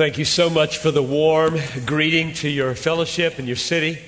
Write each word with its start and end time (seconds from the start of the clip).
Thank 0.00 0.16
you 0.16 0.24
so 0.24 0.48
much 0.48 0.78
for 0.78 0.90
the 0.90 1.02
warm 1.02 1.60
greeting 1.84 2.32
to 2.36 2.48
your 2.48 2.74
fellowship 2.74 3.38
and 3.38 3.46
your 3.46 3.58
city. 3.58 3.98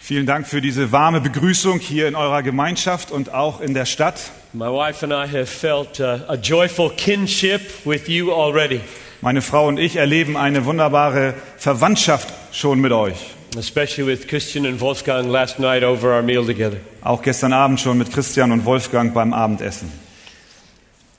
Vielen 0.00 0.24
Dank 0.24 0.46
für 0.46 0.62
diese 0.62 0.90
warme 0.90 1.20
Begrüßung 1.20 1.80
hier 1.80 2.08
in 2.08 2.14
eurer 2.14 2.42
Gemeinschaft 2.42 3.10
und 3.10 3.34
auch 3.34 3.60
in 3.60 3.74
der 3.74 3.84
Stadt. 3.84 4.18
My 4.54 4.68
wife 4.68 5.04
and 5.04 5.12
I 5.12 5.30
have 5.30 5.44
felt 5.44 6.00
uh, 6.00 6.24
a 6.28 6.36
joyful 6.36 6.88
kinship 6.96 7.60
with 7.84 8.08
you 8.08 8.32
already, 8.32 8.80
Meine 9.20 9.42
Frau 9.42 9.68
und 9.68 9.76
ich 9.78 9.96
erleben 9.96 10.38
eine 10.38 10.64
wunderbare 10.64 11.34
Verwandtschaft 11.58 12.32
schon 12.50 12.80
mit 12.80 12.92
euch. 12.92 13.34
especially 13.58 14.06
with 14.06 14.26
Christian 14.26 14.64
and 14.64 14.80
Wolfgang 14.80 15.30
last 15.30 15.58
night 15.58 15.84
over 15.84 16.16
our 16.16 16.22
meal 16.22 16.46
together. 16.46 16.78
Auch 17.02 17.20
gestern 17.20 17.52
Abend 17.52 17.80
schon 17.80 17.98
mit 17.98 18.10
Christian 18.10 18.50
und 18.50 18.64
Wolfgang 18.64 19.12
beim 19.12 19.34
Abendessen. 19.34 19.92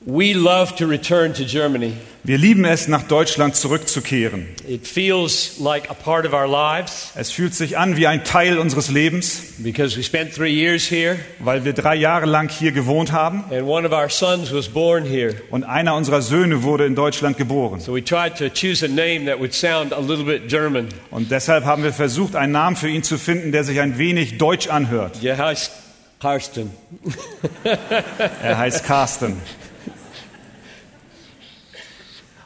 We 0.08 0.34
love 0.34 0.76
to 0.76 0.86
return 0.86 1.34
to 1.34 1.46
Germany. 1.46 1.94
Wir 2.24 2.38
lieben 2.38 2.64
es, 2.64 2.88
nach 2.88 3.04
Deutschland 3.04 3.56
zurückzukehren. 3.56 4.46
It 4.68 4.86
feels 4.86 5.60
like 5.60 5.90
a 5.90 5.96
part 5.96 6.28
of 6.28 6.34
our 6.34 6.48
lives 6.48 7.12
Es 7.16 7.32
fühlt 7.32 7.56
sich 7.56 7.80
an 7.80 7.98
wie 7.98 8.06
ein 8.06 8.24
Teil 8.24 8.60
unseres 8.60 8.92
Lebens, 8.92 9.42
because 9.58 9.98
we 9.98 10.04
spent 10.04 10.32
three 10.32 10.54
years 10.54 10.92
here, 10.92 11.18
weil 11.40 11.66
wir 11.66 11.74
drei 11.74 11.96
Jahre 11.96 12.28
lang 12.28 12.50
hier 12.50 12.72
gewohnt 12.72 13.12
haben 13.12 13.46
and 13.50 13.64
one 13.64 13.88
of 13.88 13.94
our 13.94 14.08
sons 14.08 14.54
was 14.54 14.70
born 14.70 15.06
here. 15.06 15.34
und 15.50 15.64
einer 15.64 15.96
unserer 15.96 16.22
Söhne 16.22 16.62
wurde 16.62 16.86
in 16.86 16.94
Deutschland 16.94 17.38
geboren. 17.38 17.80
So 17.80 17.96
we 17.96 18.04
tried 18.04 18.38
to 18.38 18.50
choose 18.50 18.86
a 18.86 18.88
name 18.88 19.26
that 19.26 19.40
would 19.40 19.56
sound 19.56 19.92
a 19.92 20.00
little 20.00 20.26
bit 20.26 20.48
German. 20.50 20.90
Und 21.10 21.32
deshalb 21.32 21.66
haben 21.66 21.82
wir 21.82 21.94
versucht, 21.94 22.36
einen 22.36 22.52
Namen 22.52 22.76
für 22.76 22.90
ihn 22.90 23.02
zu 23.02 23.18
finden, 23.18 23.52
der 23.52 23.64
sich 23.64 23.80
ein 23.80 23.98
wenig 23.98 24.38
deutsch 24.38 24.68
anhört. 24.68 25.24
Yeah, 25.24 25.38
heißt 25.40 25.72
Karsten. 26.20 26.70
Er 28.44 28.60
heißt 28.60 28.86
Carsten. 28.86 29.42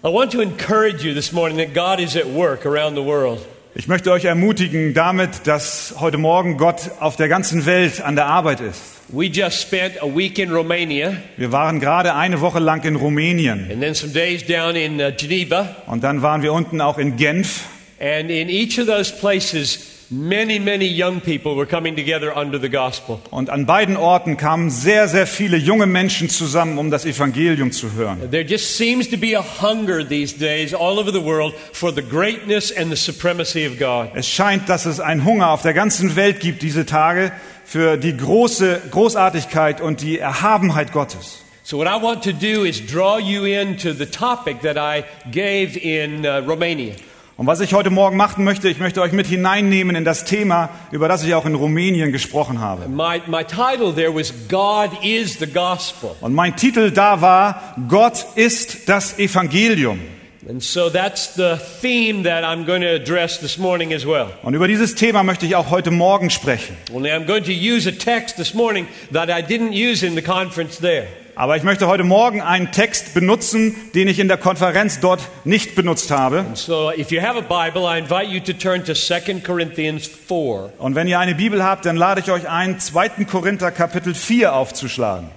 I 0.02 0.08
want 0.08 0.32
to 0.32 0.40
encourage 0.40 1.04
you 1.04 1.14
this 1.14 1.34
morning 1.34 1.58
that 1.58 1.74
God 1.74 2.00
is 2.00 2.16
at 2.16 2.26
work 2.26 2.66
around 2.66 2.96
the 2.96 3.04
world. 3.04 3.46
Ich 3.76 3.90
möchte 3.90 4.14
euch 4.14 4.24
ermutigen 4.24 4.94
damit, 4.94 5.46
dass 5.46 5.94
heute 6.00 6.18
Morgen 6.18 6.56
Gott 6.58 6.90
auf 7.02 7.18
der 7.18 7.28
ganzen 7.28 7.66
Welt 7.66 8.00
an 8.00 8.16
der 8.16 8.26
Arbeit 8.26 8.62
ist. 8.62 8.82
We 9.10 9.26
just 9.26 9.60
spent 9.60 10.02
a 10.02 10.06
week 10.06 10.40
in 10.40 10.52
Romania 10.52 11.18
Wir 11.36 11.52
waren 11.52 11.82
gerade 11.82 12.16
eine 12.16 12.40
Woche 12.40 12.60
lang 12.60 12.86
in 12.86 12.96
Rumänien 12.96 13.68
and 13.70 13.82
then 13.82 13.94
some 13.94 14.14
days 14.14 14.46
down 14.46 14.78
in 14.78 15.02
uh, 15.02 15.12
Geneva. 15.18 15.76
und 15.88 16.02
dann 16.02 16.22
waren 16.22 16.44
wir 16.44 16.54
unten 16.54 16.80
auch 16.80 16.98
in 16.98 17.18
Genf. 17.18 17.66
And 18.00 18.30
in 18.30 18.48
each 18.48 18.80
of 18.80 18.88
those 18.88 19.12
places, 19.14 19.99
many, 20.10 20.60
many 20.60 20.86
young 20.86 21.22
people 21.22 21.56
were 21.56 21.66
coming 21.66 21.96
together 21.96 22.36
under 22.36 22.60
the 22.60 22.70
gospel. 22.70 23.20
Und 23.32 23.50
an 23.50 23.66
beiden 23.66 23.98
Orten 23.98 24.38
kamen 24.38 24.70
sehr, 24.70 25.08
sehr 25.08 25.28
viele 25.28 25.58
junge 25.58 25.86
Menschen 25.86 26.30
zusammen, 26.30 26.78
um 26.78 26.92
das 26.92 27.06
Evangelium 27.06 27.72
zu 27.72 27.94
hören. 27.94 28.30
There 28.32 28.46
just 28.46 28.78
seems 28.78 29.10
to 29.10 29.18
be 29.18 29.38
a 29.38 29.44
hunger 29.62 30.08
these 30.08 30.38
days 30.38 30.74
all 30.74 31.00
over 31.00 31.12
the 31.12 31.24
world 31.24 31.54
for 31.74 31.94
the 31.94 32.02
greatness 32.02 32.72
and 32.72 32.90
the 32.90 32.98
supremacy 32.98 33.68
of 33.68 33.78
God. 33.78 34.10
Es 34.16 34.28
scheint, 34.28 34.68
dass 34.70 34.86
es 34.86 35.00
einen 35.00 35.26
Hunger 35.26 35.50
auf 35.52 35.62
der 35.62 35.74
ganzen 35.74 36.16
Welt 36.16 36.40
gibt 36.40 36.62
diese 36.62 36.86
Tage 36.86 37.32
für 37.64 37.98
die 37.98 38.18
große 38.18 38.82
Großartigkeit 38.90 39.80
und 39.82 40.02
die 40.02 40.18
Erhabenheit 40.18 40.92
Gottes. 40.92 41.44
So, 41.64 41.78
what 41.78 41.86
I 41.86 42.02
want 42.02 42.24
to 42.24 42.32
do 42.32 42.64
is 42.66 42.84
draw 42.84 43.20
you 43.20 43.46
into 43.46 43.94
the 43.94 44.08
topic 44.08 44.64
that 44.64 44.76
I 44.76 45.04
gave 45.30 45.78
in 45.78 46.26
uh, 46.26 46.42
Romania. 46.44 46.96
Und 47.40 47.48
was 47.48 47.62
ich 47.62 47.74
heute 47.74 47.90
Morgen 47.90 48.18
machen 48.18 48.44
möchte, 48.44 48.68
ich 48.68 48.80
möchte 48.80 49.02
euch 49.02 49.14
mit 49.14 49.26
hineinnehmen 49.26 49.96
in 49.96 50.04
das 50.04 50.26
Thema, 50.26 50.72
über 50.92 51.08
das 51.08 51.24
ich 51.24 51.34
auch 51.36 51.46
in 51.46 51.56
Rumänien 51.56 52.12
gesprochen 52.12 52.60
habe. 52.60 52.90
My, 52.90 53.22
my 53.28 53.46
title 53.46 53.96
there 53.96 54.14
was 54.14 54.34
God 54.50 54.90
is 55.06 55.40
the 55.40 55.48
Gospel. 55.48 56.12
Und 56.20 56.34
mein 56.34 56.58
Titel 56.58 56.92
da 56.92 57.22
war, 57.22 57.76
Gott 57.88 58.26
ist 58.36 58.90
das 58.90 59.20
Evangelium. 59.20 60.02
And 60.50 60.62
so 60.62 60.90
that's 60.90 61.36
the 61.36 61.56
theme 61.82 62.24
that 62.24 62.44
I'm 62.44 62.66
going 62.66 62.82
to 62.82 62.90
address 62.90 63.40
this 63.40 63.58
morning 63.58 63.94
as 63.94 64.06
well. 64.06 64.32
Und 64.44 64.54
über 64.54 64.68
dieses 64.68 64.96
Thema 64.96 65.24
möchte 65.24 65.46
ich 65.46 65.56
auch 65.56 65.70
heute 65.70 65.92
Morgen 65.92 66.32
sprechen. 66.32 66.76
Only 66.92 67.10
I'm 67.10 67.26
going 67.26 67.46
to 67.46 67.54
use 67.54 67.88
a 67.88 67.94
text 67.94 68.36
this 68.36 68.54
morning 68.54 68.86
that 69.14 69.30
I 69.30 69.42
didn't 69.42 69.72
use 69.72 70.06
in 70.06 70.14
the 70.14 70.22
conference 70.22 70.78
there. 70.82 71.08
Aber 71.40 71.56
ich 71.56 71.64
möchte 71.64 71.88
heute 71.88 72.04
Morgen 72.04 72.42
einen 72.42 72.74
Text 72.74 73.14
benutzen, 73.14 73.74
den 73.96 74.10
ich 74.10 74.20
in 74.20 74.28
der 74.28 74.36
Konferenz 74.36 75.00
dort 75.00 75.22
nicht 75.46 75.74
benutzt 75.74 76.12
habe. 76.12 76.46
So 76.54 76.92
if 76.92 77.12
you 77.12 77.22
have 77.22 77.38
a 77.38 77.40
Bible, 77.40 77.84
I 77.84 77.98
invite 77.98 78.30
you 78.30 78.42
to 78.42 78.52
turn 78.52 78.84
to 78.84 78.94
2 78.94 79.40
Corinthians 79.40 80.06
4. 80.06 80.74
Und 80.80 80.96
wenn 80.96 81.08
ihr 81.08 81.18
eine 81.18 81.36
Bibel 81.36 81.64
habt, 81.64 81.86
dann 81.86 81.96
lade 81.96 82.20
ich 82.20 82.30
euch 82.30 82.50
ein, 82.50 82.78
2. 82.78 83.24
Korinther 83.24 83.72
Kapitel 83.72 84.14
4 84.16 84.54
aufzuschlagen. 84.54 85.30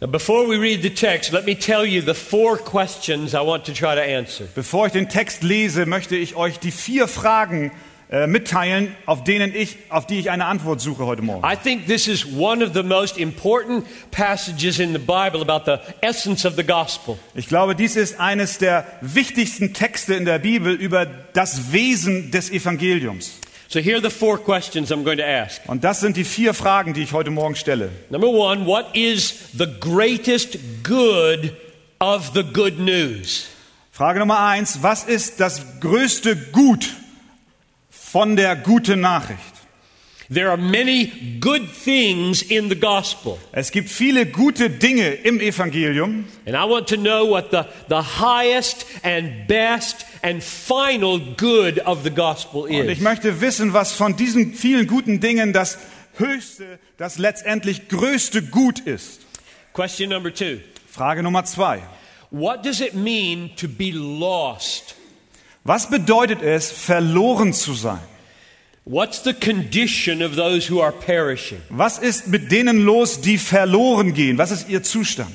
Now, 0.00 0.08
before 0.08 0.48
we 0.48 0.58
read 0.58 0.82
the 0.82 0.94
text, 0.94 1.32
let 1.32 1.44
me 1.44 1.54
tell 1.54 1.84
you 1.84 2.00
the 2.00 2.14
four 2.14 2.56
questions 2.56 3.34
I 3.34 3.40
want 3.40 3.66
to 3.66 3.72
try 3.72 3.94
to 3.94 4.02
answer. 4.02 4.46
Bevor 4.54 4.86
ich 4.86 4.92
den 4.92 5.10
Text 5.10 5.42
lese, 5.42 5.84
möchte 5.84 6.16
ich 6.16 6.36
euch 6.36 6.58
die 6.58 6.70
vier 6.70 7.06
Fragen 7.06 7.70
äh, 8.08 8.28
mitteilen, 8.28 8.94
auf 9.04 9.24
denen 9.24 9.52
ich, 9.52 9.78
auf 9.88 10.06
die 10.06 10.20
ich 10.20 10.30
eine 10.30 10.44
Antwort 10.44 10.80
suche 10.80 11.06
heute 11.06 11.22
Morgen. 11.22 11.44
I 11.44 11.56
think 11.56 11.86
this 11.86 12.06
is 12.06 12.24
one 12.24 12.64
of 12.64 12.72
the 12.72 12.84
most 12.84 13.18
important 13.18 13.84
passages 14.12 14.78
in 14.78 14.92
the 14.92 14.98
Bible 14.98 15.42
about 15.42 15.64
the 15.64 15.78
essence 16.02 16.46
of 16.46 16.54
the 16.54 16.62
gospel. 16.62 17.18
Ich 17.34 17.48
glaube, 17.48 17.74
dies 17.74 17.96
ist 17.96 18.20
eines 18.20 18.58
der 18.58 18.86
wichtigsten 19.00 19.72
Texte 19.74 20.14
in 20.14 20.24
der 20.24 20.38
Bibel 20.38 20.72
über 20.72 21.04
das 21.04 21.72
Wesen 21.72 22.30
des 22.30 22.50
Evangeliums. 22.50 23.40
So 23.68 23.80
here 23.80 23.96
are 23.96 24.02
the 24.02 24.16
four 24.16 24.38
questions 24.38 24.92
I'm 24.92 25.02
going 25.02 25.18
to 25.18 25.24
ask. 25.24 25.60
Und 25.66 25.82
das 25.82 25.98
sind 25.98 26.16
die 26.16 26.22
vier 26.22 26.54
Fragen, 26.54 26.94
die 26.94 27.02
ich 27.02 27.12
heute 27.12 27.30
Morgen 27.30 27.56
stelle. 27.56 27.90
Number 28.10 28.28
one, 28.28 28.66
what 28.66 28.94
is 28.94 29.34
the 29.52 29.66
greatest 29.80 30.58
good 30.84 31.52
of 31.98 32.30
the 32.34 32.44
good 32.44 32.78
news? 32.78 33.48
Frage 33.90 34.20
Nummer 34.20 34.38
eins, 34.38 34.78
was 34.82 35.02
ist 35.02 35.40
das 35.40 35.80
größte 35.80 36.36
Gut 36.52 36.94
von 38.16 38.34
der 38.34 38.56
guten 38.56 39.02
Nachricht? 39.02 39.42
There 40.32 40.48
are 40.48 40.56
many 40.56 41.38
good 41.38 41.68
things 41.84 42.40
in 42.40 42.70
the 42.70 42.74
gospel. 42.74 43.36
Es 43.52 43.70
gibt 43.70 43.90
viele 43.90 44.24
gute 44.24 44.70
Dinge 44.70 45.10
im 45.12 45.38
Evangelium 45.38 46.24
And 46.46 46.56
I 46.56 46.64
want 46.66 46.88
to 46.88 46.96
know 46.96 47.28
what 47.28 47.50
the, 47.50 47.64
the 47.90 48.00
highest 48.18 48.86
and 49.02 49.46
best 49.46 50.06
and 50.22 50.42
final 50.42 51.20
good 51.36 51.78
of 51.80 52.04
the 52.04 52.10
gospel 52.10 52.62
und 52.62 52.88
ich 52.88 52.96
is. 52.96 53.00
möchte 53.00 53.42
wissen, 53.42 53.74
was 53.74 53.92
von 53.92 54.16
diesen 54.16 54.54
vielen 54.54 54.86
guten 54.86 55.20
Dingen 55.20 55.52
das 55.52 55.76
höchste, 56.16 56.78
das 56.96 57.18
letztendlich 57.18 57.88
größte 57.88 58.40
Gut 58.44 58.78
ist. 58.78 59.26
Question 59.74 60.08
number 60.08 60.32
two 60.32 60.60
Frage 60.90 61.22
Nummer 61.22 61.44
zwei. 61.44 61.82
What 62.30 62.64
does 62.64 62.80
it 62.80 62.94
mean 62.94 63.50
to 63.56 63.68
be 63.68 63.90
lost? 63.92 64.95
Was 65.66 65.90
bedeutet 65.90 66.42
es, 66.42 66.70
verloren 66.70 67.52
zu 67.52 67.74
sein? 67.74 67.98
What's 68.84 69.24
the 69.24 69.34
condition 69.34 70.22
of 70.22 70.36
those 70.36 70.70
who 70.70 70.80
are 70.80 70.92
perishing? 70.92 71.60
Was 71.70 71.98
ist 71.98 72.28
mit 72.28 72.52
denen 72.52 72.84
los, 72.84 73.20
die 73.20 73.36
verloren 73.36 74.14
gehen? 74.14 74.38
Was 74.38 74.52
ist 74.52 74.68
ihr 74.68 74.84
Zustand? 74.84 75.34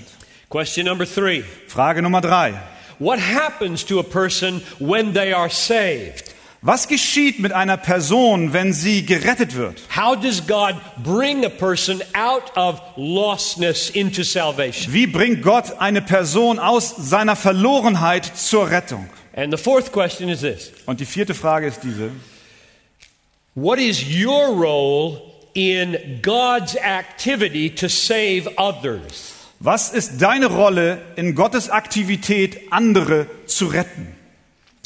Question 0.49 0.85
number 0.85 1.05
three 1.05 1.43
Frage 1.67 2.01
Nummer 2.01 2.21
drei. 2.21 2.53
What 2.97 3.19
happens 3.19 3.85
to 3.87 3.99
a 3.99 4.03
person 4.03 4.61
when 4.79 5.13
they 5.13 5.33
are 5.33 5.49
saved? 5.49 6.33
Was 6.61 6.87
geschieht 6.87 7.39
mit 7.39 7.51
einer 7.51 7.75
Person, 7.75 8.53
wenn 8.53 8.71
sie 8.71 9.05
gerettet 9.05 9.55
wird? 9.55 9.81
How 9.93 10.15
does 10.15 10.47
God 10.47 10.75
bring 11.03 11.43
a 11.43 11.49
person 11.49 12.01
out 12.13 12.55
of 12.55 12.79
lostness 12.95 13.89
into 13.89 14.23
salvation? 14.23 14.93
Wie 14.93 15.07
bringt 15.07 15.41
Gott 15.41 15.79
eine 15.79 16.01
Person 16.01 16.57
aus 16.57 16.95
seiner 16.95 17.35
Verlorenheit 17.35 18.31
zur 18.37 18.69
Rettung? 18.69 19.09
And 19.33 19.51
the 19.51 19.57
fourth 19.61 19.91
question 19.91 20.29
is 20.29 20.41
this 20.41 20.71
Und 20.85 20.99
die 20.99 21.05
vierte 21.05 21.33
Frage 21.33 21.67
ist 21.67 21.81
diese. 21.83 22.11
What 23.55 23.79
is 23.79 24.01
your 24.03 24.47
role 24.55 25.21
in 25.53 25.97
God's 26.21 26.75
activity 26.75 27.69
to 27.69 27.87
save 27.87 28.49
others? 28.57 29.33
Was 29.59 29.91
ist 29.91 30.21
deine 30.21 30.47
Rolle 30.47 30.99
in 31.15 31.35
Gottes 31.35 31.69
Aktivität, 31.69 32.71
andere 32.71 33.27
zu 33.45 33.67
retten? 33.67 34.15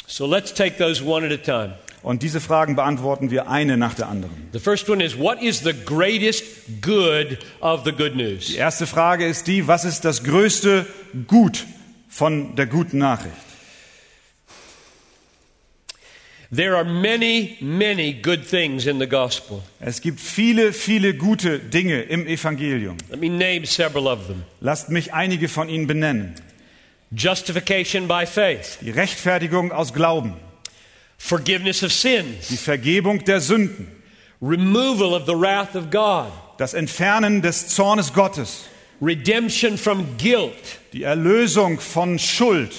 So 0.07 0.25
let's 0.27 0.53
take 0.53 0.77
those 0.77 1.03
one 1.03 1.25
at 1.25 1.31
a 1.31 1.37
time. 1.37 1.75
Und 2.03 2.21
diese 2.21 2.39
Fragen 2.39 2.75
beantworten 2.75 3.31
wir 3.31 3.49
eine 3.49 3.77
nach 3.77 3.95
der 3.95 4.09
anderen. 4.09 4.49
The 4.53 4.59
first 4.59 4.87
one 4.89 5.03
is 5.03 5.17
What 5.17 5.41
is 5.41 5.61
the 5.61 5.73
greatest 5.73 6.43
good 6.81 7.39
of 7.61 7.83
the 7.83 7.91
good 7.91 8.13
Die 8.13 8.23
news? 8.23 8.53
erste 8.53 8.85
Frage 8.85 9.25
ist 9.25 9.47
die, 9.47 9.67
was 9.67 9.85
ist 9.85 10.05
das 10.05 10.23
größte 10.23 10.85
Gut 11.25 11.65
von 12.09 12.55
der 12.55 12.67
guten 12.67 12.99
Nachricht? 12.99 13.33
There 16.51 16.75
are 16.75 16.83
many, 16.83 17.57
many 17.59 18.13
good 18.13 18.45
things 18.47 18.85
in 18.85 18.99
the 18.99 19.07
gospel. 19.07 19.63
Es 19.79 20.01
gibt 20.01 20.19
viele, 20.19 20.73
viele 20.73 21.15
gute 21.15 21.59
Dinge 21.59 22.01
im 22.03 22.27
Evangelium. 22.27 22.97
Let 23.09 23.19
me 23.19 23.29
name 23.29 23.65
several 23.65 24.07
of 24.07 24.27
them. 24.27 24.43
Lasst 24.61 24.89
mich 24.89 25.13
einige 25.13 25.47
von 25.47 25.69
ihnen 25.69 25.87
benennen. 25.87 26.35
justification 27.11 28.07
by 28.07 28.25
faith, 28.25 28.77
Die 28.81 28.91
Rechtfertigung 28.91 29.71
aus 29.71 29.93
Glauben, 29.93 30.33
forgiveness 31.17 31.83
of 31.83 31.91
die 31.91 31.97
sins, 31.97 32.61
Vergebung 32.61 33.23
der 33.23 33.39
Sünden, 33.41 33.87
removal 34.41 35.13
of 35.13 35.25
the 35.25 35.35
wrath 35.35 35.75
of 35.75 35.89
God, 35.89 36.31
das 36.57 36.73
Entfernen 36.73 37.41
des 37.41 37.69
Zornes 37.69 38.13
Gottes, 38.13 38.65
redemption 39.01 39.77
from 39.77 40.17
guilt, 40.17 40.79
die 40.93 41.03
Erlösung 41.03 41.79
von 41.79 42.19
Schuld, 42.19 42.73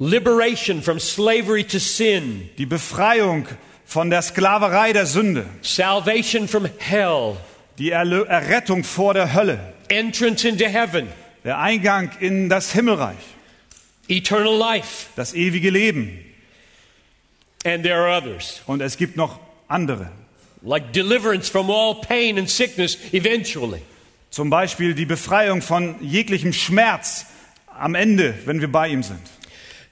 liberation 0.00 0.82
from 0.82 0.98
slavery 0.98 1.62
to 1.64 1.78
sin, 1.78 2.48
die 2.58 2.66
Befreiung 2.66 3.46
von 3.84 4.08
der 4.10 4.22
Sklaverei 4.22 4.92
der 4.92 5.06
Sünde, 5.06 5.44
salvation 5.62 6.48
from 6.48 6.66
hell, 6.78 7.36
die 7.78 7.90
Erlö 7.90 8.24
Errettung 8.24 8.82
vor 8.82 9.12
der 9.14 9.34
Hölle, 9.34 9.74
entrance 9.88 10.48
into 10.48 10.64
heaven, 10.64 11.06
der 11.44 11.58
Eingang 11.58 12.10
in 12.20 12.48
das 12.48 12.72
Himmelreich, 12.72 13.18
eternal 14.08 14.56
life, 14.56 15.08
das 15.16 15.34
ewige 15.34 15.70
Leben. 15.70 16.24
and 17.66 17.82
there 17.82 17.96
are 18.00 18.08
others, 18.16 18.62
Und 18.66 18.80
es 18.80 18.96
gibt 18.96 19.16
noch 19.18 19.38
andere. 19.68 20.10
like 20.62 20.92
deliverance 20.94 21.50
from 21.50 21.70
all 21.70 21.94
pain 22.00 22.38
and 22.38 22.48
sickness 22.48 22.96
eventually. 23.12 23.82
Zum 24.30 24.48
Beispiel 24.48 24.94
die 24.94 25.04
Befreiung 25.06 25.60
von 25.60 25.96
jeglichem 26.00 26.52
Schmerz 26.54 27.26
am 27.78 27.94
Ende, 27.94 28.34
wenn 28.46 28.60
wir 28.60 28.70
bei 28.72 28.88
ihm 28.88 29.02
sind. 29.02 29.20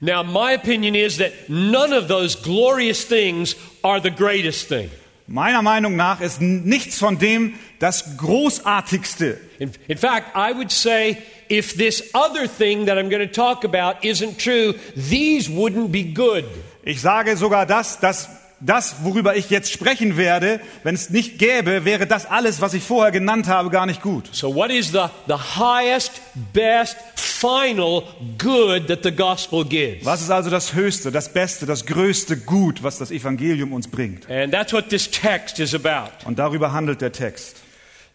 Now, 0.01 0.23
my 0.23 0.53
opinion 0.53 0.95
is 0.95 1.17
that 1.17 1.33
none 1.49 1.91
of 1.91 2.07
those 2.07 2.35
glorious 2.35 3.03
things 3.03 3.55
are 3.83 3.99
the 3.99 4.09
greatest 4.11 4.67
thing. 4.67 4.89
Meiner 5.27 5.61
Meinung 5.61 5.95
nach 5.95 6.21
ist 6.21 6.41
nichts 6.41 6.97
von 6.97 7.19
dem 7.19 7.53
das 7.79 8.17
Großartigste. 8.17 9.37
In, 9.59 9.71
in 9.87 9.97
fact, 9.97 10.35
I 10.35 10.53
would 10.53 10.71
say 10.71 11.17
if 11.49 11.75
this 11.75 12.09
other 12.15 12.47
thing 12.47 12.85
that 12.85 12.97
I'm 12.97 13.09
going 13.09 13.27
to 13.27 13.31
talk 13.31 13.63
about 13.63 14.03
isn't 14.03 14.39
true, 14.39 14.73
these 14.95 15.47
wouldn't 15.49 15.91
be 15.91 16.13
good. 16.13 16.45
Ich 16.83 17.01
sage 17.01 17.37
sogar 17.37 17.67
das, 17.67 17.99
dass 17.99 18.27
das, 18.61 19.03
worüber 19.03 19.35
ich 19.35 19.49
jetzt 19.49 19.71
sprechen 19.71 20.17
werde, 20.17 20.59
wenn 20.83 20.95
es 20.95 21.09
nicht 21.09 21.39
gäbe, 21.39 21.85
wäre 21.85 22.07
das 22.07 22.25
alles, 22.25 22.61
was 22.61 22.73
ich 22.73 22.83
vorher 22.83 23.11
genannt 23.11 23.47
habe, 23.47 23.69
gar 23.69 23.85
nicht 23.85 24.01
gut. 24.01 24.29
So, 24.31 24.53
what 24.53 24.69
is 24.69 24.91
the, 24.91 25.05
the 25.27 25.33
highest, 25.33 26.21
best, 26.53 26.97
final 27.15 28.03
good 28.37 28.87
that 28.87 29.03
the 29.03 29.11
gospel 29.11 29.63
gives? 29.63 30.05
Was 30.05 30.21
ist 30.21 30.29
also 30.29 30.49
das 30.49 30.73
Höchste, 30.73 31.11
das 31.11 31.31
Beste, 31.31 31.65
das 31.65 31.85
größte 31.85 32.37
Gut, 32.37 32.83
was 32.83 32.97
das 32.97 33.11
Evangelium 33.11 33.71
uns 33.71 33.87
bringt? 33.87 34.29
And 34.29 34.53
that's 34.53 34.73
what 34.73 34.89
this 34.89 35.09
text 35.09 35.59
is 35.59 35.73
about. 35.73 36.11
Und 36.25 36.37
darüber 36.37 36.73
handelt 36.73 37.01
der 37.01 37.11
Text. 37.11 37.57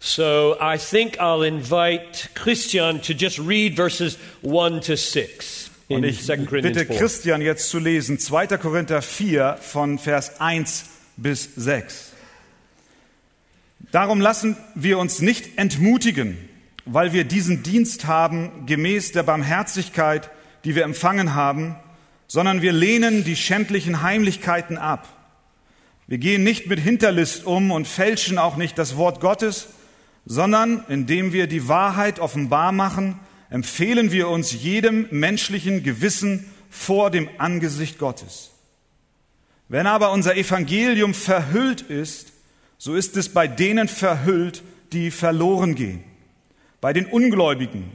So, 0.01 0.57
I 0.61 0.77
think 0.77 1.19
I'll 1.19 1.47
invite 1.47 2.29
Christian 2.35 3.01
to 3.03 3.15
just 3.15 3.39
read 3.39 3.75
verses 3.75 4.19
2 4.43 4.81
to 4.81 4.97
6 4.97 5.64
in 5.89 5.97
Und 5.97 6.05
ich 6.05 6.25
2 6.25 6.37
Corinthians 6.39 6.79
bitte 6.79 6.87
4. 6.87 6.97
Christian 6.97 7.41
jetzt 7.41 7.69
zu 7.69 7.79
lesen, 7.79 8.19
2. 8.19 8.47
Korinther 8.59 9.03
4 9.03 9.59
von 9.61 9.99
Vers 9.99 10.41
1 10.41 10.87
bis 11.17 11.51
6. 11.57 12.13
Darum 13.93 14.21
lassen 14.21 14.57
wir 14.75 14.99
uns 14.99 15.21
nicht 15.21 15.59
entmutigen, 15.59 16.37
weil 16.85 17.13
wir 17.13 17.25
diesen 17.25 17.63
Dienst 17.63 18.07
haben 18.07 18.67
gemäß 18.67 19.13
der 19.13 19.23
Barmherzigkeit, 19.23 20.31
die 20.65 20.75
wir 20.75 20.85
empfangen 20.85 21.35
haben, 21.35 21.77
sondern 22.27 22.63
wir 22.63 22.73
lehnen 22.73 23.25
die 23.25 23.37
schändlichen 23.37 24.03
Heimlichkeiten 24.03 24.79
ab. 24.79 25.09
Wir 26.07 26.19
gehen 26.19 26.43
nicht 26.43 26.67
mit 26.67 26.81
Hinterlist 26.81 27.47
um 27.47 27.71
und 27.71 27.87
fälschen 27.87 28.39
auch 28.39 28.57
nicht 28.57 28.79
das 28.79 28.97
Wort 28.97 29.21
Gottes, 29.21 29.69
sondern 30.27 30.85
indem 30.89 31.33
wir 31.33 31.47
die 31.47 31.69
Wahrheit 31.69 32.19
offenbar 32.19 32.73
machen, 32.73 33.21
empfehlen 33.55 34.11
wir 34.11 34.27
uns 34.31 34.51
jedem 34.53 35.07
menschlichen 35.13 35.85
Gewissen 35.85 36.51
vor 36.71 37.13
dem 37.13 37.29
Angesicht 37.39 38.01
Gottes. 38.01 38.51
Wenn 39.69 39.87
aber 39.87 40.11
unser 40.11 40.37
Evangelium 40.37 41.15
verhüllt 41.15 41.81
ist, 41.83 42.33
so 42.79 42.97
ist 42.97 43.17
es 43.17 43.29
bei 43.29 43.47
denen 43.47 43.87
verhüllt, 43.87 44.65
die 44.93 45.13
verloren 45.13 45.77
gehen, 45.77 46.03
bei 46.81 46.93
den 46.93 47.07
Ungläubigen, 47.07 47.93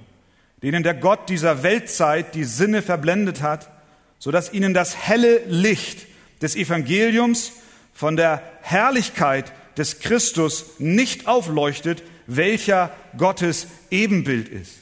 denen 0.63 0.81
der 0.81 0.93
Gott 0.93 1.27
dieser 1.27 1.61
Weltzeit 1.61 2.35
die 2.35 2.45
Sinne 2.45 2.81
verblendet 2.81 3.41
hat, 3.41 3.69
so 4.17 4.31
dass 4.31 4.53
ihnen 4.53 4.73
das 4.73 4.95
helle 4.95 5.43
Licht 5.45 6.07
des 6.41 6.55
Evangeliums 6.55 7.51
von 7.93 8.15
der 8.15 8.41
Herrlichkeit 8.61 9.51
des 9.77 9.99
Christus 9.99 10.67
nicht 10.79 11.27
aufleuchtet, 11.27 12.01
welcher 12.27 12.95
Gottes 13.17 13.67
Ebenbild 13.91 14.47
ist. 14.47 14.78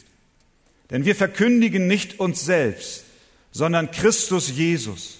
Denn 0.90 1.06
wir 1.06 1.16
verkündigen 1.16 1.88
nicht 1.88 2.20
uns 2.20 2.46
selbst, 2.46 3.04
sondern 3.52 3.92
Christus 3.92 4.50
Jesus, 4.50 5.20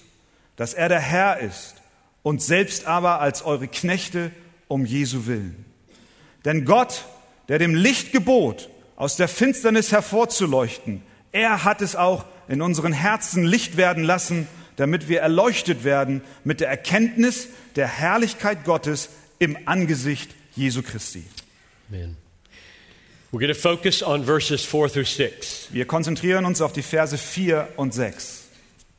dass 0.56 0.74
er 0.74 0.88
der 0.88 1.00
Herr 1.00 1.40
ist, 1.40 1.74
uns 2.22 2.46
selbst 2.46 2.86
aber 2.86 3.20
als 3.20 3.42
eure 3.42 3.68
Knechte 3.68 4.30
um 4.66 4.84
Jesu 4.84 5.26
willen. 5.26 5.64
Denn 6.44 6.64
Gott, 6.64 7.04
der 7.48 7.58
dem 7.58 7.74
Licht 7.74 8.12
gebot, 8.12 8.68
aus 8.96 9.16
der 9.16 9.28
Finsternis 9.28 9.92
hervorzuleuchten, 9.92 11.02
er 11.32 11.64
hat 11.64 11.82
es 11.82 11.96
auch 11.96 12.24
in 12.48 12.62
unseren 12.62 12.92
Herzen 12.92 13.44
Licht 13.44 13.76
werden 13.76 14.02
lassen, 14.04 14.48
damit 14.76 15.08
wir 15.08 15.20
erleuchtet 15.20 15.84
werden 15.84 16.22
mit 16.44 16.60
der 16.60 16.68
Erkenntnis 16.68 17.48
der 17.76 17.88
Herrlichkeit 17.88 18.64
Gottes 18.64 19.10
im 19.38 19.56
Angesicht 19.66 20.34
Jesu 20.54 20.82
Christi. 20.82 21.24
Amen. 21.88 22.27
Wir 23.30 23.54
konzentrieren 25.86 26.44
uns 26.46 26.60
auf 26.62 26.72
die 26.72 26.82
Verse 26.82 27.18
4 27.18 27.68
und 27.76 27.92
6. 27.92 28.44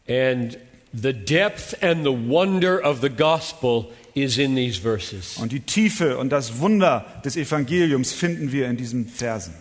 And 0.07 0.57
the 0.93 1.13
depth 1.13 1.81
and 1.81 2.03
the 2.03 2.11
wonder 2.11 2.83
of 2.83 3.01
the 3.01 3.09
gospel 3.09 3.89
is 4.13 4.37
in 4.37 4.55
these 4.55 4.79
verses. 4.81 5.37
Und 5.37 5.51
die 5.51 5.61
Tiefe 5.61 6.17
und 6.17 6.29
das 6.29 6.59
Wunder 6.59 7.05
des 7.25 7.37
Evangeliums 7.37 8.11
finden 8.11 8.51
wir 8.51 8.67
in 8.67 8.77
diesen 8.77 9.07
Versen. 9.07 9.53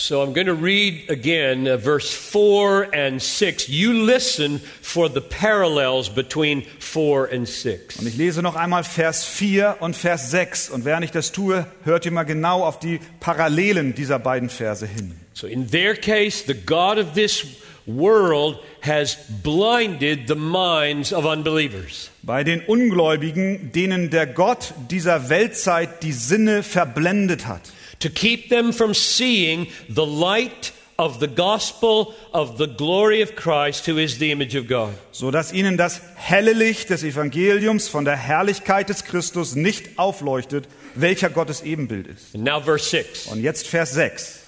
So 0.00 0.22
I'm 0.22 0.32
going 0.32 0.46
to 0.46 0.54
read 0.54 1.10
again 1.10 1.66
uh, 1.66 1.76
verse 1.76 2.12
4 2.12 2.94
and 2.94 3.20
6. 3.20 3.68
You 3.68 4.04
listen 4.04 4.60
for 4.80 5.08
the 5.08 5.20
parallels 5.20 6.08
between 6.08 6.62
4 6.78 7.26
and 7.26 7.48
6. 7.48 7.98
Und 7.98 8.06
ich 8.06 8.16
lese 8.16 8.40
noch 8.40 8.54
einmal 8.54 8.84
Vers 8.84 9.24
4 9.24 9.78
und 9.80 9.96
Vers 9.96 10.30
6. 10.30 10.70
Und 10.70 10.84
während 10.84 11.04
ich 11.04 11.10
das 11.10 11.32
tue, 11.32 11.66
hört 11.82 12.06
ihr 12.06 12.12
mal 12.12 12.22
genau 12.22 12.62
auf 12.62 12.78
die 12.78 13.00
Parallelen 13.18 13.96
dieser 13.96 14.20
beiden 14.20 14.50
Verse 14.50 14.86
hin. 14.86 15.18
So 15.34 15.48
in 15.48 15.68
their 15.68 15.96
case, 15.96 16.44
the 16.46 16.54
God 16.54 16.98
of 16.98 17.14
this 17.14 17.44
world 17.84 18.60
has 18.82 19.18
blinded 19.42 20.28
the 20.28 20.36
minds 20.36 21.12
of 21.12 21.24
unbelievers. 21.24 22.12
Bei 22.22 22.44
den 22.44 22.60
Ungläubigen, 22.60 23.72
denen 23.72 24.10
der 24.10 24.28
Gott 24.28 24.74
dieser 24.92 25.28
Weltzeit 25.28 26.04
die 26.04 26.12
Sinne 26.12 26.62
verblendet 26.62 27.48
hat, 27.48 27.62
to 28.00 28.08
keep 28.10 28.48
them 28.48 28.72
from 28.72 28.94
seeing 28.94 29.68
the 29.88 30.06
light 30.06 30.72
of 30.98 31.20
the 31.20 31.28
gospel 31.28 32.12
of 32.34 32.58
the 32.58 32.66
glory 32.66 33.22
of 33.22 33.36
Christ, 33.36 33.86
who 33.86 33.98
is 33.98 34.18
the 34.18 34.32
image 34.32 34.56
of 34.56 34.66
God. 34.66 34.94
so 35.12 35.30
dass 35.30 35.52
ihnen 35.52 35.76
das 35.76 36.00
helle 36.16 36.52
Licht 36.54 36.90
des 36.90 37.04
Evangeliums 37.04 37.88
von 37.88 38.04
der 38.04 38.16
Herrlichkeit 38.16 38.88
des 38.88 39.04
Christus 39.04 39.54
nicht 39.54 39.96
aufleuchtet, 39.98 40.64
welcher 40.96 41.30
Gottes 41.30 41.62
Ebenbild 41.62 42.08
ist. 42.08 42.34
And 42.34 42.44
now, 42.44 42.60
verse 42.60 42.88
6 42.90 43.28
Und 43.28 43.42
jetzt 43.42 43.68
Vers 43.68 43.92
6. 43.92 44.40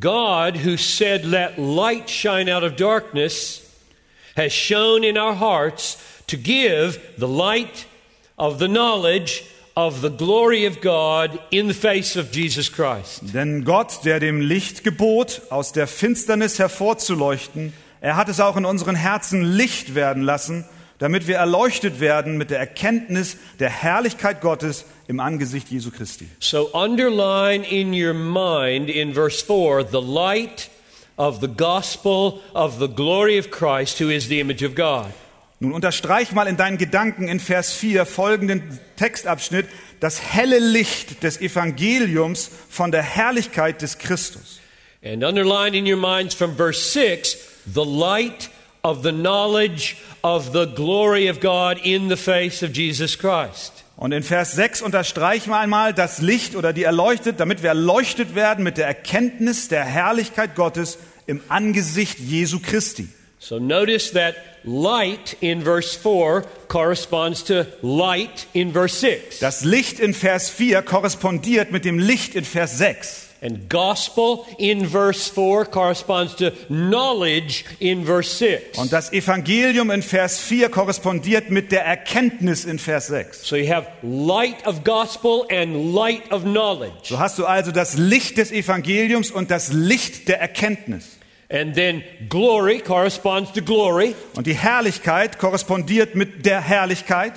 God, 0.00 0.56
who 0.64 0.76
said, 0.76 1.24
Let 1.24 1.58
light 1.58 2.08
shine 2.08 2.48
out 2.48 2.64
of 2.64 2.76
darkness, 2.76 3.60
has 4.36 4.52
shown 4.52 5.04
in 5.04 5.16
our 5.18 5.34
hearts 5.34 5.98
to 6.26 6.36
give 6.36 6.98
the 7.18 7.28
light 7.28 7.86
of 8.38 8.58
the 8.58 8.68
knowledge 8.68 9.44
of 9.74 10.02
the 10.02 10.10
glory 10.10 10.66
of 10.66 10.80
God 10.80 11.38
in 11.50 11.68
the 11.68 11.74
face 11.74 12.16
of 12.16 12.32
Jesus 12.32 12.70
Christ. 12.70 13.22
Denn 13.34 13.64
Gott, 13.64 14.04
der 14.04 14.20
dem 14.20 14.40
Licht 14.40 14.84
gebot, 14.84 15.42
aus 15.50 15.72
der 15.72 15.86
Finsternis 15.86 16.58
hervorzuleuchten, 16.58 17.72
er 18.00 18.16
hat 18.16 18.28
es 18.28 18.40
auch 18.40 18.56
in 18.56 18.64
unseren 18.64 18.96
Herzen 18.96 19.42
Licht 19.42 19.94
werden 19.94 20.22
lassen, 20.22 20.64
damit 20.98 21.26
wir 21.26 21.36
erleuchtet 21.36 22.00
werden 22.00 22.36
mit 22.36 22.50
der 22.50 22.58
Erkenntnis 22.58 23.36
der 23.60 23.70
Herrlichkeit 23.70 24.40
Gottes 24.40 24.84
im 25.08 25.20
Angesicht 25.20 25.70
Jesu 25.70 25.90
Christi. 25.90 26.28
So 26.38 26.70
underline 26.72 27.64
in 27.64 27.92
your 27.92 28.14
mind 28.14 28.90
in 28.90 29.14
verse 29.14 29.44
4 29.44 29.84
the 29.84 30.00
light 30.00 30.70
of 31.16 31.40
the 31.40 31.48
gospel 31.48 32.40
of 32.54 32.78
the 32.78 32.88
glory 32.88 33.38
of 33.38 33.50
Christ, 33.50 34.00
who 34.00 34.10
is 34.10 34.28
the 34.28 34.40
image 34.40 34.64
of 34.64 34.74
God. 34.74 35.12
Nun 35.62 35.74
unterstreich 35.74 36.32
mal 36.32 36.48
in 36.48 36.56
deinen 36.56 36.76
Gedanken 36.76 37.28
in 37.28 37.38
Vers 37.38 37.72
4 37.72 38.04
folgenden 38.04 38.80
Textabschnitt 38.96 39.68
das 40.00 40.20
helle 40.20 40.58
Licht 40.58 41.22
des 41.22 41.40
Evangeliums 41.40 42.50
von 42.68 42.90
der 42.90 43.04
Herrlichkeit 43.04 43.80
des 43.80 43.98
Christus. 43.98 44.58
And 45.04 45.22
underline 45.22 45.78
in 45.78 45.86
your 45.86 45.96
minds 45.96 46.34
from 46.34 46.56
verse 46.56 46.90
6 46.90 47.36
the 47.72 47.84
light 47.84 48.50
of 48.82 49.04
the 49.04 49.12
knowledge 49.12 49.98
of 50.22 50.52
the 50.52 50.66
glory 50.66 51.30
of 51.30 51.38
God 51.38 51.78
in 51.84 52.08
the 52.08 52.16
face 52.16 52.64
of 52.64 52.74
Jesus 52.74 53.16
Christ. 53.16 53.84
Und 53.96 54.10
in 54.10 54.24
Vers 54.24 54.56
6 54.56 54.82
unterstreichen 54.82 55.50
wir 55.50 55.58
einmal 55.58 55.94
das 55.94 56.20
Licht 56.20 56.56
oder 56.56 56.72
die 56.72 56.82
erleuchtet, 56.82 57.38
damit 57.38 57.62
wir 57.62 57.68
erleuchtet 57.68 58.34
werden 58.34 58.64
mit 58.64 58.78
der 58.78 58.88
Erkenntnis 58.88 59.68
der 59.68 59.84
Herrlichkeit 59.84 60.56
Gottes 60.56 60.98
im 61.28 61.40
Angesicht 61.46 62.18
Jesu 62.18 62.58
Christi. 62.58 63.08
So 63.42 63.58
notice 63.58 64.12
that 64.12 64.36
light 64.64 65.34
in 65.40 65.64
verse 65.64 65.96
4 65.96 66.42
corresponds 66.68 67.42
to 67.46 67.66
light 67.82 68.46
in 68.54 68.72
verse 68.72 68.94
6. 69.00 69.40
Das 69.40 69.64
Licht 69.64 69.98
in 69.98 70.14
Vers 70.14 70.48
4 70.48 70.80
korrespondiert 70.82 71.72
mit 71.72 71.84
dem 71.84 71.98
Licht 71.98 72.36
in 72.36 72.44
Vers 72.44 72.78
6. 72.78 73.30
And 73.42 73.68
gospel 73.68 74.46
in 74.58 74.86
verse 74.86 75.28
4 75.28 75.64
corresponds 75.64 76.36
to 76.36 76.52
knowledge 76.68 77.64
in 77.80 78.04
verse 78.04 78.30
6. 78.36 78.78
Und 78.78 78.92
das 78.92 79.12
Evangelium 79.12 79.90
in 79.90 80.02
Vers 80.02 80.38
4 80.38 80.68
korrespondiert 80.68 81.50
mit 81.50 81.72
der 81.72 81.84
Erkenntnis 81.84 82.64
in 82.64 82.78
Vers 82.78 83.08
6. 83.08 83.42
So 83.42 83.56
you 83.56 83.68
have 83.68 83.88
light 84.02 84.64
of 84.64 84.84
gospel 84.84 85.46
and 85.50 85.92
light 85.92 86.30
of 86.30 86.44
knowledge. 86.44 87.08
So 87.08 87.18
hast 87.18 87.40
du 87.40 87.46
also 87.46 87.72
das 87.72 87.98
Licht 87.98 88.38
des 88.38 88.52
Evangeliums 88.52 89.32
und 89.32 89.50
das 89.50 89.72
Licht 89.72 90.28
der 90.28 90.40
Erkenntnis. 90.40 91.11
And 91.52 91.74
then 91.74 92.02
glory 92.30 92.80
corresponds 92.80 93.52
to 93.52 93.60
glory. 93.60 94.14
Und 94.34 94.46
die 94.46 94.54
Herrlichkeit 94.54 95.38
korrespondiert 95.38 96.14
mit 96.14 96.46
der 96.46 96.62
Herrlichkeit. 96.62 97.34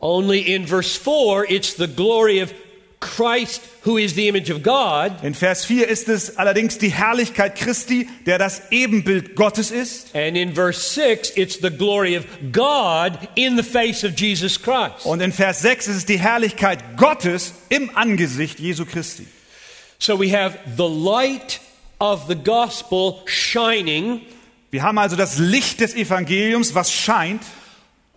Only 0.00 0.40
in 0.40 0.66
verse 0.66 0.98
4, 0.98 1.44
it's 1.48 1.76
the 1.76 1.86
glory 1.86 2.42
of 2.42 2.52
Christ, 3.00 3.62
who 3.84 3.96
is 3.96 4.14
the 4.14 4.26
image 4.26 4.50
of 4.50 4.64
God. 4.64 5.22
In 5.22 5.34
Vers 5.34 5.64
4 5.64 5.86
ist 5.86 6.08
es 6.08 6.36
allerdings 6.36 6.78
die 6.78 6.88
Herrlichkeit 6.88 7.54
Christi, 7.54 8.08
der 8.26 8.38
das 8.38 8.72
Ebenbild 8.72 9.36
Gottes 9.36 9.70
ist. 9.70 10.14
And 10.16 10.36
in 10.36 10.52
verse 10.52 10.80
6, 10.94 11.36
it's 11.36 11.60
the 11.60 11.70
glory 11.70 12.16
of 12.16 12.24
God 12.50 13.28
in 13.36 13.56
the 13.56 13.62
face 13.62 14.02
of 14.02 14.18
Jesus 14.18 14.60
Christ. 14.60 15.04
Und 15.04 15.20
in 15.20 15.32
Vers 15.32 15.62
6 15.62 15.86
ist 15.86 15.96
es 15.96 16.06
die 16.06 16.18
Herrlichkeit 16.18 16.96
Gottes 16.96 17.54
im 17.68 17.96
Angesicht 17.96 18.58
Jesu 18.58 18.84
Christi. 18.84 19.26
So 20.00 20.18
we 20.18 20.36
have 20.36 20.58
the 20.76 20.88
light 20.88 21.60
of 21.98 22.26
the 22.28 22.36
gospel 22.36 23.22
shining. 23.26 24.22
Wir 24.70 24.82
haben 24.82 24.98
also 24.98 25.16
das 25.16 25.38
Licht 25.38 25.80
des 25.80 25.94
Evangeliums, 25.94 26.74
was 26.74 26.92
scheint. 26.92 27.42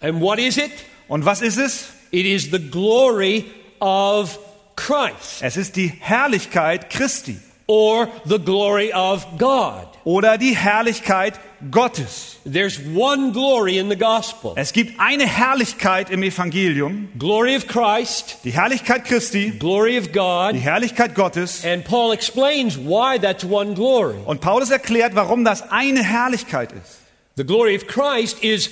And 0.02 0.22
what 0.22 0.40
is 0.40 0.58
it? 0.58 0.72
Und 1.08 1.26
was 1.26 1.42
ist 1.42 1.58
es? 1.58 1.90
It 2.12 2.26
is 2.26 2.52
the 2.52 2.60
glory 2.60 3.46
of 3.80 4.38
Christ 4.76 5.42
Es 5.42 5.58
ist 5.58 5.76
die 5.76 5.94
Herrlichkeit 6.00 6.90
Christi 6.90 7.38
or 7.72 8.08
the 8.26 8.38
glory 8.38 8.92
of 8.94 9.26
God. 9.38 9.88
oder 10.04 10.38
die 10.38 10.56
Herrlichkeit 10.56 11.40
Gottes. 11.70 12.38
There's 12.44 12.80
one 12.96 13.32
glory 13.34 13.78
in 13.78 13.88
the 13.90 13.96
gospel 13.96 14.54
Es 14.56 14.74
gibt 14.74 15.00
eine 15.00 15.28
Herrlichkeit 15.28 16.10
im 16.10 16.24
Evangelium, 16.24 17.10
glory 17.20 17.56
of 17.56 17.68
Christ, 17.68 18.40
die 18.44 18.52
Herrlichkeit 18.52 19.06
Christi, 19.06 19.52
glory 19.52 19.98
of 20.00 20.12
God. 20.12 20.54
die. 20.56 20.60
Herrlichkeit 20.60 21.14
Gottes. 21.16 21.64
And 21.64 21.86
Paul 21.86 22.12
explains 22.14 22.78
why 22.78 23.20
that's 23.20 23.46
one 23.46 23.76
glory. 23.76 24.18
Und 24.26 24.42
Paulus 24.42 24.72
erklärt, 24.72 25.14
warum 25.16 25.46
das 25.46 25.62
eine 25.72 26.04
Herrlichkeit 26.04 26.72
ist. 26.72 27.00
The 27.38 27.46
glory 27.46 27.76
of 27.78 27.88
Christ 27.88 28.44
is 28.44 28.70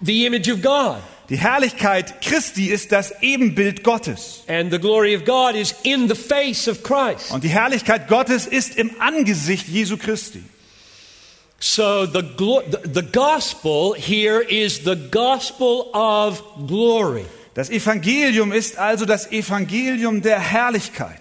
the 0.00 0.26
image 0.26 0.48
of 0.52 0.62
God, 0.62 0.98
Die 1.30 1.38
Herrlichkeit 1.38 2.20
Christi 2.20 2.66
ist 2.66 2.92
das 2.92 3.22
Ebenbild 3.22 3.82
Gottes. 3.82 4.42
and 4.46 4.70
the 4.70 4.78
glory 4.78 5.16
of 5.16 5.24
God 5.24 5.54
is 5.54 5.74
in 5.82 6.08
the 6.08 6.14
face 6.14 6.68
of 6.68 6.82
Christ. 6.82 7.30
Und 7.30 7.44
die 7.44 7.48
Herrlichkeit 7.48 8.08
Gottes 8.08 8.46
ist 8.46 8.76
im 8.76 8.90
Angesicht 9.00 9.68
Jesu 9.68 9.96
Christi. 9.96 10.42
So 11.60 12.04
the, 12.04 12.22
the 12.92 13.02
gospel 13.02 13.94
here 13.94 14.42
is 14.42 14.84
the 14.84 14.96
gospel 15.10 15.88
of 15.94 16.42
glory. 16.66 17.24
Das 17.54 17.70
Evangelium 17.70 18.52
ist 18.52 18.76
also 18.76 19.06
das 19.06 19.30
Evangelium 19.32 20.20
der 20.20 20.38
Herrlichkeit. 20.40 21.20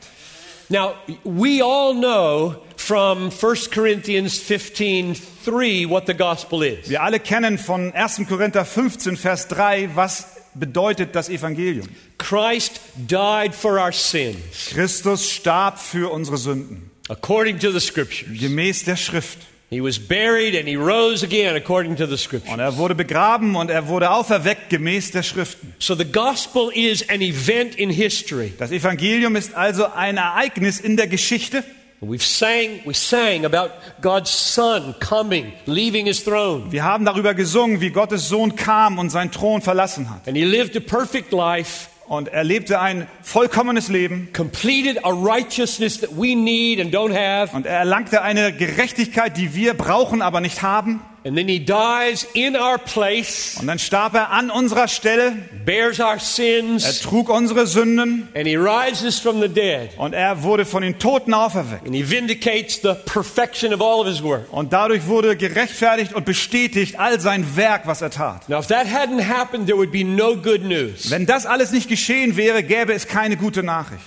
Now, 0.70 0.96
we 1.24 1.62
all 1.62 1.94
know 1.94 2.56
from 2.76 3.30
1 3.32 3.70
Corinthians 3.72 4.40
15 4.40 5.16
3 5.44 5.90
what 5.90 6.08
the 6.08 6.14
gospel 6.14 6.64
is. 6.64 6.90
Wir 6.90 7.02
alle 7.02 7.20
kennen 7.20 7.58
von 7.58 7.94
1. 7.94 8.28
Korinther 8.28 8.66
15, 8.66 9.18
Vers 9.18 9.48
3, 9.48 9.90
was 9.96 10.28
bedeutet 10.54 11.16
das 11.16 11.30
Evangelium. 11.30 11.88
Christ 12.18 12.80
died 12.96 13.54
for 13.54 13.80
our 13.80 13.92
sins, 13.92 14.70
Christus 14.72 15.30
starb 15.30 15.80
für 15.80 16.12
unsere 16.12 16.38
Sünden, 16.38 16.92
according 17.10 17.60
to 17.60 17.72
the 17.72 17.80
scriptures. 17.80 18.30
gemäß 18.40 18.84
der 18.86 18.96
Schrift. 18.96 19.40
He 19.70 19.82
was 19.82 19.98
buried 19.98 20.56
and 20.56 20.68
he 20.68 20.76
rose 20.76 21.24
again, 21.26 21.56
according 21.56 21.96
to 21.96 22.06
the 22.06 22.16
scriptures. 22.16 22.54
Und 22.54 22.60
er 22.60 22.78
wurde 22.78 22.94
begraben 22.94 23.56
und 23.56 23.72
er 23.72 23.88
wurde 23.88 24.12
auferweckt, 24.12 24.70
gemäß 24.70 25.10
der 25.10 25.24
Schriften. 25.24 25.74
So 25.80 25.96
the 25.96 26.06
gospel 26.06 26.70
is 26.76 27.10
an 27.10 27.22
event 27.22 27.74
in 27.76 27.90
history. 27.90 28.54
Das 28.60 28.72
Evangelium 28.72 29.36
ist 29.36 29.56
also 29.56 29.88
ein 29.92 30.18
Ereignis 30.18 30.80
in 30.80 30.96
der 30.96 31.08
Geschichte. 31.08 31.64
We've 32.06 32.24
sang, 32.26 32.82
we 32.86 32.94
sang 32.94 33.46
about 33.46 33.72
God's 34.02 34.30
Son 34.30 34.94
coming, 35.00 35.54
leaving 35.66 36.06
his 36.06 36.24
throne. 36.24 36.72
Wir 36.72 36.84
haben 36.84 37.06
darüber 37.06 37.34
gesungen, 37.34 37.80
wie 37.82 37.92
Gottes 37.92 38.28
Sohn 38.28 38.56
kam 38.56 39.00
und 39.00 39.10
seinen 39.10 39.32
Thron 39.32 39.62
verlassen 39.62 40.10
hat. 40.10 40.28
And 40.28 40.36
he 40.36 40.44
lived 40.44 40.76
a 40.76 40.80
perfect 40.82 41.32
life, 41.32 41.88
Und 42.06 42.28
er 42.28 42.44
lebte 42.44 42.82
ein 42.82 43.08
vollkommenes 43.22 43.88
Leben 43.88 44.28
completed 44.34 45.00
a 45.06 45.10
righteousness 45.10 46.02
that 46.02 46.10
we 46.18 46.36
need 46.36 46.82
and 46.82 46.94
don't 46.94 47.14
have. 47.14 47.56
und 47.56 47.66
er 47.66 47.78
erlangte 47.80 48.22
eine 48.22 48.52
Gerechtigkeit, 48.52 49.38
die 49.38 49.56
wir 49.56 49.74
brauchen, 49.74 50.22
aber 50.22 50.42
nicht 50.42 50.62
haben. 50.62 51.00
And 51.26 51.38
then 51.38 51.48
he 51.48 51.60
dies 51.64 52.28
in 52.34 52.56
our 52.56 52.78
place, 52.78 53.58
Und 53.60 53.68
dann 53.68 53.80
starb 53.80 54.14
er 54.14 54.32
an 54.32 54.50
unserer 54.50 54.90
Stelle, 54.90 55.32
bears 55.66 56.00
our 56.02 56.16
er 56.16 56.20
sins, 56.20 57.00
trug 57.00 57.30
unsere 57.30 57.66
Sünden 57.66 58.28
and 58.36 58.46
he 58.46 58.58
rises 58.58 59.20
from 59.20 59.40
the 59.42 59.48
dead. 59.48 59.92
und 59.98 60.14
er 60.14 60.44
wurde 60.44 60.66
von 60.66 60.82
den 60.84 61.00
Toten 61.00 61.34
auferweckt. 61.34 61.86
And 61.86 61.96
he 61.96 62.04
vindicates 62.10 62.82
the 62.82 62.96
perfection 63.06 63.74
of 63.74 63.82
all 63.82 64.02
of 64.02 64.08
his 64.08 64.22
work. 64.22 64.52
Und 64.52 64.74
dadurch 64.74 65.08
wurde 65.08 65.38
gerechtfertigt 65.38 66.14
und 66.14 66.26
bestätigt 66.26 67.00
all 67.00 67.20
sein 67.22 67.56
Werk, 67.56 67.88
was 67.88 68.02
er 68.02 68.10
tat. 68.10 68.50
Now, 68.50 68.60
if 68.60 68.68
that 68.68 68.88
hadn't 68.88 69.22
happened, 69.26 69.66
there 69.68 69.78
would 69.78 69.92
be 69.92 70.04
no 70.04 70.36
good 70.36 70.64
news. 70.64 71.10
Wenn 71.10 71.26
das 71.26 71.46
alles 71.46 71.72
nicht 71.72 71.88
geschehen 71.88 72.36
wäre, 72.36 72.64
gäbe 72.64 72.94
es 72.94 73.08
keine 73.08 73.38
gute 73.38 73.64
Nachricht. 73.64 74.04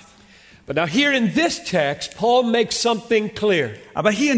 Aber 0.69 0.85
hier 0.87 1.13
in 1.13 1.33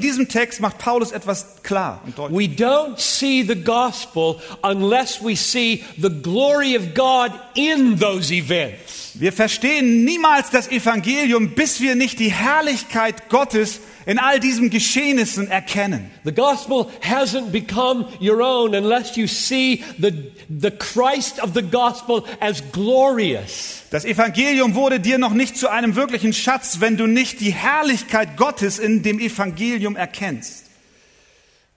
diesem 0.01 0.29
Text 0.29 0.59
macht 0.59 0.77
Paulus 0.77 1.11
etwas 1.11 1.63
klar 1.63 2.03
und 2.05 2.15
deutlich. 2.15 2.37
We 2.37 2.43
don't 2.55 2.99
see 2.99 3.41
the 3.41 3.55
gospel 3.55 4.39
unless 4.61 5.19
we 5.23 5.35
see 5.35 5.83
the 5.97 6.09
glory 6.09 6.77
of 6.77 6.93
God 6.93 7.31
in 7.55 7.97
those 7.99 8.31
events. 8.31 9.13
Wir 9.15 9.33
verstehen 9.33 10.05
niemals 10.05 10.51
das 10.51 10.67
Evangelium, 10.67 11.55
bis 11.55 11.81
wir 11.81 11.95
nicht 11.95 12.19
die 12.19 12.31
Herrlichkeit 12.31 13.29
Gottes 13.29 13.79
in 14.09 14.17
all 14.17 14.39
diesen 14.39 14.71
Geschehnissen 14.71 15.51
erkennen. 15.51 16.09
The 16.23 16.33
gospel 16.33 16.89
hasn't 17.01 17.51
become 17.51 18.07
your 18.19 18.41
own 18.41 18.73
unless 18.73 19.15
you 19.15 19.27
see 19.27 19.83
the, 19.99 20.11
the 20.49 20.71
Christ 20.71 21.39
of 21.39 21.53
the 21.53 21.61
gospel 21.61 22.23
as 22.39 22.63
glorious. 22.71 23.83
Das 23.91 24.05
Evangelium 24.05 24.73
wurde 24.73 24.99
dir 24.99 25.19
noch 25.19 25.33
nicht 25.33 25.57
zu 25.57 25.69
einem 25.69 25.95
wirklichen 25.95 26.33
Schatz, 26.33 26.77
wenn 26.79 26.97
du 26.97 27.05
nicht 27.05 27.39
die 27.39 27.53
Herrlichkeit 27.53 28.35
Gottes 28.35 28.79
in 28.79 29.03
dem 29.03 29.19
Evangelium 29.19 29.95
erkennst. 29.95 30.68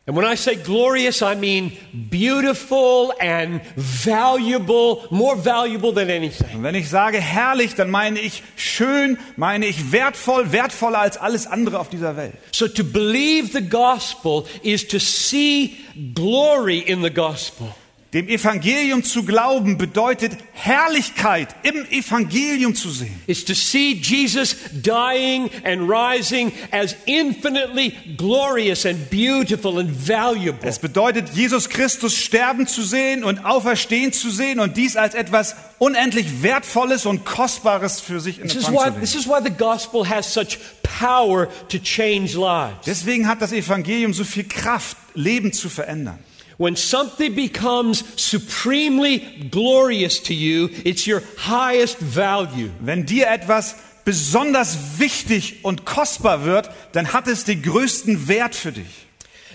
And 0.04 0.16
when 0.16 0.24
I 0.24 0.34
say 0.34 0.56
glorious, 0.56 1.22
I 1.22 1.36
mean 1.36 1.76
beautiful 2.10 3.14
and 3.20 3.62
valuable, 3.76 5.06
more 5.12 5.36
valuable 5.36 5.92
than 5.92 6.10
anything. 6.10 6.56
Und 6.56 6.64
wenn 6.64 6.74
ich 6.74 6.88
sage 6.88 7.20
herrlich, 7.20 7.76
dann 7.76 7.88
meine 7.88 8.18
ich 8.18 8.42
schön, 8.56 9.16
meine 9.36 9.66
ich 9.66 9.92
wertvoll, 9.92 10.50
wertvoller 10.50 10.98
als 10.98 11.18
alles 11.18 11.46
andere 11.46 11.78
auf 11.78 11.88
dieser 11.88 12.16
Welt. 12.16 12.34
So 12.50 12.66
to 12.66 12.82
believe 12.82 13.52
the 13.52 13.62
gospel 13.62 14.44
is 14.64 14.88
to 14.88 14.98
see 14.98 15.76
glory 16.14 16.78
in 16.78 17.02
the 17.02 17.10
gospel. 17.10 17.72
Dem 18.12 18.28
Evangelium 18.28 19.02
zu 19.02 19.24
glauben 19.24 19.78
bedeutet 19.78 20.32
Herrlichkeit 20.52 21.48
im 21.62 21.86
Evangelium 21.90 22.74
zu 22.74 22.90
sehen. 22.90 23.18
Is 23.26 23.42
to 23.42 23.54
see 23.54 23.94
Jesus 23.94 24.54
dying 24.70 25.48
and 25.64 25.88
rising 25.88 26.52
as 26.72 26.94
infinitely 27.06 27.94
glorious 28.18 28.84
and 28.84 29.08
beautiful 29.08 29.78
and 29.78 29.90
valuable. 29.90 30.68
Es 30.68 30.78
bedeutet, 30.78 31.30
Jesus 31.34 31.70
Christus 31.70 32.14
sterben 32.14 32.66
zu 32.66 32.82
sehen 32.82 33.24
und 33.24 33.46
auferstehen 33.46 34.12
zu 34.12 34.30
sehen 34.30 34.60
und 34.60 34.76
dies 34.76 34.96
als 34.96 35.14
etwas 35.14 35.56
unendlich 35.78 36.42
Wertvolles 36.42 37.06
und 37.06 37.24
Kostbares 37.24 38.02
für 38.02 38.20
sich 38.20 38.36
in 38.40 38.50
Empfang 38.50 38.74
why, 38.74 38.78
zu 38.78 38.84
nehmen. 38.90 39.00
this 39.00 39.14
is 39.14 39.26
why 39.26 39.38
the 39.42 39.50
gospel 39.50 40.06
has 40.06 40.30
such 40.30 40.58
power 40.82 41.48
to 41.70 41.78
change 41.78 42.34
lives. 42.36 42.84
Deswegen 42.84 43.26
hat 43.26 43.40
das 43.40 43.52
Evangelium 43.52 44.12
so 44.12 44.24
viel 44.24 44.44
Kraft, 44.44 44.98
Leben 45.14 45.54
zu 45.54 45.70
verändern. 45.70 46.18
When 46.58 46.76
something 46.76 47.34
becomes 47.34 48.04
supremely 48.16 49.48
glorious 49.50 50.22
to 50.24 50.34
you, 50.34 50.70
it's 50.84 51.06
your 51.06 51.22
highest 51.38 51.98
value. 51.98 52.70
Wenn 52.80 53.06
dir 53.06 53.28
etwas 53.28 53.76
besonders 54.04 54.98
wichtig 54.98 55.64
und 55.64 55.84
kostbar 55.84 56.44
wird, 56.44 56.70
dann 56.92 57.12
hat 57.12 57.26
es 57.28 57.44
den 57.44 57.62
größten 57.62 58.28
Wert 58.28 58.54
für 58.54 58.72
dich. 58.72 59.06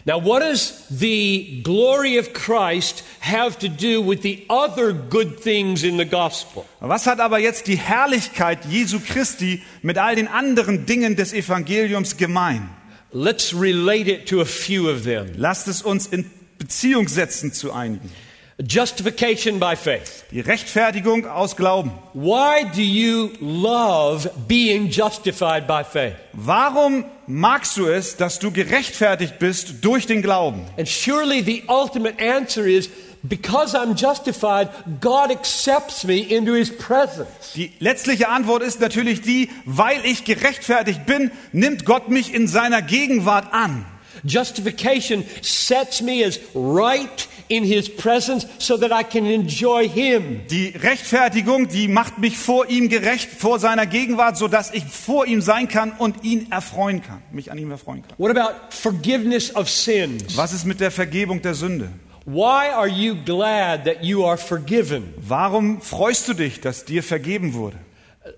Now, 0.06 0.24
what 0.24 0.42
does 0.42 0.86
the 0.90 1.62
glory 1.64 2.18
of 2.18 2.32
Christ 2.32 3.04
have 3.20 3.60
to 3.60 3.68
do 3.68 4.02
with 4.02 4.22
the 4.22 4.46
other 4.48 4.94
good 4.94 5.44
things 5.44 5.84
in 5.84 5.98
the 5.98 6.06
gospel? 6.06 6.66
Was 6.80 7.08
hat 7.08 7.20
aber 7.20 7.40
jetzt 7.40 7.68
die 7.68 7.76
Herrlichkeit 7.76 8.60
Jesu 8.70 9.02
Christi 9.02 9.62
mit 9.82 9.98
all 9.98 10.16
den 10.16 10.30
anderen 10.30 10.86
Dingen 10.86 11.18
des 11.18 11.34
Evangeliums 11.34 12.16
gemein? 12.16 12.70
Let's 13.12 13.54
relate 13.54 14.10
it 14.10 14.30
to 14.30 14.40
a 14.40 14.46
few 14.46 14.90
of 14.90 15.04
them. 15.04 15.34
Lasst 15.36 15.68
es 15.68 15.82
uns 15.82 16.08
in 16.08 16.24
Beziehung 16.58 17.08
setzen 17.08 17.54
zu 17.54 17.72
einigen. 17.74 18.12
Justification 18.60 19.60
by 19.60 19.76
faith. 19.76 20.26
Die 20.32 20.40
Rechtfertigung 20.40 21.28
aus 21.28 21.56
Glauben. 21.56 21.92
Why 22.16 22.66
do 22.76 22.82
you 22.82 23.30
love 23.40 24.32
being 24.48 24.90
justified 24.90 25.68
by 25.68 25.84
faith? 25.84 26.16
Warum 26.34 27.06
magst 27.28 27.78
du 27.78 27.86
es, 27.86 28.18
dass 28.18 28.40
du 28.40 28.52
gerechtfertigt 28.52 29.38
bist 29.38 29.76
durch 29.86 30.08
den 30.08 30.24
Glauben? 30.24 30.66
And 30.76 30.90
surely 30.90 31.44
the 31.44 31.66
ultimate 31.68 32.20
answer 32.20 32.66
is 32.66 32.90
because 33.22 33.78
I'm 33.78 33.96
justified, 33.96 34.70
God 35.02 35.30
accepts 35.30 36.04
me 36.04 36.18
into 36.18 36.54
his 36.54 36.76
presence. 36.76 37.54
Die 37.56 37.72
letztliche 37.80 38.30
Antwort 38.30 38.64
ist 38.64 38.82
natürlich 38.82 39.22
die, 39.22 39.50
weil 39.66 40.04
ich 40.04 40.26
gerechtfertigt 40.26 41.06
bin, 41.06 41.30
nimmt 41.52 41.86
Gott 41.86 42.10
mich 42.10 42.34
in 42.34 42.48
seiner 42.48 42.82
Gegenwart 42.82 43.54
an. 43.54 43.86
Justification 44.28 45.24
sets 45.42 46.02
me 46.02 46.24
as 46.24 46.40
right 46.54 47.28
in 47.50 47.64
his 47.64 47.90
presence 47.90 48.46
so 48.60 48.78
that 48.78 48.92
I 48.92 49.04
can 49.04 49.26
enjoy 49.26 49.88
him. 49.88 50.42
Die 50.50 50.74
Rechtfertigung, 50.76 51.68
die 51.70 51.88
macht 51.88 52.18
mich 52.18 52.38
vor 52.38 52.70
ihm 52.70 52.90
gerecht, 52.90 53.30
vor 53.30 53.60
seiner 53.60 53.86
Gegenwart, 53.86 54.38
so 54.38 54.48
dass 54.48 54.74
ich 54.74 54.84
vor 54.84 55.26
ihm 55.26 55.42
sein 55.42 55.68
kann 55.68 55.94
und 55.98 56.24
ihn 56.24 56.52
erfreuen 56.52 57.02
kann, 57.02 57.22
mich 57.32 57.52
an 57.52 57.58
ihm 57.58 57.72
erfreuen 57.72 58.02
kann. 58.02 58.14
What 58.18 58.36
about 58.36 58.56
forgiveness 58.70 59.56
of 59.56 59.70
sins? 59.70 60.36
Was 60.36 60.54
ist 60.54 60.66
mit 60.66 60.80
der 60.80 60.92
Vergebung 60.92 61.42
der 61.42 61.54
Sünde? 61.54 61.90
Why 62.26 62.74
are 62.76 62.90
you 62.90 63.16
glad 63.16 63.86
that 63.86 64.04
you 64.04 64.26
are 64.26 64.38
forgiven? 64.38 65.14
Warum 65.16 65.80
freust 65.80 66.28
du 66.28 66.34
dich, 66.34 66.60
dass 66.60 66.84
dir 66.84 67.02
vergeben 67.02 67.54
wurde? 67.54 67.78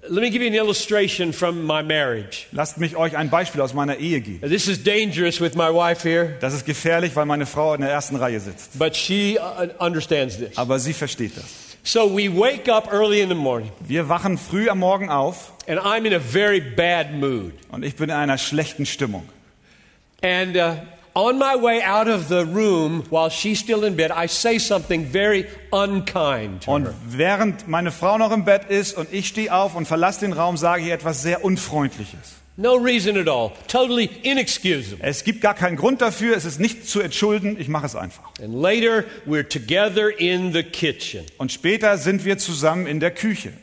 Let 0.07 0.21
me 0.21 0.29
give 0.29 0.41
you 0.41 0.47
an 0.47 0.53
illustration 0.55 1.33
from 1.33 1.65
my 1.65 1.81
marriage. 1.83 2.47
Lasst 2.51 2.77
mich 2.77 2.95
euch 2.95 3.15
ein 3.17 3.29
Beispiel 3.29 3.61
aus 3.61 3.73
meiner 3.73 3.97
Ehe 3.97 4.21
geben. 4.21 4.41
This 4.47 4.67
is 4.67 4.83
dangerous 4.83 5.39
with 5.41 5.55
my 5.55 5.69
wife 5.73 6.07
here, 6.07 6.35
Das 6.41 6.53
ist 6.53 6.65
gefährlich, 6.65 7.15
weil 7.15 7.25
meine 7.25 7.45
Frau 7.45 7.73
in 7.73 7.81
der 7.81 7.89
ersten 7.89 8.15
Reihe 8.15 8.39
sitzt. 8.39 8.77
but 8.77 8.95
she 8.95 9.37
uh, 9.39 9.67
understands 9.83 10.37
this. 10.37 10.57
Aber 10.57 10.79
sie 10.79 10.93
versteht 10.93 11.37
das. 11.37 11.45
So 11.83 12.07
we 12.15 12.29
wake 12.29 12.67
up 12.69 12.91
early 12.91 13.21
in 13.21 13.29
the 13.29 13.35
morning, 13.35 13.71
Wir 13.87 14.09
wachen 14.09 14.37
früh 14.37 14.69
am 14.69 14.79
Morgen 14.79 15.09
auf 15.09 15.53
and 15.67 15.79
I'm 15.79 16.05
in 16.05 16.13
a 16.13 16.19
very 16.19 16.59
bad 16.59 17.13
mood. 17.13 17.53
und 17.71 17.83
ich 17.85 17.95
bin 17.95 18.09
in 18.09 18.15
einer 18.15 18.37
schlechten 18.37 18.85
Stimmung. 18.85 19.27
And 20.21 20.55
uh, 20.57 20.75
on 21.15 21.37
my 21.37 21.55
way 21.61 21.81
out 21.83 22.07
of 22.07 22.27
the 22.29 22.45
room 22.45 23.03
while 23.09 23.29
she's 23.29 23.59
still 23.59 23.83
in 23.83 23.95
bed, 23.95 24.11
I 24.11 24.27
say 24.27 24.57
something 24.59 25.05
very 25.11 25.45
unkind 25.71 26.63
to 26.65 26.71
Und 26.71 26.85
her. 26.85 26.93
während 27.07 27.67
meine 27.67 27.91
Frau 27.91 28.17
noch 28.17 28.31
im 28.31 28.45
Bett 28.45 28.69
ist 28.69 28.95
und 28.97 29.11
ich 29.13 29.27
stehe 29.27 29.53
auf 29.53 29.75
und 29.75 29.87
verlasse 29.87 30.21
den 30.21 30.33
Raum, 30.33 30.57
sage 30.57 30.83
ich 30.83 30.89
etwas 30.89 31.21
sehr 31.21 31.43
Unfreundliches. 31.43 32.35
No 32.57 32.75
reason 32.75 33.17
at 33.17 33.29
all. 33.29 33.51
Totally 33.69 34.09
inexcusable. 34.23 34.99
Es 35.01 35.23
gibt 35.23 35.39
gar 35.39 35.53
keinen 35.53 35.77
Grund 35.77 36.01
dafür, 36.01 36.35
es 36.35 36.43
ist 36.43 36.59
nicht 36.59 36.85
zu 36.89 36.99
entschulden, 36.99 37.55
ich 37.57 37.69
mache 37.69 37.85
es 37.85 37.95
einfach. 37.95 38.23
And 38.43 38.53
later, 38.61 39.05
we're 39.25 39.47
together 39.47 40.09
in 40.19 40.51
the 40.51 40.63
kitchen, 40.63 41.25
Und 41.37 41.51
später 41.53 41.97
sind 41.97 42.25
wir 42.25 42.37
zusammen 42.37 42.85
in 42.85 42.99
der 42.99 43.11
Küche. 43.11 43.53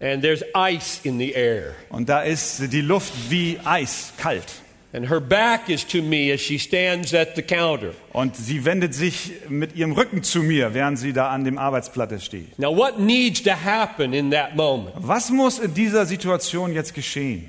and 0.00 0.22
there's 0.22 0.42
ice 0.56 0.98
in 1.04 1.18
the 1.18 1.32
air. 1.32 1.74
Und 1.90 2.08
da 2.08 2.22
ist 2.22 2.72
die 2.72 2.80
Luft 2.80 3.12
wie 3.28 3.58
Eis, 3.64 4.12
kalt. 4.16 4.46
And 4.94 5.08
her 5.08 5.20
back 5.20 5.70
is 5.70 5.86
to 5.86 6.02
me 6.02 6.30
as 6.30 6.40
she 6.40 6.58
stands 6.58 7.14
at 7.14 7.34
the 7.34 7.42
counter. 7.42 7.94
Und 8.12 8.36
sie 8.36 8.66
wendet 8.66 8.94
sich 8.94 9.32
mit 9.48 9.74
ihrem 9.74 9.92
Rücken 9.92 10.22
zu 10.22 10.42
mir, 10.42 10.74
während 10.74 10.98
sie 10.98 11.14
da 11.14 11.30
an 11.30 11.44
dem 11.44 11.56
Arbeitsplatte 11.56 12.20
steht. 12.20 12.58
Now, 12.58 12.76
what 12.76 12.98
needs 12.98 13.42
to 13.44 13.52
happen 13.52 14.12
in 14.12 14.30
that 14.32 14.54
moment? 14.54 14.94
Was 14.96 15.30
muss 15.30 15.58
in 15.58 15.72
dieser 15.72 16.04
Situation 16.04 16.74
jetzt 16.74 16.94
geschehen? 16.94 17.48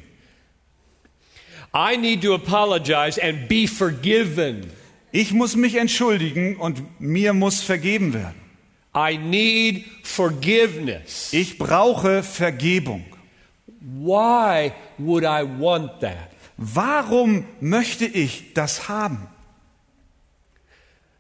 I 1.74 1.98
need 1.98 2.22
to 2.22 2.34
apologize 2.34 3.22
and 3.22 3.50
be 3.50 3.68
forgiven. 3.68 4.72
Ich 5.12 5.34
muss 5.34 5.56
mich 5.58 5.76
entschuldigen 5.76 6.56
und 6.56 6.82
mir 7.00 7.34
muss 7.34 7.62
vergeben 7.62 8.14
werden. 8.14 8.40
I 8.96 9.18
need 9.18 9.86
forgiveness. 10.04 11.34
Ich 11.34 11.58
brauche 11.58 12.24
Vergebung. 12.24 13.04
Why 13.82 14.72
would 14.98 15.24
I 15.24 15.44
want 15.44 16.00
that? 16.00 16.33
Warum 16.66 17.46
möchte 17.60 18.06
ich 18.06 18.54
das 18.54 18.88
haben? 18.88 19.28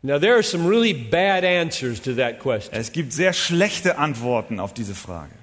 Now, 0.01 0.17
there 0.19 0.35
are 0.35 0.43
some 0.43 0.67
really 0.67 0.93
bad 0.93 1.43
answers 1.43 2.01
to 2.01 2.13
that 2.15 2.39
question. 2.39 2.73
Es 2.73 2.91
gibt 2.91 3.11
sehr 3.11 3.33
schlechte 3.33 3.97
Antworten 3.97 4.59
auf 4.59 4.73
diese 4.73 4.95
Frage. 4.95 5.33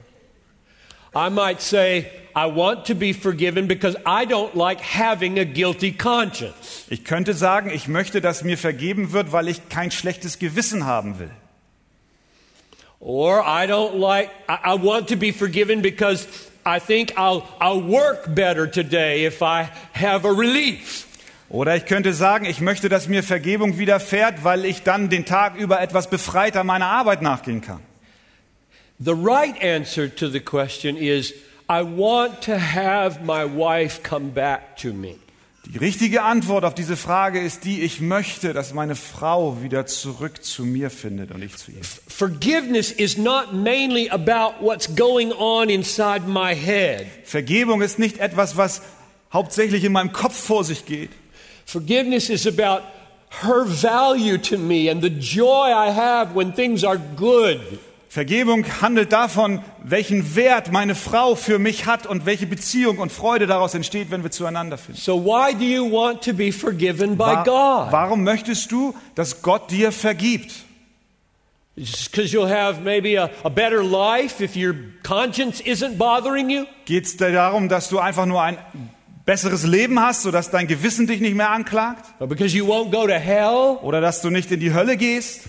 I 1.14 1.28
might 1.28 1.60
say, 1.60 2.06
I 2.34 2.46
want 2.46 2.86
to 2.86 2.94
be 2.94 3.12
forgiven 3.12 3.66
because 3.66 3.96
I 4.06 4.24
don't 4.24 4.54
like 4.54 4.80
having 4.80 5.38
a 5.38 5.44
guilty 5.44 5.92
conscience. 5.92 6.86
Ich 6.88 7.04
könnte 7.04 7.34
sagen, 7.34 7.70
ich 7.70 7.88
möchte, 7.88 8.20
dass 8.20 8.42
mir 8.42 8.56
vergeben 8.56 9.12
wird, 9.12 9.32
weil 9.32 9.48
ich 9.48 9.68
kein 9.68 9.90
schlechtes 9.90 10.38
Gewissen 10.38 10.86
haben 10.86 11.18
will. 11.18 11.30
Or 13.00 13.40
I 13.40 13.66
don't 13.66 13.98
like, 13.98 14.30
I, 14.48 14.74
I 14.74 14.82
want 14.82 15.08
to 15.08 15.16
be 15.16 15.32
forgiven 15.32 15.82
because 15.82 16.26
I 16.64 16.78
think 16.78 17.12
I'll, 17.16 17.42
I'll 17.60 17.82
work 17.82 18.34
better 18.34 18.70
today 18.70 19.24
if 19.24 19.42
I 19.42 19.70
have 19.92 20.24
a 20.24 20.32
relief. 20.32 21.06
Oder 21.48 21.74
ich 21.74 21.86
könnte 21.86 22.12
sagen, 22.12 22.44
ich 22.44 22.60
möchte, 22.60 22.88
dass 22.88 23.08
mir 23.08 23.24
Vergebung 23.24 23.76
widerfährt, 23.76 24.44
weil 24.44 24.64
ich 24.64 24.84
dann 24.84 25.08
den 25.10 25.24
Tag 25.24 25.56
über 25.56 25.80
etwas 25.80 26.08
befreiter 26.08 26.62
meiner 26.62 26.86
Arbeit 26.86 27.22
nachgehen 27.22 27.60
kann. 27.60 27.80
The 29.00 29.14
right 29.14 29.60
answer 29.60 30.14
to 30.14 30.28
the 30.28 30.40
question 30.40 30.96
is, 30.96 31.32
I 31.68 31.82
want 31.82 32.42
to 32.42 32.58
have 32.58 33.22
my 33.24 33.44
wife 33.44 34.02
come 34.02 34.30
back 34.30 34.76
to 34.78 34.92
me. 34.92 35.16
Die 35.66 35.78
richtige 35.78 36.22
Antwort 36.22 36.64
auf 36.64 36.74
diese 36.74 36.96
Frage 36.96 37.38
ist 37.38 37.64
die, 37.64 37.82
ich 37.82 38.00
möchte, 38.00 38.54
dass 38.54 38.72
meine 38.72 38.96
Frau 38.96 39.62
wieder 39.62 39.84
zurück 39.86 40.42
zu 40.42 40.64
mir 40.64 40.90
findet 40.90 41.32
und 41.32 41.42
ich 41.42 41.56
zu 41.56 41.70
ihr. 41.70 41.82
Forgiveness 42.08 42.90
is 42.90 43.18
not 43.18 43.52
mainly 43.52 44.08
about 44.10 44.54
what's 44.60 44.88
going 44.96 45.32
on 45.32 45.68
inside 45.68 46.22
my 46.26 46.54
head. 46.56 47.06
Vergebung 47.24 47.82
ist 47.82 47.98
nicht 47.98 48.18
etwas, 48.18 48.56
was 48.56 48.80
hauptsächlich 49.32 49.84
in 49.84 49.92
meinem 49.92 50.12
Kopf 50.12 50.34
vor 50.34 50.64
sich 50.64 50.86
geht. 50.86 51.10
Forgiveness 51.66 52.30
is 52.30 52.46
about 52.46 52.82
her 53.42 53.64
value 53.64 54.38
to 54.38 54.58
me 54.58 54.90
and 54.90 55.02
the 55.02 55.10
joy 55.10 55.68
I 55.68 55.92
have 55.92 56.34
when 56.34 56.54
things 56.54 56.84
are 56.84 56.98
good. 57.16 57.60
Vergebung 58.12 58.66
handelt 58.82 59.12
davon, 59.12 59.62
welchen 59.84 60.34
Wert 60.34 60.72
meine 60.72 60.96
Frau 60.96 61.36
für 61.36 61.60
mich 61.60 61.86
hat 61.86 62.08
und 62.08 62.26
welche 62.26 62.44
Beziehung 62.44 62.98
und 62.98 63.12
Freude 63.12 63.46
daraus 63.46 63.72
entsteht, 63.74 64.10
wenn 64.10 64.24
wir 64.24 64.32
zueinander 64.32 64.78
finden. 64.78 65.00
So, 65.00 65.24
why 65.24 65.54
do 65.54 65.62
you 65.62 65.88
want 65.88 66.24
to 66.24 66.32
be 66.32 66.50
forgiven 66.50 67.16
by 67.16 67.36
God? 67.44 67.92
Warum 67.92 68.24
möchtest 68.24 68.72
du, 68.72 68.96
dass 69.14 69.42
Gott 69.42 69.70
dir 69.70 69.92
vergibt? 69.92 70.50
Because 71.76 72.36
you'll 72.36 72.50
have 72.50 72.80
maybe 72.82 73.16
a, 73.16 73.30
a 73.44 73.48
better 73.48 73.80
life 73.80 74.42
if 74.42 74.56
your 74.56 74.74
conscience 75.04 75.60
isn't 75.60 75.96
bothering 75.96 76.50
you? 76.50 76.64
Geht 76.86 77.04
es 77.04 77.16
dir 77.16 77.30
darum, 77.30 77.68
dass 77.68 77.90
du 77.90 78.00
einfach 78.00 78.26
nur 78.26 78.42
ein 78.42 78.58
besseres 79.24 79.64
Leben 79.64 80.00
hast, 80.00 80.22
sodass 80.22 80.50
dein 80.50 80.66
Gewissen 80.66 81.06
dich 81.06 81.20
nicht 81.20 81.36
mehr 81.36 81.50
anklagt? 81.50 82.06
Or 82.18 82.26
because 82.26 82.56
you 82.56 82.66
won't 82.66 82.90
go 82.90 83.06
to 83.06 83.12
hell? 83.12 83.78
Oder 83.82 84.00
dass 84.00 84.20
du 84.20 84.30
nicht 84.30 84.50
in 84.50 84.58
die 84.58 84.74
Hölle 84.74 84.96
gehst? 84.96 85.42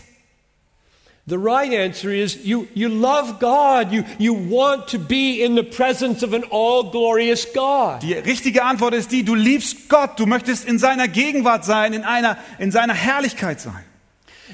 The 1.32 1.40
right 1.40 1.72
answer 1.72 2.12
is 2.12 2.46
you, 2.46 2.68
you 2.74 2.90
love 2.90 3.40
God. 3.40 3.94
You, 3.94 4.04
you 4.20 4.34
want 4.34 4.90
to 4.90 5.00
be 5.00 5.42
in 5.42 5.56
the 5.56 5.64
presence 5.64 6.24
of 6.24 6.34
an 6.34 6.44
all 6.52 6.92
glorious 6.92 7.46
God. 7.46 8.02
Die 8.02 8.16
richtige 8.16 8.66
Antwort 8.66 8.94
ist 8.94 9.14
die, 9.14 9.24
du 9.24 9.34
liebst 9.34 9.88
Gott, 9.88 10.20
du 10.20 10.26
möchtest 10.26 10.66
in 10.66 10.78
seiner 10.78 11.08
Gegenwart 11.08 11.64
sein, 11.64 11.94
in, 11.94 12.04
einer, 12.04 12.38
in 12.60 12.74
seiner 12.74 12.94
Herrlichkeit 12.94 13.62
sein. 13.62 13.86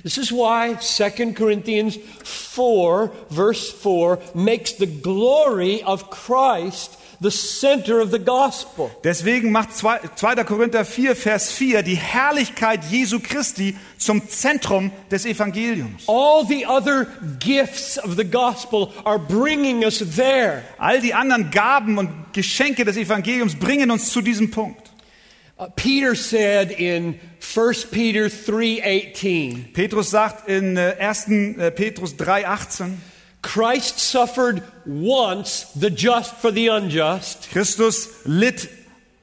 This 0.03 0.19
is 0.19 0.31
why 0.31 0.75
2 0.79 1.33
Corinthians 1.33 1.97
4, 2.23 3.11
verse 3.31 3.71
4, 3.71 4.19
makes 4.35 4.77
the 4.77 4.85
glory 4.85 5.81
of 5.83 6.11
Christ 6.11 6.96
the 7.19 7.31
center 7.31 7.99
of 7.99 8.11
the 8.11 8.19
gospel. 8.19 8.91
Deswegen 9.03 9.51
macht 9.51 9.75
2. 9.75 9.99
2. 10.15 10.43
Korinther 10.43 10.85
4, 10.85 11.15
Vers 11.15 11.51
4 11.51 11.83
die 11.83 11.95
Herrlichkeit 11.95 12.81
Jesu 12.89 13.19
Christi 13.19 13.75
zum 13.97 14.27
Zentrum 14.29 14.91
des 15.09 15.25
Evangeliums. 15.25 16.07
All 16.07 16.45
the 16.47 16.65
other 16.65 17.07
gifts 17.39 17.97
of 17.97 18.15
the 18.15 18.25
gospel 18.25 18.91
are 19.03 19.19
bringing 19.19 19.83
us 19.83 20.03
there. 20.15 20.63
All 20.77 21.01
die 21.01 21.13
anderen 21.13 21.49
Gaben 21.49 21.97
und 21.97 22.09
Geschenke 22.33 22.85
des 22.85 22.97
Evangeliums 22.97 23.55
bringen 23.55 23.91
uns 23.91 24.11
zu 24.11 24.21
diesem 24.21 24.51
Punkt. 24.51 24.91
Uh, 25.59 25.65
Peter 25.75 26.13
said 26.13 26.69
in 26.69 27.19
1 27.39 27.87
Peter 27.89 28.29
3:18, 28.29 29.73
Petrus 29.73 30.11
sagt 30.11 30.47
in 30.47 30.77
äh, 30.77 30.95
1. 30.99 31.29
äh, 31.57 31.71
Petrus 31.71 32.13
3,18, 32.13 32.93
Christ 33.41 33.99
suffered 33.99 34.63
once 34.85 35.67
the 35.75 35.89
just 35.89 36.35
for 36.35 36.51
the 36.51 36.69
unjust. 36.69 37.49
Christus 37.51 38.25
litt 38.25 38.69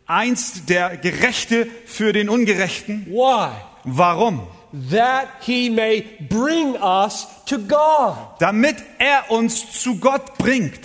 einst 0.07 0.69
der 0.69 0.97
Gerechte 0.97 1.67
für 1.87 2.13
den 2.13 2.29
Ungerechten. 2.29 3.07
Why? 3.07 3.51
Warum? 3.85 4.47
That 4.91 5.29
he 5.41 5.71
may 5.71 6.05
bring 6.29 6.77
us 6.77 7.27
to 7.47 7.59
God. 7.59 8.17
Damit 8.41 8.77
er 8.99 9.31
uns 9.31 9.81
zu 9.81 9.97
Gott 9.97 10.37
bringt. 10.39 10.81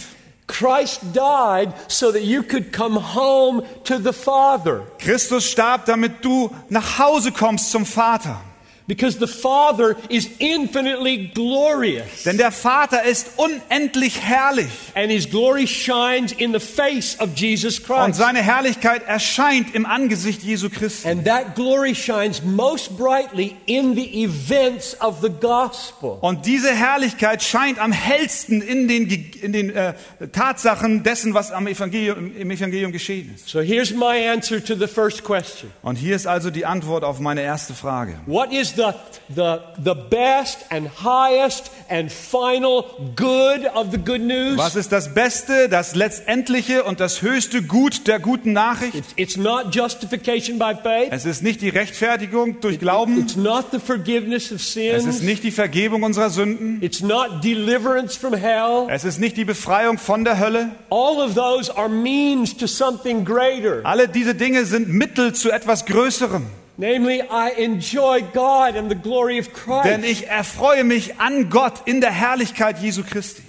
Christ 0.47 1.01
died 1.13 1.73
so 1.87 2.11
that 2.11 2.23
you 2.23 2.43
could 2.43 2.73
come 2.73 2.97
home 2.97 3.63
to 3.83 3.99
the 3.99 4.13
Father. 4.13 4.81
Christus 4.97 5.49
starb, 5.49 5.85
damit 5.85 6.23
du 6.25 6.49
nach 6.69 6.97
Hause 6.97 7.31
kommst 7.31 7.71
zum 7.71 7.85
Vater. 7.85 8.41
Because 8.89 9.19
the 9.19 9.27
Father 9.27 9.95
is 10.09 10.27
infinitely 10.39 11.27
glorious. 11.33 12.23
Denn 12.25 12.37
der 12.37 12.51
Vater 12.51 13.03
ist 13.03 13.27
unendlich 13.37 14.19
herrlich 14.19 14.71
And 14.95 15.11
his 15.11 15.29
glory 15.29 15.67
shines 15.67 16.31
in 16.31 16.53
the 16.53 16.59
face 16.59 17.15
of 17.19 17.35
Jesus 17.35 17.79
und 17.79 17.85
Christ. 17.85 18.15
seine 18.15 18.41
Herrlichkeit 18.41 19.03
erscheint 19.03 19.75
im 19.75 19.85
Angesicht 19.85 20.41
Jesu 20.41 20.69
Christi. 20.69 21.07
And 21.07 21.23
that 21.25 21.55
glory 21.55 21.93
shines 21.93 22.41
most 22.43 22.97
brightly 22.97 23.55
in 23.67 23.95
the 23.95 24.23
events 24.23 24.99
of 24.99 25.21
the 25.21 25.29
gospel. 25.29 26.17
Und 26.21 26.47
diese 26.47 26.73
Herrlichkeit 26.73 27.43
scheint 27.43 27.77
am 27.77 27.91
hellsten 27.91 28.63
in 28.63 28.87
den, 28.87 29.07
in 29.41 29.53
den 29.53 29.69
äh, 29.69 29.93
Tatsachen 30.31 31.03
dessen, 31.03 31.35
was 31.35 31.51
am 31.51 31.67
Evangelium, 31.67 32.35
im 32.35 32.49
Evangelium 32.49 32.91
geschehen 32.91 33.31
ist. 33.35 33.49
So 33.49 33.61
here's 33.61 33.93
my 33.93 34.27
answer 34.27 34.63
to 34.63 34.73
the 34.73 34.87
first 34.87 35.23
question. 35.23 35.71
Und 35.83 35.97
hier 35.97 36.15
ist 36.15 36.25
also 36.25 36.49
die 36.49 36.65
Antwort 36.65 37.03
auf 37.03 37.19
meine 37.19 37.41
erste 37.41 37.75
Frage. 37.75 38.15
What 38.25 38.51
is 38.51 38.73
the, 38.79 38.93
the, 39.35 39.59
the 39.83 39.93
best 39.93 40.65
and 40.69 40.87
highest 41.03 41.71
and 41.89 42.11
final 42.11 42.85
good 43.15 43.65
of 43.75 43.91
the 43.91 43.97
good 43.97 44.21
news? 44.21 44.57
Was 44.57 44.75
ist 44.75 44.91
das 44.91 45.13
Beste, 45.13 45.69
das 45.69 45.95
Letztendliche 45.95 46.83
und 46.83 46.99
das 46.99 47.21
höchste 47.21 47.61
Gut 47.61 48.07
der 48.07 48.19
guten 48.19 48.53
Nachricht? 48.53 48.95
It's, 48.95 49.13
it's 49.15 49.37
not 49.37 49.75
justification 49.75 50.57
by 50.57 50.73
faith. 50.81 51.09
Es 51.11 51.25
ist 51.25 51.43
nicht 51.43 51.61
die 51.61 51.69
Rechtfertigung 51.69 52.61
durch 52.61 52.79
Glauben. 52.79 53.19
It's 53.19 53.35
not 53.35 53.65
the 53.71 53.79
forgiveness 53.79 54.51
of 54.51 54.57
Es 54.59 54.73
sins. 54.73 55.05
ist 55.05 55.23
nicht 55.23 55.43
die 55.43 55.51
Vergebung 55.51 56.03
unserer 56.03 56.29
Sünden. 56.29 56.81
It's 56.81 57.01
not 57.01 57.43
deliverance 57.43 58.17
from 58.17 58.33
hell. 58.33 58.87
Es 58.89 59.03
ist 59.03 59.19
nicht 59.19 59.37
die 59.37 59.45
Befreiung 59.45 59.97
von 59.97 60.23
der 60.23 60.39
Hölle. 60.39 60.71
All 60.89 61.17
of 61.17 61.35
those 61.35 61.75
are 61.75 61.89
means 61.89 62.55
to 62.55 62.67
something 62.67 63.25
greater. 63.25 63.81
Alle 63.83 64.07
diese 64.07 64.35
Dinge 64.35 64.65
sind 64.65 64.89
Mittel 64.89 65.33
zu 65.33 65.51
etwas 65.51 65.85
Größerem. 65.85 66.45
Namely, 66.79 67.21
I 67.21 67.49
enjoy 67.57 68.21
God 68.33 68.77
and 68.77 68.89
the 68.89 68.95
glory 68.95 69.37
of 69.37 69.47
Denn 69.83 70.01
Christ. 70.01 70.05
ich 70.05 70.27
erfreue 70.27 70.85
mich 70.85 71.19
an 71.19 71.49
Gott 71.49 71.81
in 71.85 71.99
der 71.99 72.11
Herrlichkeit 72.11 72.81
Jesu 72.81 73.03
Christi. 73.03 73.43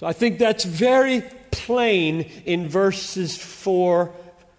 So 0.00 0.08
I 0.08 0.12
think 0.12 0.40
that's 0.40 0.64
very 0.64 1.22
plain 1.52 2.26
in 2.44 2.68
verses 2.68 3.36
4, 3.36 4.10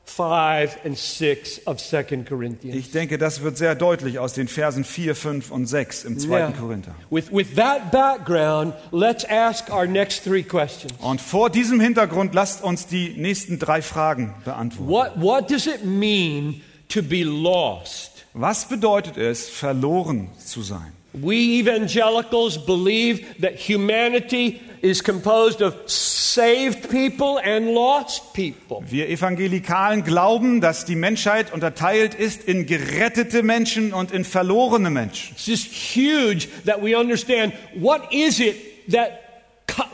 5, 0.05 0.85
and 0.85 0.97
6 0.97 1.67
of 1.67 1.77
2 1.77 2.23
Corinthians. 2.23 2.77
Ich 2.77 2.91
denke, 2.91 3.17
das 3.17 3.41
wird 3.41 3.57
sehr 3.57 3.75
deutlich 3.75 4.17
aus 4.17 4.31
den 4.31 4.47
Versen 4.47 4.85
4, 4.85 5.13
5 5.13 5.51
und 5.51 5.65
6 5.65 6.05
im 6.05 6.17
2. 6.17 6.29
Yeah. 6.29 6.51
Korinther. 6.53 6.95
With, 7.09 7.33
with 7.33 7.55
that 7.55 7.91
background, 7.91 8.75
let's 8.91 9.25
ask 9.25 9.69
our 9.69 9.85
next 9.85 10.23
three 10.23 10.43
questions. 10.43 10.93
Und 11.01 11.19
vor 11.19 11.49
diesem 11.49 11.81
Hintergrund 11.81 12.33
lasst 12.33 12.63
uns 12.63 12.87
die 12.87 13.09
nächsten 13.17 13.59
drei 13.59 13.81
Fragen 13.81 14.35
beantworten. 14.45 14.89
What, 14.89 15.21
what 15.21 15.51
does 15.51 15.67
it 15.67 15.83
mean 15.83 16.61
to 16.89 17.01
be 17.01 17.23
lost? 17.23 18.25
Was 18.33 18.67
bedeutet 18.67 19.17
es, 19.17 19.49
verloren 19.49 20.29
zu 20.37 20.61
sein? 20.61 20.91
We 21.13 21.59
evangelicals 21.61 22.57
believe 22.65 23.23
that 23.41 23.53
humanity 23.55 24.59
is 24.81 25.01
composed 25.01 25.61
of 25.61 25.73
saved 25.89 26.89
people 26.89 27.39
and 27.41 27.73
lost 27.73 28.33
people. 28.33 28.83
Wir 28.89 29.09
Evangelikalen 29.09 30.03
glauben, 30.03 30.59
dass 30.59 30.83
die 30.83 30.95
Menschheit 30.95 31.53
unterteilt 31.53 32.13
ist 32.13 32.43
in 32.43 32.65
gerettete 32.65 33.43
Menschen 33.43 33.93
und 33.93 34.11
in 34.11 34.25
verlorene 34.25 34.89
Menschen. 34.89 35.33
It's 35.35 35.45
just 35.45 35.67
huge 35.67 36.49
that 36.65 36.83
we 36.83 36.97
understand 36.97 37.53
what 37.75 38.13
is 38.13 38.39
it 38.39 38.91
that 38.91 39.24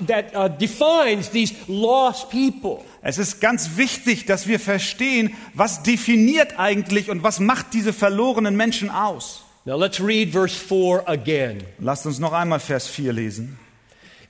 that 0.07 0.35
uh, 0.35 0.47
defines 0.47 1.29
these 1.29 1.53
lost 1.67 2.29
people. 2.29 2.83
Es 3.01 3.17
ist 3.17 3.39
ganz 3.41 3.77
wichtig, 3.77 4.25
dass 4.25 4.47
wir 4.47 4.59
verstehen, 4.59 5.35
was 5.53 5.83
definiert 5.83 6.59
eigentlich 6.59 7.09
und 7.09 7.23
was 7.23 7.39
macht 7.39 7.73
diese 7.73 7.93
verlorenen 7.93 8.55
Menschen 8.55 8.89
aus. 8.89 9.43
Now 9.65 9.77
let's 9.77 9.99
read 9.99 10.31
verse 10.31 10.55
4 10.55 11.03
again. 11.07 11.63
Lasst 11.79 12.05
uns 12.05 12.19
noch 12.19 12.33
einmal 12.33 12.59
Vers 12.59 12.87
4 12.87 13.13
lesen. 13.13 13.59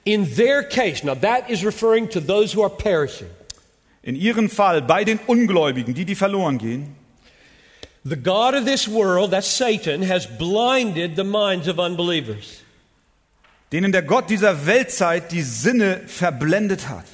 In 0.04 0.36
their 0.36 0.64
case, 0.64 1.06
now 1.06 1.16
that 1.16 1.50
is 1.50 1.64
referring 1.64 2.10
to 2.10 2.20
those 2.20 2.56
who 2.56 2.64
are 2.64 2.70
perishing. 2.70 3.28
In 4.04 4.16
ihrem 4.16 4.50
Fall 4.50 4.82
bei 4.82 5.04
den 5.04 5.20
Ungläubigen, 5.28 5.94
die 5.94 6.06
die 6.06 6.16
verloren 6.16 6.58
gehen, 6.58 6.96
The 8.04 8.16
God 8.16 8.56
of 8.56 8.66
this 8.66 8.88
world, 8.88 9.30
that's 9.30 9.48
Satan, 9.48 10.02
has 10.02 10.26
blinded 10.26 11.16
the 11.16 11.24
minds 11.24 11.68
of 11.68 11.78
unbelievers. 11.78 12.61
Denen 13.72 13.92
der 13.92 14.04
Gott 14.04 14.30
dieser 14.30 14.66
Weltzeit 14.66 15.32
die 15.32 15.44
Sinne 15.44 16.02
verblendet 16.08 16.90
hat, 16.90 17.06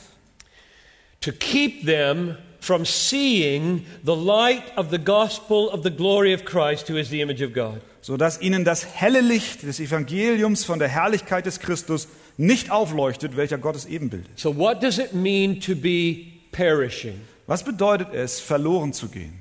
to 1.22 1.32
keep 1.32 1.86
them 1.86 2.38
from 2.60 2.86
seeing 2.86 3.86
the 4.04 4.16
light 4.16 4.64
of 4.76 4.90
the 4.90 4.98
gospel 4.98 5.70
of 5.70 5.84
the 5.84 5.92
glory 5.92 6.34
of 6.34 6.46
Christ, 6.46 6.90
who 6.90 6.98
is 6.98 7.10
the 7.10 7.22
image 7.22 7.42
of 7.42 7.54
God. 7.54 7.82
sodass 8.08 8.40
ihnen 8.40 8.64
das 8.64 8.86
helle 8.86 9.20
Licht 9.20 9.64
des 9.64 9.82
Evangeliums 9.82 10.64
von 10.64 10.80
der 10.80 10.88
Herrlichkeit 10.88 11.46
des 11.46 11.60
Christus 11.60 12.08
nicht 12.38 12.72
aufleuchtet, 12.72 13.36
welcher 13.36 13.58
Gottes 13.58 13.86
Ebenbild 13.86 14.28
ist. 14.30 14.40
So, 14.40 14.56
what 14.56 14.82
does 14.82 14.98
it 14.98 15.14
mean 15.14 15.60
to 15.60 15.76
be 15.76 16.28
perishing? 16.54 17.20
Was 17.48 17.64
bedeutet 17.64 18.14
es, 18.14 18.40
verloren 18.40 18.94
zu 18.94 19.10
gehen? 19.10 19.34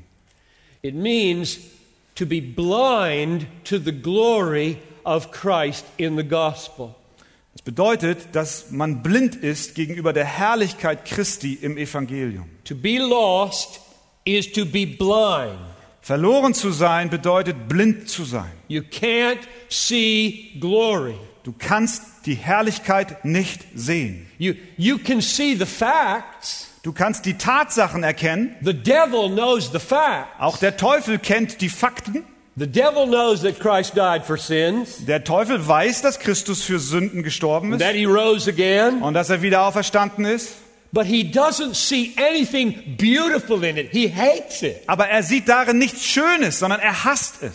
It 0.82 0.94
means 0.94 1.58
to 2.16 2.26
be 2.26 2.40
blind 2.40 3.46
to 3.64 3.78
the 3.78 3.92
glory 3.92 4.78
of 5.04 5.30
Christ 5.30 5.84
in 5.96 6.16
the 6.16 6.24
gospel. 6.24 6.96
Es 7.56 7.62
bedeutet, 7.62 8.18
dass 8.32 8.70
man 8.70 9.02
blind 9.02 9.34
ist 9.34 9.74
gegenüber 9.74 10.12
der 10.12 10.26
Herrlichkeit 10.26 11.06
Christi 11.06 11.54
im 11.54 11.78
Evangelium. 11.78 12.50
To 12.64 12.74
be 12.74 12.98
lost 12.98 13.80
is 14.26 14.52
to 14.52 14.66
be 14.66 14.86
blind. 14.86 15.58
Verloren 16.02 16.52
zu 16.52 16.70
sein 16.70 17.08
bedeutet 17.08 17.66
blind 17.66 18.10
zu 18.10 18.24
sein. 18.24 18.52
You 18.68 18.82
can't 18.82 19.38
see 19.70 20.52
glory. 20.60 21.14
Du 21.44 21.54
kannst 21.58 22.26
die 22.26 22.34
Herrlichkeit 22.34 23.24
nicht 23.24 23.62
sehen. 23.74 24.26
You, 24.36 24.52
you 24.76 24.98
can 24.98 25.22
see 25.22 25.56
the 25.56 25.64
facts. 25.64 26.68
Du 26.82 26.92
kannst 26.92 27.24
die 27.24 27.38
Tatsachen 27.38 28.02
erkennen. 28.02 28.54
The 28.60 28.74
devil 28.74 29.30
knows 29.30 29.72
the 29.72 29.78
facts. 29.78 30.28
Auch 30.38 30.58
der 30.58 30.76
Teufel 30.76 31.18
kennt 31.18 31.62
die 31.62 31.70
Fakten. 31.70 32.22
The 32.58 32.66
devil 32.66 33.06
knows 33.06 33.42
that 33.42 33.60
Christ 33.60 33.94
died 33.96 34.24
for 34.24 34.38
sins, 34.38 35.04
Der 35.04 35.22
Teufel 35.24 35.66
weiß, 35.68 36.00
dass 36.00 36.18
Christus 36.18 36.62
für 36.62 36.78
Sünden 36.78 37.22
gestorben 37.22 37.72
ist 37.74 37.80
that 37.82 37.92
he 37.94 38.06
rose 38.06 38.48
again, 38.50 39.02
und 39.02 39.12
dass 39.12 39.28
er 39.28 39.42
wieder 39.42 39.62
auferstanden 39.66 40.24
ist. 40.24 40.54
but 40.92 41.04
he 41.04 41.22
doesn't 41.22 41.74
see 41.74 42.14
anything 42.16 42.96
beautiful 42.96 43.62
in 43.62 43.76
it. 43.76 43.88
He 43.90 44.08
hates 44.10 44.62
it. 44.62 44.76
Aber 44.86 45.06
er 45.08 45.22
sieht 45.22 45.48
darin 45.50 45.76
nichts 45.76 46.06
Schönes, 46.06 46.58
sondern 46.58 46.80
er 46.80 47.04
hasst 47.04 47.42
es. 47.42 47.52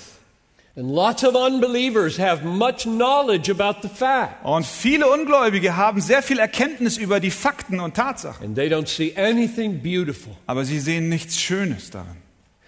And 0.76 0.90
lots 0.92 1.24
of 1.24 1.34
unbelievers 1.34 2.20
have 2.20 2.46
much 2.46 2.84
knowledge 2.84 3.52
about 3.52 3.80
the 3.82 3.90
fact, 3.94 4.46
Und 4.46 4.66
viele 4.68 5.10
Ungläubige 5.10 5.76
haben 5.76 6.00
sehr 6.00 6.22
viel 6.22 6.38
Erkenntnis 6.38 6.98
über 6.98 7.20
die 7.20 7.32
Fakten 7.32 7.80
und 7.80 7.96
Tatsachen. 7.96 8.46
and 8.46 8.56
they 8.56 8.68
don't 8.70 8.88
see 8.88 9.16
anything 9.18 9.82
beautiful. 9.82 10.34
Aber 10.46 10.64
sie 10.64 10.80
sehen 10.80 11.10
nichts 11.10 11.40
Schönes 11.42 11.90
darin. 11.90 12.18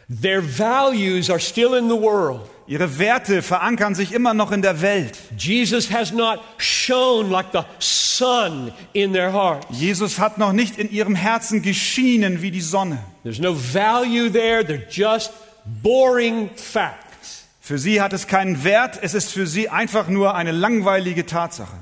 Their 0.10 0.42
values 0.42 1.30
are 1.30 1.40
still 1.40 1.76
in 1.76 1.88
the 1.88 1.96
world. 1.96 2.50
Ihre 2.66 2.98
Werte 2.98 3.42
verankern 3.42 3.94
sich 3.94 4.14
immer 4.14 4.34
noch 4.34 4.52
in 4.52 4.62
der 4.62 4.82
Welt. 4.82 5.18
Jesus 5.38 5.92
has 5.92 6.14
not 6.14 6.40
shone 6.58 7.30
like 7.30 7.48
the 7.52 7.64
sun 7.80 8.72
in 8.94 9.12
their 9.12 9.34
heart. 9.34 9.66
Jesus 9.70 10.18
hat 10.18 10.38
noch 10.38 10.54
nicht 10.54 10.78
in 10.78 10.90
ihrem 10.90 11.16
Herzen 11.16 11.62
geschienen 11.62 12.42
wie 12.42 12.52
die 12.52 12.62
Sonne. 12.62 13.00
There's 13.24 13.40
no 13.40 13.54
value 13.54 14.30
there, 14.30 14.62
they're 14.62 14.88
just 14.90 15.32
boring 15.82 16.50
facts. 16.56 17.46
Für 17.60 17.78
sie 17.78 18.02
hat 18.02 18.14
es 18.14 18.28
keinen 18.28 18.64
Wert, 18.64 19.00
es 19.02 19.14
ist 19.14 19.32
für 19.32 19.48
sie 19.48 19.70
einfach 19.70 20.08
nur 20.08 20.36
eine 20.36 20.52
langweilige 20.52 21.26
Tatsache. 21.26 21.78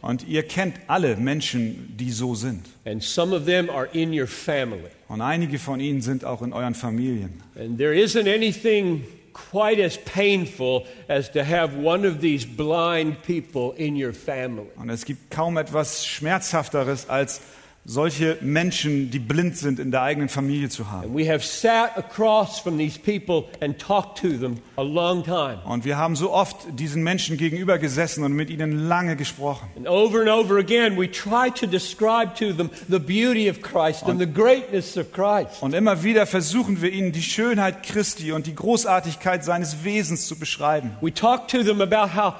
Und 0.00 0.28
ihr 0.28 0.42
kennt 0.42 0.74
alle 0.86 1.16
Menschen, 1.16 1.94
die 1.96 2.10
so 2.10 2.34
sind. 2.34 2.66
And 2.84 3.02
some 3.02 3.36
of 3.36 3.44
them 3.44 3.68
are 3.68 3.88
in 3.92 4.18
your 4.18 4.26
family. 4.26 4.90
Und 5.08 5.20
einige 5.20 5.58
von 5.58 5.80
ihnen 5.80 6.00
sind 6.00 6.24
auch 6.24 6.42
in 6.42 6.52
euren 6.52 6.74
Familien. 6.74 7.42
And 7.58 7.76
there 7.76 7.94
isn't 7.94 8.26
anything 8.26 9.04
quite 9.34 9.84
as 9.84 9.98
painful 9.98 10.86
as 11.08 11.30
to 11.32 11.44
have 11.44 11.76
one 11.76 12.06
of 12.08 12.20
these 12.20 12.46
blind 12.46 13.22
people 13.22 13.74
in 13.76 13.96
your 13.96 14.14
family. 14.14 14.68
Und 14.76 14.88
es 14.88 15.04
gibt 15.04 15.30
kaum 15.30 15.56
etwas 15.56 16.06
Schmerzhafteres, 16.06 17.08
als 17.08 17.40
solche 17.86 18.38
Menschen, 18.40 19.10
die 19.10 19.18
blind 19.18 19.58
sind, 19.58 19.78
in 19.78 19.90
der 19.90 20.02
eigenen 20.02 20.28
Familie 20.28 20.68
zu 20.70 20.90
haben. 20.90 21.04
And 21.04 21.16
we 21.16 21.30
have 21.30 21.44
sat 21.44 21.96
across 21.98 22.58
from 22.58 22.78
these 22.78 22.98
people 22.98 23.44
and 23.60 23.78
talked 23.78 24.18
to 24.22 24.28
them 24.38 24.58
a 24.76 24.82
long 24.82 25.22
time. 25.22 25.58
Und 25.64 25.84
wir 25.84 25.98
haben 25.98 26.16
so 26.16 26.32
oft 26.32 26.56
diesen 26.78 27.02
Menschen 27.02 27.36
gegenüber 27.36 27.78
gesessen 27.78 28.24
und 28.24 28.32
mit 28.32 28.48
ihnen 28.48 28.88
lange 28.88 29.16
gesprochen. 29.16 29.68
And 29.76 29.86
over 29.86 30.20
and 30.20 30.30
over 30.30 30.56
again, 30.56 30.96
we 30.96 31.10
try 31.10 31.50
to 31.50 31.66
describe 31.66 32.34
to 32.38 32.52
them 32.52 32.70
the 32.88 32.98
beauty 32.98 33.50
of 33.50 33.60
Christ 33.60 34.04
and 34.04 34.18
the 34.18 34.26
greatness 34.26 34.96
of 34.96 35.12
Christ. 35.12 35.62
Und 35.62 35.74
immer 35.74 36.02
wieder 36.02 36.26
versuchen 36.26 36.80
wir 36.80 36.90
ihnen 36.90 37.12
die 37.12 37.22
Schönheit 37.22 37.82
Christi 37.82 38.32
und 38.32 38.46
die 38.46 38.54
Großartigkeit 38.54 39.44
seines 39.44 39.84
Wesens 39.84 40.26
zu 40.26 40.38
beschreiben. 40.38 40.92
We 41.02 41.12
talk 41.12 41.48
to 41.48 41.62
them 41.62 41.82
about 41.82 42.14
how, 42.14 42.34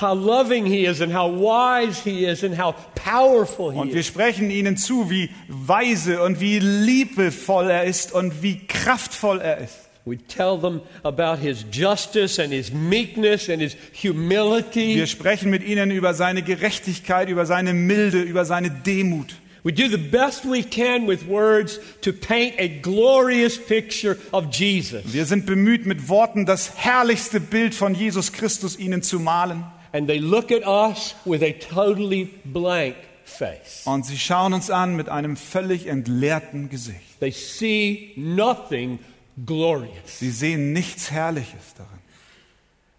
how 0.00 0.14
loving 0.14 0.66
He 0.66 0.86
is 0.86 1.00
and 1.00 1.12
how 1.12 1.28
wise 1.28 2.02
He 2.02 2.24
is 2.24 2.44
and 2.44 2.58
how 2.58 2.74
powerful 2.94 3.72
He 3.72 3.78
Und 3.78 3.94
wir 3.94 4.02
sprechen 4.02 4.50
ihnen 4.50 4.76
zu, 4.76 5.10
wie 5.10 5.30
weise 5.48 6.22
und 6.22 6.40
wie 6.40 6.58
liebevoll 6.58 7.70
er 7.70 7.84
ist 7.84 8.12
und 8.12 8.42
wie 8.42 8.66
kraftvoll 8.66 9.40
er 9.40 9.58
ist. 9.58 9.88
We 10.08 10.16
tell 10.16 10.58
them 10.58 10.80
about 11.02 11.36
his 11.36 11.66
justice 11.70 12.38
and 12.38 12.50
his 12.50 12.72
meekness 12.72 13.50
and 13.50 13.60
his 13.60 13.76
humility. 13.92 14.94
Wir 14.94 15.06
sprechen 15.06 15.50
mit 15.50 15.62
ihnen 15.62 15.90
über 15.90 16.14
seine 16.14 16.42
Gerechtigkeit, 16.42 17.28
über 17.28 17.44
seine 17.44 17.74
Milde, 17.74 18.22
über 18.22 18.46
seine 18.46 18.70
Demut. 18.70 19.34
We 19.64 19.72
do 19.72 19.86
the 19.88 19.98
best 19.98 20.46
we 20.46 20.62
can 20.62 21.06
with 21.06 21.28
words 21.28 21.78
to 22.00 22.12
paint 22.12 22.54
a 22.58 22.68
glorious 22.68 23.58
picture 23.58 24.16
of 24.32 24.46
Jesus. 24.50 25.02
Wir 25.12 25.26
sind 25.26 25.44
bemüht, 25.44 25.84
mit 25.84 26.08
Worten 26.08 26.46
das 26.46 26.76
herrlichste 26.76 27.38
Bild 27.38 27.74
von 27.74 27.94
Jesus 27.94 28.32
Christus 28.32 28.78
ihnen 28.78 29.02
zu 29.02 29.20
malen. 29.20 29.64
And 29.92 30.06
they 30.06 30.18
look 30.18 30.50
at 30.50 30.66
us 30.66 31.14
with 31.24 31.42
a 31.42 31.52
totally 31.52 32.30
blank 32.44 32.96
face. 33.24 33.82
Und 33.84 34.04
sie 34.06 34.18
schauen 34.18 34.52
uns 34.52 34.70
an 34.70 34.96
mit 34.96 35.08
einem 35.08 35.36
völlig 35.36 35.86
entleerten 35.86 36.68
Gesicht. 36.68 37.20
They 37.20 37.30
see 37.30 38.12
nothing 38.16 38.98
glorious. 39.44 40.18
Sie 40.18 40.30
sehen 40.30 40.72
nichts 40.72 41.10
Herrliches 41.10 41.74
darin. 41.76 41.98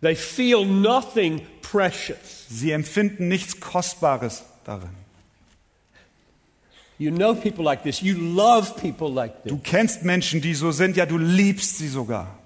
They 0.02 0.16
feel 0.16 0.66
nothing 0.66 1.42
precious. 1.62 2.46
Sie 2.50 2.72
empfinden 2.72 3.28
nichts 3.28 3.60
Kostbares 3.60 4.44
darin. 4.66 4.96
You 6.98 7.12
know 7.12 7.34
people 7.34 7.64
like 7.64 7.84
this. 7.84 8.02
You 8.02 8.16
love 8.16 8.76
people 8.76 9.10
like 9.10 9.44
this. 9.44 9.52
Du 9.52 9.58
kennst 9.58 10.04
Menschen, 10.04 10.42
die 10.42 10.54
so 10.54 10.72
sind, 10.72 10.98
ja, 10.98 11.06
du 11.06 11.18
liebst 11.18 11.78
sie 11.78 11.88
sogar. 11.88 12.40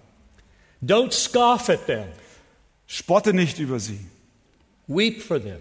Don't 0.82 1.12
scoff 1.12 1.70
at 1.70 1.88
them. 1.88 2.06
Spotte 2.86 3.34
nicht 3.34 3.58
über 3.58 3.80
sie. 3.80 4.00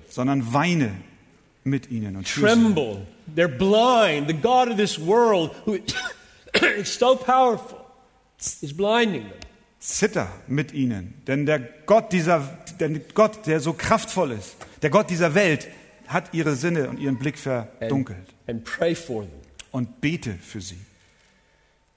Sondern 0.08 0.52
weine 0.52 0.92
mit 1.64 1.90
ihnen 1.90 2.16
und. 2.16 2.26
Tremble. 2.26 3.06
They're 3.36 3.46
blind. 3.48 4.28
The 4.28 4.34
God 4.34 4.68
of 4.68 4.76
this 4.76 4.98
world, 4.98 5.52
who 5.64 5.78
is 6.78 6.94
so 6.94 7.14
powerful, 7.16 7.78
is 8.38 8.76
blinding 8.76 9.22
them. 9.22 9.38
Zitter 9.78 10.28
mit 10.46 10.72
ihnen, 10.72 11.14
denn 11.26 11.44
der 11.44 11.58
Gott 11.86 12.12
dieser, 12.12 12.40
der 12.78 12.88
Gott, 13.14 13.46
der 13.46 13.58
so 13.60 13.72
kraftvoll 13.72 14.30
ist, 14.32 14.56
der 14.80 14.90
Gott 14.90 15.10
dieser 15.10 15.34
Welt, 15.34 15.66
hat 16.06 16.32
ihre 16.34 16.54
Sinne 16.54 16.88
und 16.88 16.98
ihren 17.00 17.18
Blick 17.18 17.34
And, 17.46 17.68
verdunkelt. 17.78 18.28
and 18.46 18.64
pray 18.64 18.94
for 18.94 19.22
them. 19.22 19.32
Und 19.72 20.00
bete 20.00 20.34
für 20.34 20.60
sie. 20.60 20.78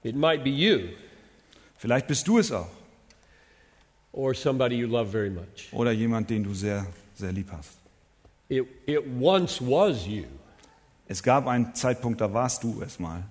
It 0.03 0.15
might 0.15 0.43
be 0.43 0.49
you 0.49 0.89
Vielleicht 1.77 2.07
bist 2.07 2.27
du 2.27 2.39
es 2.39 2.51
auch 2.51 2.69
or 4.13 4.33
somebody 4.33 4.75
you 4.77 4.88
love 4.88 5.11
very 5.11 5.29
much. 5.29 5.71
oder 5.71 5.91
jemand, 5.91 6.29
den 6.29 6.43
du 6.43 6.53
sehr, 6.53 6.88
sehr 7.17 7.32
lieb 7.32 7.51
hast. 7.51 7.78
It, 8.49 8.65
it 8.86 9.01
once 9.19 9.60
was 9.62 10.06
you. 10.06 10.25
Es 11.08 11.21
gab 11.21 11.47
einen 11.47 11.73
Zeitpunkt, 11.75 12.21
da 12.21 12.34
warst 12.34 12.63
du 12.63 12.82
es 12.82 12.99
mal. 12.99 13.23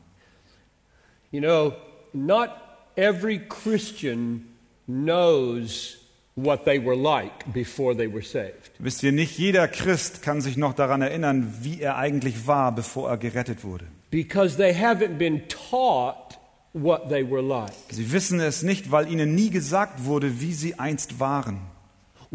You 1.30 1.40
know, 1.40 1.72
not 2.12 2.50
every 2.96 3.40
Christian 3.48 4.46
knows 4.86 5.96
what 6.36 6.64
they 6.64 6.78
were 6.78 6.96
like 6.96 7.52
before 7.52 7.94
they 7.94 8.12
were 8.12 8.22
saved. 8.22 8.72
Wisst 8.78 9.02
ihr, 9.02 9.12
nicht 9.12 9.38
jeder 9.38 9.68
Christ 9.68 10.22
kann 10.22 10.40
sich 10.40 10.56
noch 10.56 10.74
daran 10.74 11.02
erinnern, 11.02 11.54
wie 11.60 11.80
er 11.80 11.96
eigentlich 11.96 12.46
war, 12.46 12.74
bevor 12.74 13.08
er 13.08 13.16
gerettet 13.16 13.64
wurde. 13.64 13.86
Because 14.10 14.56
they 14.56 14.72
haven't 14.72 15.18
been 15.18 15.42
taught 15.48 16.38
what 16.72 17.08
they 17.08 17.28
were 17.28 17.42
like. 17.42 17.72
Sie 17.90 18.12
wissen 18.12 18.40
es 18.40 18.62
nicht, 18.62 18.90
weil 18.90 19.10
ihnen 19.10 19.34
nie 19.34 19.50
gesagt 19.50 20.04
wurde, 20.04 20.40
wie 20.40 20.52
sie 20.52 20.78
einst 20.78 21.20
waren. 21.20 21.60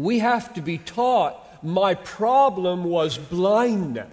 We 0.02 0.22
have 0.22 0.54
to 0.54 0.62
be 0.62 0.78
taught 0.78 1.34
my 1.62 1.94
problem 1.94 2.84
was 2.84 3.18
blindness. 3.18 4.06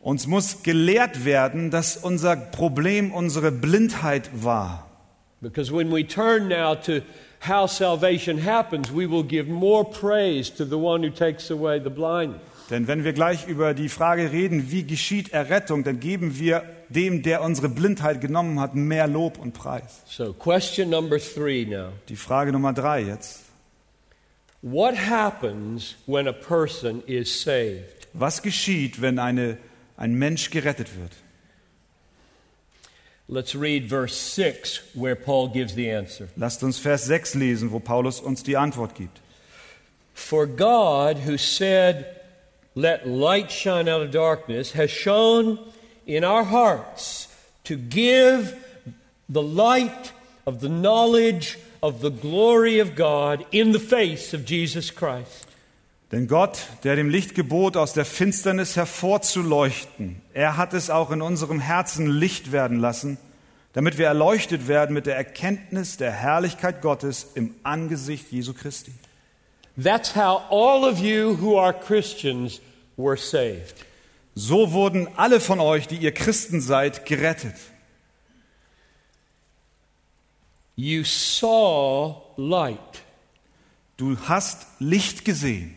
Uns 0.00 0.26
muss 0.26 0.64
gelehrt 0.64 1.24
werden, 1.24 1.70
dass 1.70 1.96
unser 1.96 2.34
Problem 2.34 3.12
unsere 3.12 3.52
Blindheit 3.52 4.30
war. 4.42 4.88
Because 5.40 5.72
when 5.72 5.92
we 5.92 6.04
turn 6.04 6.48
now 6.48 6.74
to 6.74 7.02
how 7.40 7.68
salvation 7.68 8.38
happens, 8.38 8.90
we 8.90 9.08
will 9.08 9.22
give 9.22 9.48
more 9.48 9.84
praise 9.84 10.52
to 10.56 10.64
the 10.64 10.76
one 10.76 11.06
who 11.06 11.10
takes 11.10 11.52
away 11.52 11.80
the 11.80 11.90
blindness. 11.90 12.40
Denn 12.70 12.88
wenn 12.88 13.04
wir 13.04 13.12
gleich 13.12 13.46
über 13.46 13.74
die 13.74 13.88
Frage 13.88 14.32
reden, 14.32 14.72
wie 14.72 14.82
geschieht 14.82 15.32
Errettung, 15.32 15.84
dann 15.84 16.00
geben 16.00 16.36
wir 16.40 16.64
dem, 16.88 17.22
der 17.22 17.42
unsere 17.42 17.68
Blindheit 17.68 18.20
genommen 18.20 18.58
hat, 18.58 18.74
mehr 18.74 19.06
Lob 19.06 19.38
und 19.38 19.52
Preis. 19.52 20.02
So, 20.06 20.32
question 20.32 20.90
number 20.90 21.18
three 21.20 21.64
now. 21.64 21.90
Die 22.08 22.16
Frage 22.16 22.50
Nummer 22.50 22.72
drei 22.72 23.02
jetzt. 23.02 23.45
What 24.62 24.94
happens 24.94 25.96
when 26.06 26.26
a 26.26 26.32
person 26.32 27.02
is 27.06 27.32
saved? 27.40 28.06
Was 28.14 28.42
geschieht, 28.42 29.00
wenn 29.00 29.18
eine, 29.18 29.58
ein 29.96 30.18
Mensch 30.18 30.50
gerettet 30.50 30.88
wird? 30.96 31.12
Let's 33.28 33.56
read 33.56 33.88
verse 33.88 34.14
6 34.14 34.94
where 34.94 35.16
Paul 35.16 35.48
gives 35.48 35.74
the 35.74 35.90
answer. 35.90 36.28
Lasst 36.36 36.62
uns 36.62 36.78
Vers 36.78 37.06
6 37.06 37.34
lesen, 37.34 37.72
wo 37.72 37.80
Paulus 37.80 38.20
uns 38.20 38.42
die 38.42 38.56
Antwort 38.56 38.94
gibt. 38.94 39.20
For 40.14 40.46
God, 40.46 41.18
who 41.18 41.36
said, 41.36 42.06
Let 42.74 43.06
light 43.06 43.50
shine 43.50 43.88
out 43.88 44.00
of 44.00 44.12
darkness, 44.12 44.72
has 44.72 44.90
shown 44.90 45.58
in 46.06 46.24
our 46.24 46.44
hearts 46.44 47.28
to 47.64 47.76
give 47.76 48.56
the 49.28 49.42
light 49.42 50.12
of 50.46 50.60
the 50.60 50.68
knowledge 50.68 51.58
of 51.80 52.00
the 52.00 52.10
glory 52.10 52.80
of 52.80 52.94
God 52.96 53.44
in 53.50 53.72
the 53.72 53.78
face 53.78 54.34
of 54.34 54.48
Jesus 54.48 54.94
Christ. 54.94 55.46
Denn 56.12 56.28
Gott, 56.28 56.58
der 56.84 56.94
dem 56.94 57.10
Licht 57.10 57.34
gebot, 57.34 57.76
aus 57.76 57.92
der 57.92 58.04
Finsternis 58.04 58.76
hervorzuleuchten, 58.76 60.22
er 60.34 60.56
hat 60.56 60.72
es 60.72 60.88
auch 60.88 61.10
in 61.10 61.20
unserem 61.20 61.58
Herzen 61.58 62.06
Licht 62.06 62.52
werden 62.52 62.78
lassen, 62.78 63.18
damit 63.72 63.98
wir 63.98 64.06
erleuchtet 64.06 64.68
werden 64.68 64.94
mit 64.94 65.06
der 65.06 65.16
Erkenntnis 65.16 65.96
der 65.96 66.12
Herrlichkeit 66.12 66.80
Gottes 66.80 67.32
im 67.34 67.54
Angesicht 67.64 68.30
Jesu 68.30 68.54
Christi. 68.54 68.92
That's 69.76 70.14
how 70.14 70.42
all 70.48 70.84
of 70.84 71.00
you 71.00 71.36
who 71.40 71.58
are 71.58 71.74
Christians 71.74 72.60
were 72.96 73.16
saved. 73.16 73.84
So 74.34 74.72
wurden 74.72 75.08
alle 75.16 75.40
von 75.40 75.60
euch, 75.60 75.88
die 75.88 75.96
ihr 75.96 76.12
Christen 76.12 76.60
seid, 76.60 77.04
gerettet. 77.04 77.56
You 80.76 81.04
saw 81.04 82.22
light. 82.36 83.02
Du 83.96 84.16
hast 84.28 84.66
Licht 84.78 85.24
gesehen. 85.24 85.74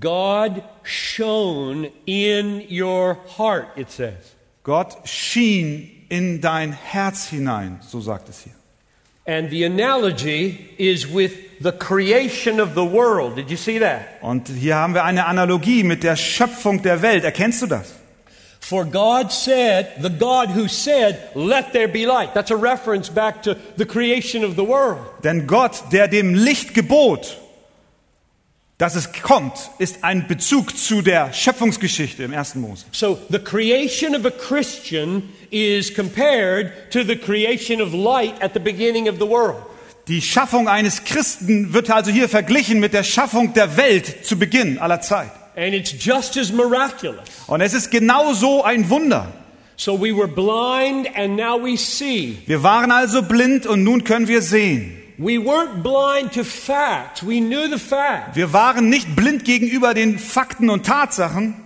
God 0.00 0.62
shone 0.82 1.90
in 2.04 2.66
your 2.68 3.16
heart, 3.38 3.68
it 3.76 3.90
says. 3.90 4.34
Gott 4.64 5.08
schien 5.08 6.04
in 6.10 6.40
dein 6.40 6.72
Herz 6.72 7.28
hinein, 7.28 7.78
so 7.80 8.00
sagt 8.00 8.28
es 8.28 8.42
hier. 8.42 8.52
And 9.24 9.50
the 9.50 9.64
analogy 9.64 10.74
is 10.78 11.06
with 11.06 11.32
the 11.60 11.72
creation 11.72 12.60
of 12.60 12.74
the 12.74 12.84
world. 12.84 13.36
Did 13.36 13.50
you 13.50 13.56
see 13.56 13.78
that? 13.78 14.20
Und 14.20 14.48
hier 14.48 14.74
haben 14.76 14.94
wir 14.94 15.04
eine 15.04 15.26
Analogie 15.26 15.84
mit 15.84 16.02
der 16.02 16.16
Schöpfung 16.16 16.82
der 16.82 17.02
Welt. 17.02 17.24
Erkennst 17.24 17.62
du 17.62 17.66
das? 17.66 17.97
For 18.60 18.84
God 18.84 19.32
said, 19.32 20.02
the 20.02 20.10
God 20.10 20.50
who 20.50 20.68
said, 20.68 21.30
let 21.34 21.72
there 21.72 21.88
be 21.88 22.06
light. 22.06 22.34
That's 22.34 22.50
a 22.50 22.56
reference 22.56 23.08
back 23.08 23.42
to 23.44 23.56
the 23.76 23.86
creation 23.86 24.44
of 24.44 24.56
the 24.56 24.64
world. 24.64 25.00
Denn 25.22 25.46
Gott, 25.46 25.90
der 25.90 26.08
dem 26.08 26.34
Licht 26.34 26.74
gebot, 26.74 27.38
dass 28.78 28.94
es 28.94 29.12
kommt, 29.12 29.70
ist 29.78 30.04
ein 30.04 30.28
Bezug 30.28 30.76
zu 30.76 31.02
der 31.02 31.32
Schöpfungsgeschichte 31.32 32.22
im 32.22 32.32
ersten 32.32 32.60
Mose. 32.60 32.84
So 32.92 33.18
the 33.30 33.38
creation 33.38 34.14
of 34.14 34.24
a 34.24 34.30
Christian 34.30 35.30
is 35.50 35.92
compared 35.94 36.90
to 36.92 37.02
the 37.02 37.16
creation 37.16 37.80
of 37.80 37.92
light 37.92 38.40
at 38.40 38.54
the 38.54 38.60
beginning 38.60 39.08
of 39.08 39.18
the 39.18 39.26
world. 39.26 39.62
Die 40.06 40.22
Schaffung 40.22 40.68
eines 40.68 41.04
Christen 41.04 41.74
wird 41.74 41.90
also 41.90 42.10
hier 42.10 42.28
verglichen 42.28 42.80
mit 42.80 42.94
der 42.94 43.02
Schaffung 43.02 43.52
der 43.52 43.76
Welt 43.76 44.24
zu 44.24 44.38
Beginn 44.38 44.78
aller 44.78 45.00
Zeit. 45.00 45.30
And 45.58 45.74
it's 45.74 45.92
just 45.92 46.36
as 46.36 46.52
miraculous. 46.52 47.28
Und 47.48 47.60
es 47.60 47.74
ist 47.74 47.90
genauso 47.90 48.62
ein 48.62 48.88
Wunder. 48.90 49.26
So 49.76 50.00
we 50.00 50.16
were 50.16 50.28
blind 50.28 51.08
and 51.16 51.36
now 51.36 51.60
we 51.60 51.76
see. 51.76 52.38
Wir 52.46 52.62
waren 52.62 52.92
also 52.92 53.22
blind 53.22 53.66
und 53.66 53.82
nun 53.82 54.04
können 54.04 54.28
wir 54.28 54.40
sehen. 54.40 54.96
We 55.18 55.38
weren't 55.38 55.82
blind 55.82 56.32
to 56.34 56.44
facts. 56.44 57.26
We 57.26 57.40
knew 57.40 57.66
the 57.68 57.78
facts. 57.78 58.36
Wir 58.36 58.52
waren 58.52 58.88
nicht 58.88 59.16
blind 59.16 59.44
gegenüber 59.44 59.94
den 59.94 60.20
Fakten 60.20 60.70
und 60.70 60.86
Tatsachen, 60.86 61.56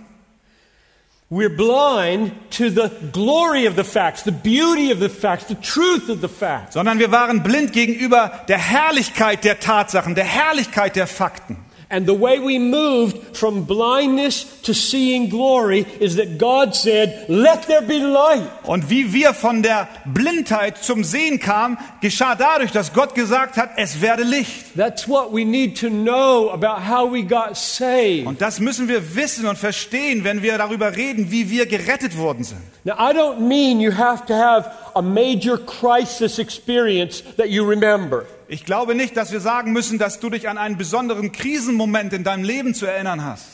We're 1.29 1.49
blind 1.49 2.31
to 2.51 2.69
the 2.69 2.91
glory 3.11 3.67
of 3.67 3.75
the 3.75 3.83
facts, 3.83 4.23
the 4.23 4.31
beauty 4.31 4.91
of 4.91 4.99
the 4.99 5.09
facts, 5.09 5.45
the 5.47 5.55
truth 5.55 6.07
of 6.09 6.21
the 6.21 6.27
facts. 6.27 6.75
sondern 6.75 6.99
wir 6.99 7.11
waren 7.11 7.41
blind 7.41 7.73
gegenüber 7.73 8.43
der 8.47 8.59
Herrlichkeit 8.59 9.43
der 9.43 9.59
Tatsachen, 9.59 10.13
der 10.13 10.25
Herrlichkeit 10.25 10.95
der 10.95 11.07
Fakten. 11.07 11.57
And 11.93 12.07
the 12.07 12.15
way 12.15 12.39
we 12.39 12.57
moved 12.57 13.37
from 13.37 13.65
blindness 13.65 14.45
to 14.63 14.73
seeing 14.73 15.29
glory 15.29 15.85
is 15.99 16.15
that 16.15 16.39
God 16.39 16.73
said, 16.73 17.29
Let 17.29 17.67
there 17.67 17.83
be 17.83 17.99
light. 17.99 18.49
Und 18.63 18.89
wie 18.89 19.13
wir 19.13 19.35
von 19.35 19.61
der 19.61 19.87
Blindheit 20.03 20.79
zum 20.79 21.03
Sehen 21.03 21.39
kamen, 21.39 21.77
geschah 22.01 22.33
dadurch, 22.33 22.71
dass 22.71 22.93
Gott 22.93 23.13
gesagt 23.13 23.57
hat, 23.57 23.73
es 23.77 24.01
werde 24.01 24.23
Licht. 24.23 24.75
That's 24.75 25.07
what 25.07 25.31
we 25.31 25.45
need 25.45 25.79
to 25.81 25.89
know 25.89 26.49
about 26.49 26.81
how 26.81 27.07
we 27.07 27.21
got 27.21 27.55
saved. 27.55 28.25
Und 28.25 28.41
das 28.41 28.59
müssen 28.59 28.87
wir 28.87 29.15
wissen 29.15 29.45
und 29.45 29.59
verstehen, 29.59 30.23
wenn 30.23 30.41
wir 30.41 30.57
darüber 30.57 30.95
reden, 30.95 31.29
wie 31.29 31.51
wir 31.51 31.67
gerettet 31.67 32.17
worden 32.17 32.43
sind. 32.43 32.61
Now, 32.85 32.95
I 32.95 33.13
don't 33.13 33.39
mean 33.39 33.79
you 33.79 33.91
have 33.91 34.25
to 34.25 34.33
have 34.33 34.67
a 34.95 35.01
major 35.03 35.59
crisis 35.59 36.39
experience 36.39 37.23
that 37.37 37.49
you 37.49 37.63
remember. 37.63 38.25
Ich 38.53 38.65
glaube 38.65 38.93
nicht, 38.93 39.17
dass 39.17 39.31
wir 39.31 39.39
sagen 39.39 39.73
müssen, 39.73 39.97
dass 39.97 40.19
du 40.19 40.29
dich 40.29 40.47
an 40.47 40.59
einen 40.59 40.77
besonderen 40.77 41.31
Krisenmoment 41.31 42.13
in 42.13 42.23
deinem 42.23 42.43
Leben 42.43 42.75
zu 42.75 42.85
erinnern 42.85 43.25
hast. 43.25 43.47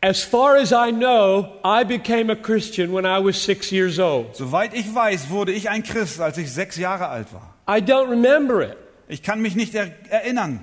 As 0.00 0.22
far 0.22 0.54
as 0.54 0.70
I 0.70 0.92
know, 0.92 1.54
I 1.64 1.84
became 1.84 2.30
a 2.30 2.36
Christian 2.36 2.94
when 2.94 3.04
I 3.04 3.18
was 3.18 3.36
six 3.36 3.72
years 3.72 3.98
old. 3.98 4.36
Soweit 4.36 4.74
ich 4.74 4.94
weiß, 4.94 5.30
wurde 5.30 5.50
ich 5.50 5.68
ein 5.68 5.82
Christ, 5.82 6.20
als 6.20 6.38
ich 6.38 6.52
sechs 6.52 6.76
Jahre 6.76 7.08
alt 7.08 7.32
war. 7.32 7.52
I 7.68 7.82
don't 7.82 8.08
remember 8.08 8.62
it. 8.62 8.76
Ich 9.08 9.24
kann 9.24 9.42
mich 9.42 9.56
nicht 9.56 9.74
er 9.74 9.90
erinnern. 10.08 10.62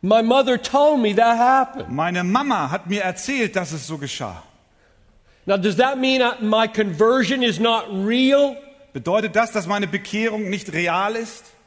My 0.00 0.22
mother 0.22 0.56
told 0.56 1.00
me 1.00 1.16
that 1.16 1.36
happened. 1.36 1.90
Meine 1.90 2.22
Mama 2.22 2.70
hat 2.70 2.86
mir 2.86 3.02
erzählt, 3.02 3.56
dass 3.56 3.72
es 3.72 3.88
so 3.88 3.98
geschah. 3.98 4.40
Now, 5.46 5.56
does 5.56 5.74
that 5.78 5.98
mean 5.98 6.22
my 6.42 6.68
conversion 6.68 7.42
is 7.42 7.58
not 7.58 7.86
real? 7.90 8.56
Bedeutet 8.92 9.34
das, 9.34 9.50
dass 9.50 9.66
meine 9.66 9.88
Bekehrung 9.88 10.48
nicht 10.48 10.72
real 10.72 11.16
ist? 11.16 11.57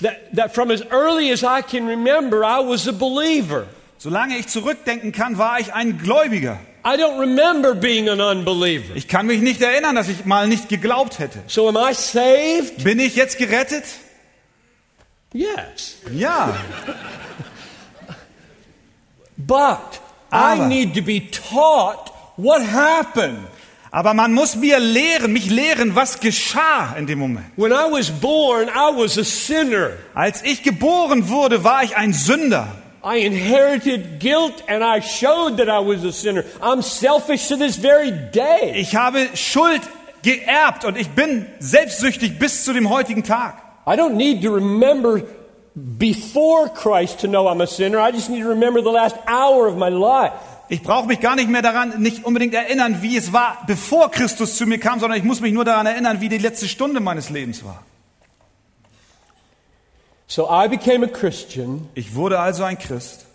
That, 0.00 0.34
that 0.34 0.54
from 0.54 0.70
as 0.70 0.82
early 0.90 1.30
as 1.30 1.42
I 1.42 1.62
can 1.62 1.86
remember, 1.86 2.44
I 2.44 2.60
was 2.60 2.86
a 2.86 2.92
believer. 2.92 3.66
Solange 3.98 4.38
ich 4.38 4.46
zurückdenken 4.46 5.10
kann, 5.12 5.38
war 5.38 5.58
ich 5.58 5.74
ein 5.74 5.98
Gläubiger. 5.98 6.60
I 6.84 6.96
don't 6.96 7.18
remember 7.18 7.74
being 7.74 8.08
an 8.08 8.20
unbeliever. 8.20 8.94
Ich 8.94 9.08
kann 9.08 9.26
mich 9.26 9.40
nicht 9.40 9.60
erinnern, 9.60 9.96
dass 9.96 10.08
ich 10.08 10.24
mal 10.24 10.46
nicht 10.46 10.68
geglaubt 10.68 11.18
hätte. 11.18 11.40
So, 11.48 11.68
am 11.68 11.76
I 11.76 11.92
saved? 11.92 12.84
Bin 12.84 13.00
ich 13.00 13.16
jetzt 13.16 13.38
gerettet? 13.38 13.84
Yes. 15.32 15.96
Ja. 16.12 16.56
But 19.36 20.00
I 20.32 20.66
need 20.66 20.94
to 20.94 21.02
be 21.02 21.28
taught 21.30 22.12
what 22.36 22.62
happened. 22.62 23.48
Aber 23.90 24.12
man 24.14 24.34
muss 24.34 24.56
mir 24.56 24.78
lehren, 24.78 25.32
mich 25.32 25.50
lehren, 25.50 25.94
was 25.94 26.20
geschah 26.20 26.94
in 26.98 27.06
dem 27.06 27.18
Moment. 27.18 27.46
When 27.56 27.72
I 27.72 27.90
was 27.90 28.10
born, 28.10 28.68
I 28.68 28.92
was 28.94 29.16
a 29.18 29.24
sinner. 29.24 29.92
Als 30.14 30.42
ich 30.42 30.62
geboren 30.62 31.28
wurde, 31.28 31.64
war 31.64 31.82
ich 31.82 31.96
ein 31.96 32.12
Sünder. 32.12 32.68
I 33.02 33.18
inherited 33.24 34.20
guilt 34.20 34.62
and 34.66 34.82
I 34.82 35.00
showed 35.00 35.56
that 35.58 35.68
I 35.68 35.78
was 35.78 36.04
a 36.04 36.12
sinner. 36.12 36.44
I'm 36.60 36.82
selfish 36.82 37.48
to 37.48 37.56
this 37.56 37.76
very 37.76 38.10
day. 38.10 38.74
Ich 38.74 38.94
habe 38.94 39.28
Schuld 39.34 39.82
geerbt 40.22 40.84
und 40.84 40.96
ich 40.98 41.08
bin 41.10 41.46
selbstsüchtig 41.58 42.38
bis 42.38 42.64
zu 42.64 42.72
dem 42.72 42.90
heutigen 42.90 43.22
Tag. 43.22 43.62
I 43.86 43.96
don't 43.96 44.16
need 44.16 44.42
to 44.42 44.52
remember 44.52 45.22
before 45.74 46.68
Christ 46.68 47.20
to 47.20 47.28
know 47.28 47.48
I'm 47.48 47.62
a 47.62 47.66
sinner. 47.66 47.98
I 48.00 48.10
just 48.10 48.28
need 48.28 48.42
to 48.42 48.48
remember 48.48 48.82
the 48.82 48.90
last 48.90 49.16
hour 49.26 49.66
of 49.66 49.76
my 49.76 49.88
life. 49.88 50.32
Ich 50.70 50.82
brauche 50.82 51.06
mich 51.06 51.20
gar 51.20 51.34
nicht 51.34 51.48
mehr 51.48 51.62
daran, 51.62 52.00
nicht 52.02 52.24
unbedingt 52.24 52.52
erinnern, 52.54 52.98
wie 53.00 53.16
es 53.16 53.32
war, 53.32 53.62
bevor 53.66 54.10
Christus 54.10 54.56
zu 54.56 54.66
mir 54.66 54.78
kam, 54.78 55.00
sondern 55.00 55.18
ich 55.18 55.24
muss 55.24 55.40
mich 55.40 55.52
nur 55.52 55.64
daran 55.64 55.86
erinnern, 55.86 56.20
wie 56.20 56.28
die 56.28 56.38
letzte 56.38 56.68
Stunde 56.68 57.00
meines 57.00 57.30
Lebens 57.30 57.64
war. 57.64 57.82
So 60.26 60.46
I 60.50 60.68
became 60.68 61.04
a 61.06 61.08
Christian 61.08 61.88
Ich 61.94 62.14
wurde 62.14 62.38
also 62.38 62.64
ein 62.64 62.78
Christ, 62.78 63.26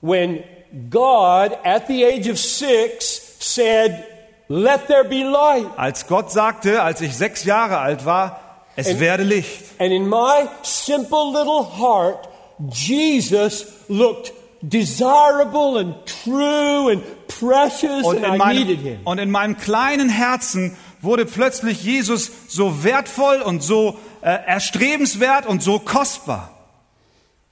when 0.00 0.42
God, 0.90 1.52
at 1.64 1.86
the 1.86 2.04
age 2.04 2.28
of 2.28 2.38
six, 2.38 3.36
said, 3.38 4.04
Let 4.48 4.86
there 4.88 5.04
be 5.04 5.22
light. 5.22 5.66
als 5.76 6.06
Gott 6.08 6.32
sagte, 6.32 6.82
als 6.82 7.00
ich 7.00 7.16
sechs 7.16 7.44
Jahre 7.44 7.78
alt 7.78 8.04
war, 8.04 8.40
es 8.74 8.88
And- 8.88 9.00
werde 9.00 9.22
Licht. 9.22 9.62
And 9.78 9.92
in 9.92 10.08
my 10.08 10.48
simple 10.62 11.30
little 11.32 11.64
heart, 11.78 12.28
Jesus 12.70 13.66
looked 13.88 14.32
desirable 14.62 15.78
and 15.78 15.94
true 16.06 16.90
and 16.90 17.02
precious, 17.28 18.04
Und 18.04 18.24
and 18.24 18.34
in, 18.36 18.40
I 18.40 18.54
needed 18.54 18.78
him. 18.78 18.94
meinem, 19.02 19.06
und 19.06 19.18
in 19.18 19.30
meinem 19.30 19.56
kleinen 19.58 20.08
Herzen 20.08 20.76
wurde 21.00 21.26
plötzlich 21.26 21.82
Jesus 21.82 22.30
so 22.48 22.84
wertvoll 22.84 23.42
und 23.42 23.62
so 23.62 23.98
äh, 24.22 24.30
erstrebenswert 24.46 25.46
und 25.46 25.62
so 25.62 25.78
kostbar. 25.78 26.50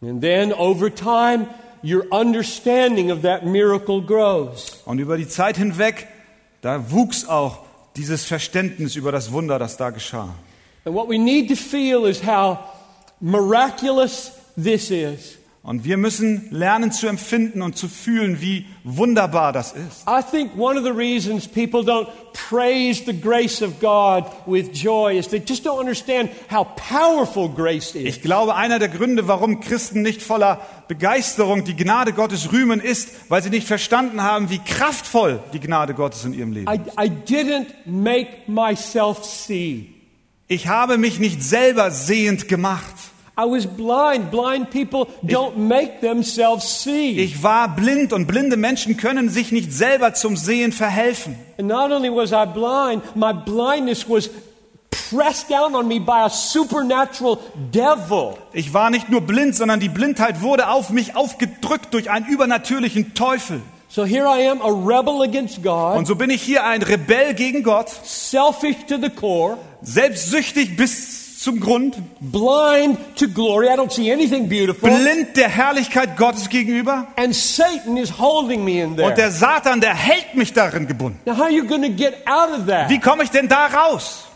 And 0.03 0.23
then 0.23 0.53
over 0.53 0.95
time, 0.95 1.49
your 1.83 2.05
understanding 2.11 3.11
of 3.11 3.23
that 3.23 3.45
miracle 3.45 4.01
grows. 4.01 4.81
Und 4.85 4.99
über 4.99 5.17
die 5.17 5.29
Zeit 5.29 5.57
hinweg, 5.57 6.07
da 6.63 6.91
wuchs 6.91 7.29
auch 7.29 7.59
dieses 7.97 8.25
Verständnis 8.25 8.97
über 8.97 9.11
das 9.13 9.33
Wunder, 9.33 9.59
das 9.59 9.77
da 9.77 9.91
geschah. 9.91 10.35
And 10.85 10.95
what 10.95 11.09
we 11.09 11.19
need 11.19 11.49
to 11.49 11.57
feel 11.57 12.07
is 12.07 12.25
how 12.25 12.59
miraculous 13.21 14.33
this 14.57 14.91
is. 14.91 15.40
Und 15.63 15.85
wir 15.85 15.99
müssen 15.99 16.49
lernen 16.51 16.91
zu 16.91 17.07
empfinden 17.07 17.61
und 17.61 17.77
zu 17.77 17.87
fühlen, 17.87 18.41
wie 18.41 18.65
wunderbar 18.83 19.53
das 19.53 19.73
ist. 19.73 20.09
I 20.09 20.23
think 20.23 20.57
one 20.57 20.79
of 20.79 20.87
the 20.87 20.91
reasons 20.91 21.47
people 21.47 21.81
don't 21.81 22.09
praise 22.49 23.03
the 23.05 23.13
grace 23.13 23.61
of 23.61 23.79
God 23.79 24.25
with 24.47 24.71
joy 24.73 25.19
is 25.19 25.29
they 25.29 25.43
just 25.47 25.67
don't 25.67 25.79
understand 25.79 26.31
how 26.51 26.67
powerful 26.77 27.47
grace 27.47 27.95
is. 27.95 28.05
Ich 28.07 28.23
glaube, 28.23 28.55
einer 28.55 28.79
der 28.79 28.89
Gründe, 28.89 29.29
warum 29.29 29.61
Christen 29.61 30.01
nicht 30.01 30.23
voller 30.23 30.67
Begeisterung 30.89 31.65
die 31.65 31.77
Gnade 31.77 32.15
Gottes 32.15 32.53
rühmen, 32.53 32.81
ist, 32.81 33.11
weil 33.29 33.43
sie 33.43 33.51
nicht 33.51 33.67
verstanden 33.67 34.23
haben, 34.23 34.49
wie 34.49 34.61
kraftvoll 34.61 35.41
die 35.53 35.61
Gnade 35.61 35.93
Gottes 35.93 36.25
in 36.25 36.33
ihrem 36.33 36.53
Leben 36.53 36.73
I, 36.73 36.81
I 36.99 37.11
didn't 37.11 37.67
make 37.85 38.31
myself 38.47 39.27
see. 39.27 39.91
Ich 40.49 40.69
habe 40.69 40.97
mich 40.97 41.21
nicht 41.21 41.43
selber 41.43 41.91
sehend 41.91 42.49
gemacht. 42.49 42.95
I 43.39 43.45
was 43.45 43.67
blind. 43.67 44.31
Blind 44.31 44.71
people 44.71 45.07
don't 45.23 45.57
make 45.57 46.01
themselves 46.01 46.83
see. 46.83 47.19
Ich 47.19 47.43
war 47.43 47.75
blind 47.75 48.13
und 48.13 48.27
blinde 48.27 48.57
Menschen 48.57 48.97
können 48.97 49.29
sich 49.29 49.53
nicht 49.53 49.73
selber 49.73 50.15
zum 50.15 50.37
Sehen 50.37 50.73
verhelfen. 50.73 51.37
And 51.59 51.69
not 51.69 51.91
only 51.91 52.11
was 52.11 52.33
I 52.33 52.47
blind, 52.47 53.17
my 53.17 53.33
blindness 53.33 54.09
was 54.09 54.31
pressed 55.11 55.51
down 55.51 55.75
on 55.75 55.89
me 55.89 55.99
by 55.99 56.25
a 56.25 56.29
supernatural 56.29 57.39
devil. 57.73 58.37
Ich 58.53 58.75
war 58.75 58.91
nicht 58.91 59.09
nur 59.09 59.21
blind, 59.23 59.55
sondern 59.57 59.81
die 59.81 59.89
Blindheit 59.89 60.43
wurde 60.43 60.69
auf 60.69 60.91
mich 60.91 61.17
aufgedrückt 61.17 61.95
durch 61.95 62.11
einen 62.11 62.27
übernatürlichen 62.27 63.15
Teufel. 63.15 63.63
So 63.89 64.05
here 64.05 64.27
I 64.27 64.49
am, 64.49 64.63
a 64.63 64.69
rebel 64.69 65.23
against 65.23 65.65
God, 65.65 65.97
Und 65.97 66.07
so 66.07 66.15
bin 66.15 66.31
ich 66.31 66.43
hier 66.43 66.65
ein 66.65 66.81
Rebell 66.81 67.35
gegen 67.35 67.65
Gott, 67.65 67.89
selfish 68.05 68.77
to 68.89 68.99
the 69.03 69.11
core, 69.11 69.59
selbstsüchtig 69.83 70.77
bis 70.77 71.30
zum 71.41 71.59
Grund, 71.59 71.97
blind 72.21 72.99
to 73.17 73.27
glory. 73.27 73.69
I 73.69 73.77
don't 73.77 73.91
see 73.91 74.13
anything 74.13 74.47
beautiful. 74.47 74.91
blind 74.91 75.37
der 75.39 75.49
Herrlichkeit 75.49 76.19
Gottes 76.19 76.51
gegenüber. 76.51 77.07
And 77.17 77.35
Satan 77.35 77.97
is 77.97 78.19
holding 78.19 78.63
me 78.63 78.83
in 78.83 78.97
there. 78.97 79.09
Und 79.09 79.17
der 79.17 79.31
Satan, 79.31 79.81
der 79.81 79.95
hält 79.95 80.35
mich 80.35 80.53
darin 80.53 80.87
gebunden. 80.87 81.19
now, 81.25 81.35
how 81.35 81.45
are 81.45 81.51
you 81.51 81.67
going 81.67 81.83
to 81.83 81.89
get 81.89 82.27
out 82.27 82.51
of 82.51 82.67
that? 82.67 82.91
Wie 82.91 83.01
komme 83.01 83.23
ich 83.25 83.31
denn 83.31 83.49
da 83.49 83.67
raus? 83.67 84.27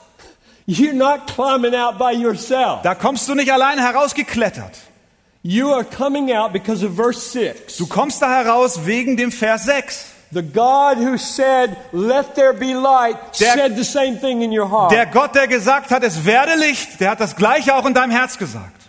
You're 0.66 0.94
not 0.94 1.26
climbing 1.26 1.74
out 1.74 1.98
by 1.98 2.12
yourself. 2.12 2.80
Da 2.82 2.94
kommst 2.94 3.28
du 3.28 3.34
nicht 3.34 3.52
alleine 3.52 3.82
herausgeklettert. 3.82 4.72
You 5.42 5.74
are 5.74 5.84
coming 5.84 6.32
out 6.32 6.54
because 6.54 6.82
of 6.82 6.96
verse 6.96 7.20
6. 7.20 7.76
Du 7.76 7.86
kommst 7.86 8.22
da 8.22 8.30
heraus 8.30 8.86
wegen 8.86 9.18
dem 9.18 9.30
Vers 9.30 9.66
6. 9.66 10.13
The 10.32 10.42
God 10.42 10.96
who 10.96 11.16
said, 11.16 11.76
Let 11.92 12.34
there 12.34 12.52
be 12.52 12.74
light, 12.74 13.16
Der- 13.38 13.54
said 13.54 13.76
the 13.76 13.84
same 13.84 14.18
thing 14.18 14.42
in 14.42 14.50
your 14.52 14.68
heart. 14.68 14.90
Der 14.90 15.06
Gott, 15.06 15.34
der 15.34 15.46
gesagt 15.46 15.90
hat, 15.90 16.02
es 16.02 16.24
werde 16.24 16.56
Licht, 16.56 17.00
der 17.00 17.10
hat 17.10 17.20
das 17.20 17.36
Gleiche 17.36 17.74
auch 17.74 17.86
in 17.86 17.94
deinem 17.94 18.10
Herz 18.10 18.36
gesagt. 18.38 18.82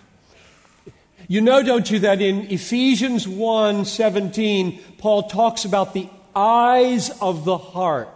You 1.27 1.41
know, 1.41 1.61
don't 1.61 1.89
you, 1.91 1.99
that 2.01 2.21
in 2.21 2.49
Ephesians 2.51 3.25
1 3.27 3.85
17, 3.85 4.79
Paul 4.99 5.27
talks 5.27 5.65
about 5.65 5.93
the 5.93 6.07
eyes 6.35 7.11
of 7.19 7.45
the 7.45 7.57
heart. 7.57 8.07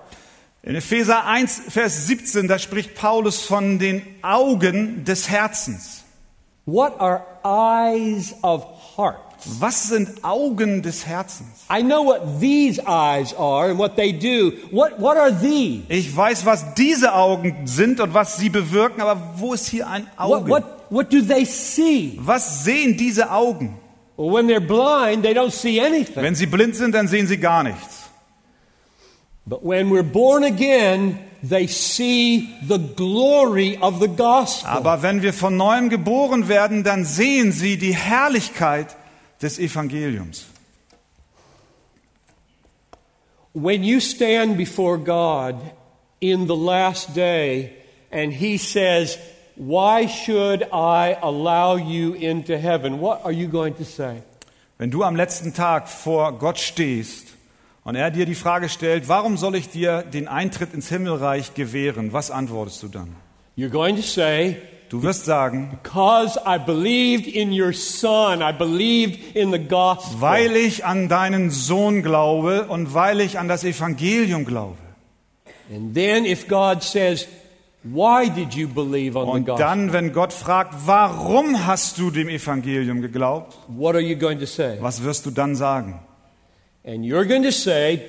In 0.62 0.76
Epheser 0.76 1.26
1, 1.26 1.62
Vers 1.70 2.06
17, 2.08 2.48
da 2.48 2.60
spricht 2.60 2.94
Paulus 2.96 3.42
von 3.42 3.80
den 3.80 4.02
Augen 4.22 5.06
des 5.06 5.30
Herzens. 5.30 6.04
What 6.66 7.00
are 7.00 7.24
eyes 7.44 8.36
of 8.44 8.66
heart? 8.96 9.20
Was 9.46 9.88
sind 9.88 10.24
Augen 10.24 10.82
des 10.82 11.06
Herzens? 11.06 11.48
I 11.72 11.82
know 11.82 12.04
what 12.04 12.40
these 12.42 12.80
eyes 12.86 13.34
are 13.38 13.70
and 13.70 13.80
what 13.80 13.96
they 13.96 14.12
do. 14.12 14.52
What, 14.72 15.00
what 15.00 15.18
are 15.18 15.32
these? 15.32 15.84
Ich 15.88 16.16
weiß, 16.16 16.46
was 16.46 16.74
diese 16.76 17.14
Augen 17.14 17.56
sind 17.66 18.00
und 18.00 18.14
was 18.14 18.38
sie 18.38 18.50
bewirken, 18.50 19.02
aber 19.02 19.22
wo 19.38 19.54
ist 19.54 19.68
hier 19.68 19.88
ein 19.88 20.08
What, 20.18 20.42
Auge? 20.42 20.50
what, 20.50 20.64
what 20.90 21.14
do 21.14 21.22
they 21.22 21.46
see? 21.46 22.18
Was 22.22 22.64
sehen 22.64 22.98
diese 22.98 23.32
Augen? 23.32 23.78
Well, 24.18 24.34
when 24.34 24.48
they're 24.48 24.60
blind, 24.60 25.24
they 25.24 25.34
don't 25.34 25.52
see 25.52 25.80
anything. 25.80 26.22
Wenn 26.24 26.36
sie 26.36 26.46
blind 26.46 26.76
sind, 26.76 26.94
dann 26.94 27.08
sehen 27.08 27.26
sie 27.28 27.38
gar 27.38 27.64
nichts. 27.64 28.10
But 29.46 29.64
when 29.64 29.90
we're 29.90 30.04
born 30.04 30.44
again, 30.44 31.18
they 31.42 31.66
see 31.68 32.50
the 32.68 32.78
glory 32.78 33.78
of 33.82 34.00
the 34.02 34.08
gospel. 34.10 34.70
Aber 34.70 35.02
wenn 35.02 35.22
wir 35.22 35.34
von 35.34 35.56
neuem 35.56 35.88
geboren 35.90 36.50
werden, 36.50 36.84
dann 36.84 37.06
sehen 37.06 37.52
sie 37.54 37.78
die 37.78 37.96
Herrlichkeit 37.96 38.96
des 39.42 39.60
Evangeliums. 39.60 40.46
When 43.54 43.84
you 43.84 44.00
stand 44.00 44.58
before 44.58 44.98
God 44.98 45.56
in 46.22 46.48
the 46.48 46.56
last 46.56 47.16
day 47.16 47.74
and 48.12 48.32
He 48.34 48.58
says, 48.58 49.18
Why 49.56 50.08
should 50.08 50.64
I 50.72 51.18
allow 51.22 51.76
you 51.76 52.14
into 52.14 52.58
heaven? 52.58 53.00
What 53.00 53.26
are 53.26 53.32
you 53.32 53.48
going 53.48 53.76
to 53.76 53.86
say? 53.86 54.22
Wenn 54.78 54.92
du 54.92 55.04
am 55.04 55.16
letzten 55.16 55.54
Tag 55.54 55.90
vor 55.90 56.32
Gott 56.34 56.58
stehst 56.58 57.36
Und 57.90 57.96
er 57.96 58.12
dir 58.12 58.28
die 58.28 58.36
Frage 58.36 58.70
stellt, 58.70 59.08
warum 59.08 59.36
soll 59.36 59.56
ich 59.56 59.70
dir 59.70 60.04
den 60.04 60.28
Eintritt 60.28 60.76
ins 60.76 60.90
Himmelreich 60.90 61.56
gewähren? 61.56 62.14
Was 62.14 62.30
antwortest 62.30 62.84
du 62.84 62.88
dann? 62.88 63.16
You're 63.58 63.70
going 63.70 63.96
to 63.96 64.04
say, 64.04 64.58
Du 64.90 65.04
wirst 65.04 65.26
sagen, 65.26 65.70
Because 65.84 66.40
I 66.48 66.58
believed 66.58 67.28
in 67.28 67.52
your 67.52 67.74
son, 67.74 68.42
I 68.42 68.52
believed 68.52 69.36
in 69.36 69.52
the 69.52 69.60
gospel. 69.60 70.20
weil 70.20 70.56
ich 70.56 70.84
an 70.86 71.08
deinen 71.10 71.52
Sohn 71.52 72.02
glaube 72.02 72.66
und 72.70 72.94
weil 72.94 73.22
ich 73.22 73.38
an 73.38 73.48
das 73.48 73.64
Evangelium 73.64 74.46
glaube. 74.46 74.78
And 75.72 75.94
then 75.94 76.26
if 76.26 76.48
God 76.48 76.82
says, 76.84 77.28
Why 77.84 78.30
did 78.30 78.56
you 78.56 78.68
believe 78.68 79.16
on 79.18 79.26
the 79.28 79.32
Und 79.32 79.46
gospel? 79.46 79.66
dann, 79.66 79.94
wenn 79.94 80.12
Gott 80.12 80.34
fragt, 80.34 80.74
warum 80.86 81.66
hast 81.66 81.98
du 81.98 82.12
dem 82.12 82.28
Evangelium 82.28 83.02
geglaubt? 83.02 83.58
What 83.68 83.94
are 83.96 84.02
you 84.04 84.18
going 84.18 84.40
to 84.40 84.46
say? 84.46 84.78
Was 84.82 85.04
wirst 85.04 85.26
du 85.26 85.32
dann 85.32 85.56
sagen? 85.56 86.00
And 86.84 87.06
you're 87.06 87.26
going 87.26 87.44
to 87.44 87.52
say, 87.52 88.02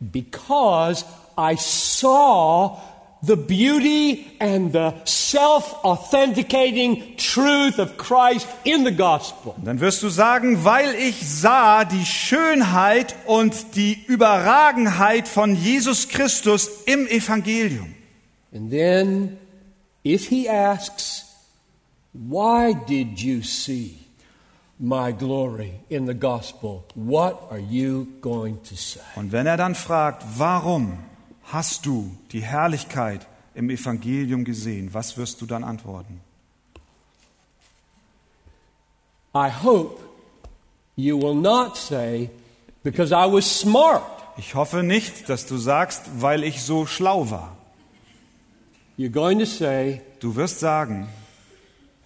Because 0.00 1.04
I 1.36 1.56
saw 1.56 2.78
the 3.22 3.36
beauty 3.36 4.36
and 4.40 4.72
the 4.72 4.94
self 5.04 5.74
authenticating 5.84 7.16
truth 7.16 7.78
of 7.78 7.96
Christ 7.96 8.46
in 8.64 8.84
the 8.84 8.92
gospel. 8.92 9.54
Dann 9.62 9.80
wirst 9.80 10.02
du 10.02 10.08
sagen, 10.08 10.64
weil 10.64 10.94
ich 10.94 11.16
sah 11.28 11.84
die 11.84 12.04
Schönheit 12.04 13.14
und 13.26 13.76
die 13.76 13.98
Überragenheit 14.06 15.28
von 15.28 15.54
Jesus 15.54 16.08
Christus 16.08 16.68
im 16.86 17.06
Evangelium. 17.06 17.94
And 18.52 18.70
then, 18.70 19.38
if 20.04 20.28
he 20.28 20.48
asks, 20.48 21.26
Why 22.12 22.72
did 22.72 23.20
you 23.20 23.42
see 23.42 23.96
my 24.80 25.12
glory 25.12 25.74
in 25.88 26.06
the 26.06 26.14
gospel? 26.14 26.84
What 26.96 27.46
are 27.50 27.60
you 27.60 28.08
going 28.20 28.60
to 28.64 28.74
say? 28.74 29.00
Und 29.14 29.30
wenn 29.30 29.46
er 29.46 29.56
dann 29.56 29.76
fragt, 29.76 30.24
warum 30.36 30.98
hast 31.52 31.86
du 31.86 32.10
die 32.32 32.42
Herrlichkeit 32.42 33.26
im 33.54 33.70
Evangelium 33.70 34.44
gesehen, 34.44 34.92
was 34.94 35.16
wirst 35.16 35.40
du 35.40 35.46
dann 35.46 35.64
antworten? 35.64 36.20
I 39.34 39.48
hope 39.50 40.00
you 40.96 41.18
will 41.20 41.34
not 41.34 41.76
say, 41.76 42.30
Because 42.82 43.12
I 43.12 43.26
was 43.30 43.44
smart. 43.60 44.02
Ich 44.38 44.54
hoffe 44.54 44.82
nicht, 44.82 45.28
dass 45.28 45.44
du 45.46 45.58
sagst, 45.58 46.22
weil 46.22 46.44
ich 46.44 46.62
so 46.62 46.86
schlau 46.86 47.30
war. 47.30 47.56
You're 48.96 49.10
going 49.10 49.38
to 49.38 49.44
say, 49.46 50.00
Du 50.20 50.34
wirst 50.36 50.60
sagen, 50.60 51.08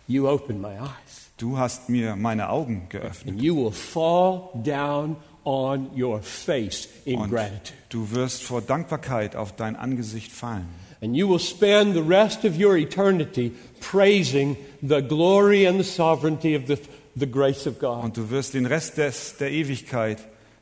You 0.07 0.29
opened 0.29 0.61
my 0.61 0.75
eyes. 0.79 1.31
du 1.39 1.57
hast 1.59 1.89
mir 1.89 2.17
meine 2.17 2.49
Augen 2.51 2.89
geöffnet. 2.89 3.35
And 3.35 3.43
you 3.43 3.57
will 3.57 3.73
fall 3.73 4.51
down 4.55 5.17
on 5.45 5.91
your 5.97 6.21
face 6.23 6.89
in 7.05 7.19
Und 7.21 7.31
gratitude. 7.31 7.75
du 7.91 8.11
wirst 8.13 8.43
vor 8.43 8.63
Dankbarkeit 8.63 9.37
auf 9.37 9.55
dein 9.55 9.77
Angesicht 9.77 10.33
fallen. 10.33 10.69
And 11.03 11.15
you 11.15 11.29
will 11.29 11.39
spend 11.41 11.95
the 11.95 12.01
rest 12.01 12.45
of 12.45 12.59
your 12.59 12.77
eternity 12.77 13.53
praising 13.81 14.57
the 14.81 15.03
glory 15.03 15.67
and 15.67 15.79
the 15.79 15.85
sovereignty 15.89 16.57
of 16.57 16.63
the, 16.67 16.79
the 17.15 17.27
grace 17.31 17.67
of 17.67 17.79
God. 17.79 18.03
Und 18.05 18.17
du 18.17 18.31
wirst 18.31 18.55
den 18.55 18.65
Rest 18.67 18.97
des, 18.97 19.37
der 19.39 19.51
Ewigkeit 19.51 20.19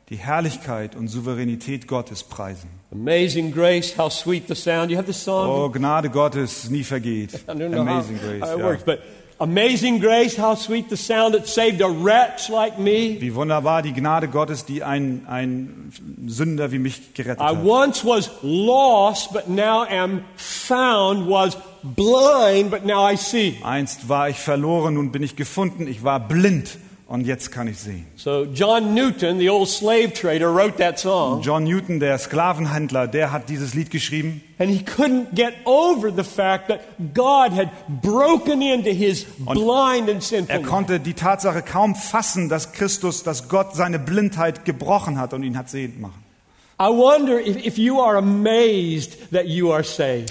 die 0.09 0.17
Herrlichkeit 0.17 0.97
und 0.97 1.07
Souveränität 1.07 1.87
Gottes 1.87 2.23
preisen. 2.25 2.69
Amazing 2.91 3.53
grace, 3.53 3.97
how 3.97 4.11
sweet 4.11 4.47
the 4.49 4.53
sound. 4.53 4.91
You 4.91 4.97
have 4.97 5.11
the 5.11 5.17
song? 5.17 5.49
Oh, 5.49 5.69
Gnade 5.69 6.09
Gottes 6.09 6.69
nie 6.69 6.83
vergeht. 6.83 7.39
Amazing 7.47 8.17
how, 8.17 8.21
Grace. 8.21 8.41
how 8.41 8.53
it 8.53 8.59
Ja. 8.59 8.65
works, 8.65 8.83
but 8.83 8.99
amazing 9.39 9.99
grace, 9.99 10.37
how 10.37 10.55
sweet 10.55 10.89
the 10.89 10.97
sound 10.97 11.33
that 11.33 11.47
saved 11.47 11.81
a 11.81 11.89
wretch 11.89 12.49
like 12.49 12.77
me. 12.77 13.19
Wie 13.19 13.33
wunderbar 13.35 13.81
die 13.81 13.93
Gnade 13.93 14.27
Gottes, 14.27 14.65
die 14.65 14.83
ein, 14.83 15.25
ein 15.27 15.91
Sünder 16.27 16.71
wie 16.71 16.79
mich 16.79 17.13
gerettet 17.13 17.41
I 17.41 17.55
hat. 17.55 17.63
once 17.63 18.05
was 18.05 18.29
lost, 18.41 19.33
but 19.33 19.47
now 19.47 19.85
am 19.85 20.23
found, 20.35 21.29
was 21.29 21.57
blind, 21.83 22.71
but 22.71 22.85
now 22.85 23.09
I 23.09 23.15
see. 23.17 23.57
Einst 23.63 24.07
war 24.09 24.29
ich 24.29 24.37
verloren, 24.37 24.95
nun 24.95 25.11
bin 25.11 25.23
ich 25.23 25.35
gefunden. 25.35 25.87
Ich 25.87 26.03
war 26.03 26.19
blind 26.19 26.77
und 27.13 27.27
jetzt 27.27 27.51
kann 27.51 27.67
ich 27.67 27.77
sehen. 27.77 28.07
So 28.15 28.45
John 28.45 28.95
Newton, 28.95 29.37
the 29.37 29.47
old 29.51 29.69
slave 29.69 30.13
trader, 30.13 30.47
wrote 30.51 30.77
that 30.77 30.97
song, 30.97 31.41
John 31.43 31.63
Newton, 31.63 31.99
der 31.99 32.17
Sklavenhändler, 32.17 33.05
der 33.07 33.31
hat 33.31 33.49
dieses 33.49 33.75
Lied 33.75 33.91
geschrieben. 33.91 34.41
and 34.57 34.71
he 34.71 34.83
couldn't 34.83 35.35
get 35.35 35.53
over 35.65 36.11
the 36.11 36.23
fact 36.23 36.69
that 36.69 36.81
God 37.13 37.51
had 37.51 37.69
broken 38.01 38.63
into 38.63 38.89
his 38.89 39.25
blind 39.37 40.09
and 40.09 40.23
sinful 40.23 40.55
Er 40.55 40.63
konnte 40.63 40.99
die 40.99 41.13
Tatsache 41.13 41.61
kaum 41.61 41.93
fassen, 41.93 42.49
dass 42.49 42.71
Christus, 42.71 43.21
dass 43.21 43.47
Gott 43.47 43.75
seine 43.75 43.99
Blindheit 43.99 44.65
gebrochen 44.65 45.19
hat 45.19 45.33
und 45.35 45.43
ihn 45.43 45.55
hat 45.55 45.69
sehend 45.69 46.01
machen. 46.01 46.22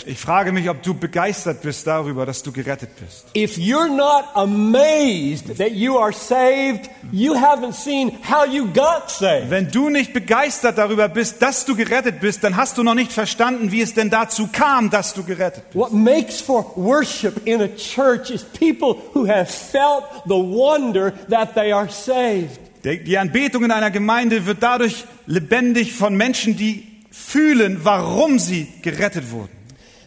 Ich 0.07 0.19
frage 0.19 0.53
mich, 0.53 0.69
ob 0.69 0.83
du 0.83 0.95
begeistert 0.95 1.63
bist 1.63 1.87
darüber, 1.87 2.27
dass 2.27 2.43
du 2.43 2.51
gerettet 2.51 2.91
bist. 2.97 3.27
If 3.37 3.57
you're 3.57 3.89
not 3.89 4.25
amazed 4.35 5.57
that 5.59 5.71
you 5.71 5.97
are 5.99 6.13
saved, 6.13 6.91
you 7.13 7.35
haven't 7.35 7.75
seen 7.75 8.19
how 8.29 8.45
you 8.45 8.67
got 8.67 9.09
saved. 9.09 9.51
Wenn 9.51 9.71
du 9.71 9.89
nicht 9.89 10.13
begeistert 10.13 10.79
darüber 10.79 11.09
bist, 11.09 11.41
dass 11.41 11.65
du 11.65 11.77
gerettet 11.77 12.21
bist, 12.21 12.43
dann 12.43 12.57
hast 12.57 12.77
du 12.77 12.83
noch 12.83 12.95
nicht 12.95 13.13
verstanden, 13.13 13.71
wie 13.71 13.81
es 13.81 13.95
denn 13.95 14.11
dazu 14.11 14.49
kam, 14.53 14.91
dass 14.91 15.15
du 15.15 15.23
gerettet 15.23 15.65
bist. 15.71 15.77
What 15.77 15.93
makes 15.93 16.41
for 16.41 16.73
worship 16.77 17.47
in 17.47 17.63
a 17.63 17.69
church 17.69 18.31
is 18.31 18.43
people 18.43 18.97
who 19.15 19.29
have 19.29 19.47
felt 19.47 20.05
the 20.25 20.35
wonder 20.35 21.13
that 21.31 21.55
they 21.55 21.73
are 21.73 21.89
saved. 21.89 22.72
Die 22.85 23.19
Anbetung 23.19 23.65
in 23.65 23.71
einer 23.71 23.91
Gemeinde 23.91 24.45
wird 24.47 24.63
dadurch 24.63 25.05
lebendig 25.27 25.93
von 25.93 26.17
Menschen, 26.17 26.57
die 26.57 26.85
fühlen, 27.11 27.81
warum 27.85 28.39
sie 28.39 28.67
gerettet 28.83 29.31
wurden. 29.31 29.51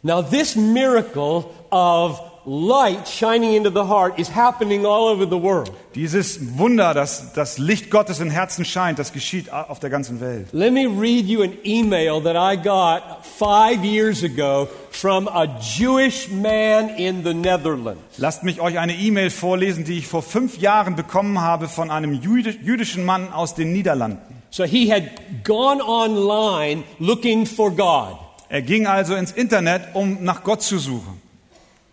Now, 0.03 0.21
this 0.21 0.55
miracle 0.55 1.45
of 1.71 2.21
light 2.45 3.07
shining 3.07 3.53
into 3.55 3.69
the 3.71 3.87
heart 3.89 4.19
is 4.19 4.29
happening 4.35 4.85
all 4.85 5.07
over 5.07 5.25
the 5.25 5.41
world. 5.41 5.71
Dieses 5.95 6.57
Wunder, 6.57 6.93
dass 6.93 7.33
das 7.33 7.57
Licht 7.57 7.89
Gottes 7.89 8.19
in 8.19 8.29
Herzen 8.29 8.65
scheint, 8.65 8.99
das 8.99 9.13
geschieht 9.13 9.51
auf 9.51 9.79
der 9.79 9.89
ganzen 9.89 10.19
Welt. 10.21 10.47
Let 10.51 10.71
me 10.73 10.85
read 10.87 11.25
you 11.25 11.41
an 11.43 11.53
email 11.63 12.21
that 12.21 12.35
I 12.35 12.55
got 12.61 13.25
five 13.25 13.83
years 13.83 14.23
ago 14.23 14.67
from 14.91 15.27
a 15.27 15.45
Jewish 15.59 16.29
man 16.29 16.89
in 16.89 17.23
the 17.23 17.33
Netherlands. 17.33 17.99
Lasst 18.17 18.43
mich 18.43 18.61
euch 18.61 18.77
eine 18.79 18.93
E-Mail 18.95 19.29
vorlesen, 19.29 19.83
die 19.85 19.97
ich 19.97 20.07
vor 20.07 20.21
fünf 20.21 20.57
Jahren 20.59 20.95
bekommen 20.95 21.41
habe 21.41 21.67
von 21.67 21.89
einem 21.91 22.13
jüdi- 22.13 22.57
jüdischen 22.61 23.03
Mann 23.05 23.31
aus 23.33 23.55
den 23.55 23.73
Niederlanden. 23.73 24.35
So 24.51 24.63
he 24.63 24.91
had 24.91 25.03
gone 25.43 25.83
online 25.83 26.83
looking 26.99 27.45
for 27.45 27.71
God, 27.71 28.17
Er 28.47 28.61
ging 28.61 28.85
also 28.87 29.15
ins 29.15 29.31
Internet, 29.31 29.81
um 29.95 30.23
nach 30.23 30.43
Gott 30.43 30.61
zu 30.61 30.77
suchen. 30.77 31.19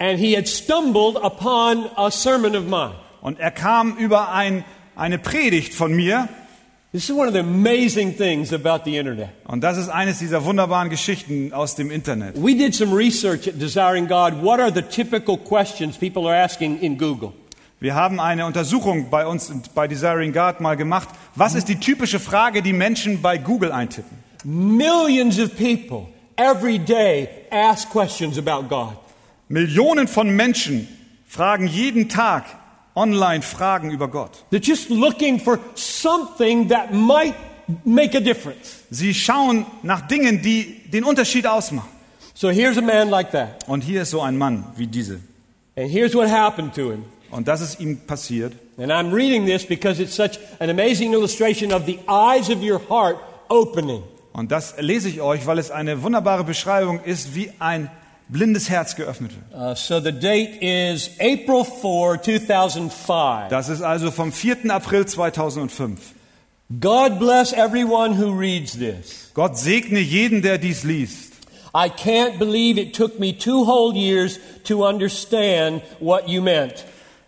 And 0.02 0.18
he 0.18 0.34
had 0.34 0.48
stumbled 0.48 1.16
upon 1.16 1.88
a 1.96 2.10
sermon 2.10 2.56
of 2.56 2.66
mine. 2.66 2.94
Und 3.20 3.38
er 3.38 3.52
kam 3.52 3.96
über 3.98 4.32
ein, 4.32 4.64
eine 4.96 5.16
Predigt 5.16 5.74
von 5.74 5.94
mir. 5.94 6.28
This 6.90 7.08
is 7.08 7.16
one 7.16 7.28
of 7.28 7.32
the 7.32 7.38
amazing 7.38 8.16
things 8.16 8.52
about 8.52 8.84
the 8.84 8.96
internet. 8.98 9.30
Und 9.46 9.62
das 9.62 9.78
ist 9.78 9.88
eines 9.88 10.18
dieser 10.18 10.44
wunderbaren 10.44 10.90
Geschichten 10.90 11.52
aus 11.52 11.76
dem 11.76 11.92
Internet. 11.92 12.34
We 12.34 12.56
did 12.56 12.74
some 12.74 12.92
research 12.92 13.46
at 13.46 13.60
Desiring 13.60 14.08
God. 14.08 14.42
What 14.42 14.58
are 14.58 14.72
the 14.72 14.82
typical 14.82 15.38
questions 15.38 15.96
people 15.96 16.26
are 16.26 16.36
asking 16.36 16.80
in 16.80 16.98
Google? 16.98 17.32
Wir 17.78 17.94
haben 17.94 18.18
eine 18.18 18.44
Untersuchung 18.44 19.08
bei 19.08 19.24
uns 19.24 19.52
bei 19.72 19.86
Desiring 19.86 20.32
God 20.32 20.60
mal 20.60 20.76
gemacht. 20.76 21.10
Was 21.36 21.54
ist 21.54 21.68
die 21.68 21.78
typische 21.78 22.18
Frage, 22.18 22.60
die 22.62 22.72
Menschen 22.72 23.22
bei 23.22 23.38
Google 23.38 23.70
eintippen? 23.70 24.18
Millions 24.42 25.38
of 25.38 25.56
people 25.56 26.08
every 26.36 26.78
day 26.78 27.46
ask 27.52 27.88
questions 27.88 28.36
about 28.36 28.68
God. 28.68 28.96
Millionen 29.52 30.08
von 30.08 30.34
Menschen 30.34 30.88
fragen 31.28 31.66
jeden 31.66 32.08
Tag 32.08 32.44
online 32.94 33.42
Fragen 33.42 33.90
über 33.90 34.08
Gott. 34.08 34.44
They're 34.50 34.64
just 34.64 34.88
looking 34.88 35.38
for 35.38 35.58
something 35.74 36.68
that 36.70 36.90
might 36.94 37.34
make 37.84 38.16
a 38.16 38.20
difference. 38.20 38.84
Sie 38.90 39.12
schauen 39.12 39.66
nach 39.82 40.08
Dingen, 40.08 40.40
die 40.40 40.80
den 40.90 41.04
Unterschied 41.04 41.46
ausmachen. 41.46 41.90
So 42.32 42.48
here's 42.48 42.78
a 42.78 42.80
man 42.80 43.10
like 43.10 43.30
that. 43.32 43.68
Und 43.68 43.82
hier 43.82 44.02
ist 44.02 44.10
so 44.10 44.22
ein 44.22 44.38
Mann 44.38 44.64
wie 44.76 44.86
diese. 44.86 45.20
And 45.76 45.90
here's 45.90 46.14
what 46.14 46.30
happened 46.30 46.74
to 46.74 46.90
him. 46.90 47.04
Und 47.30 47.46
das 47.46 47.60
ist 47.60 47.78
ihm 47.78 47.98
passiert. 48.06 48.54
And 48.78 48.90
I'm 48.90 49.12
reading 49.12 49.44
this 49.44 49.66
because 49.66 50.02
it's 50.02 50.16
such 50.16 50.38
an 50.60 50.70
amazing 50.70 51.12
illustration 51.12 51.74
of 51.74 51.84
the 51.84 51.98
eyes 52.08 52.48
of 52.48 52.62
your 52.62 52.80
heart 52.88 53.18
opening. 53.50 54.02
Und 54.32 54.50
das 54.50 54.76
lese 54.78 55.10
ich 55.10 55.20
euch, 55.20 55.46
weil 55.46 55.58
es 55.58 55.70
eine 55.70 56.02
wunderbare 56.02 56.42
Beschreibung 56.42 57.00
ist, 57.04 57.34
wie 57.34 57.50
ein 57.58 57.90
blindes 58.32 58.70
Herz 58.70 58.96
geöffnet 58.96 59.32
wird. 59.32 59.62
Uh, 59.62 59.74
so 59.74 60.00
the 60.00 60.12
date 60.12 60.60
is 60.60 61.10
April 61.20 61.64
4, 61.64 62.22
2005. 62.22 63.48
Das 63.50 63.68
ist 63.68 63.82
also 63.82 64.10
vom 64.10 64.32
4. 64.32 64.70
April 64.70 65.06
2005. 65.06 65.98
God 66.80 67.18
bless 67.18 67.52
everyone 67.52 68.18
who 68.18 68.30
reads 68.32 68.72
this. 68.72 69.30
Gott 69.34 69.58
segne 69.58 70.00
jeden, 70.00 70.40
der 70.42 70.58
dies 70.58 70.84
liest. 70.84 71.34
I 71.74 71.88
can't 71.88 72.38
believe 72.38 72.78
it 72.78 72.94
took 72.94 73.18
me 73.18 73.36
two 73.36 73.64
whole 73.64 73.94
years 73.94 74.38
to 74.64 74.86
understand 74.86 75.82
what 76.00 76.28
you 76.28 76.42
meant. 76.42 76.84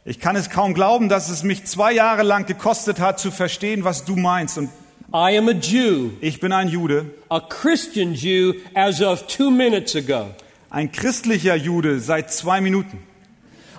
Ich 0.07 0.20
kann 0.20 0.36
es 0.36 0.50
kaum 0.50 0.74
glauben, 0.74 1.09
dass 1.09 1.30
es 1.30 1.42
mich 1.42 1.64
zwei 1.64 1.92
Jahre 1.92 2.22
lang 2.22 2.44
gekostet 2.44 3.00
hat, 3.00 3.18
zu 3.18 3.30
verstehen, 3.30 3.84
was 3.84 4.05
du 4.05 4.16
meinst 4.16 4.59
und 4.59 4.68
I 5.14 5.38
am 5.38 5.48
a 5.48 5.52
Jew, 5.52 6.11
Ich 6.20 6.40
bin 6.40 6.52
ein 6.52 6.68
Jude, 6.68 7.07
a 7.28 7.40
Christian 7.40 8.14
Jew 8.14 8.55
as 8.74 9.00
of 9.00 9.26
two 9.26 9.50
minutes 9.50 9.94
ago. 9.94 10.34
Ein 10.74 10.90
christlicher 10.90 11.54
Jude 11.54 12.00
seit 12.00 12.32
zwei 12.32 12.60
Minuten. 12.60 12.98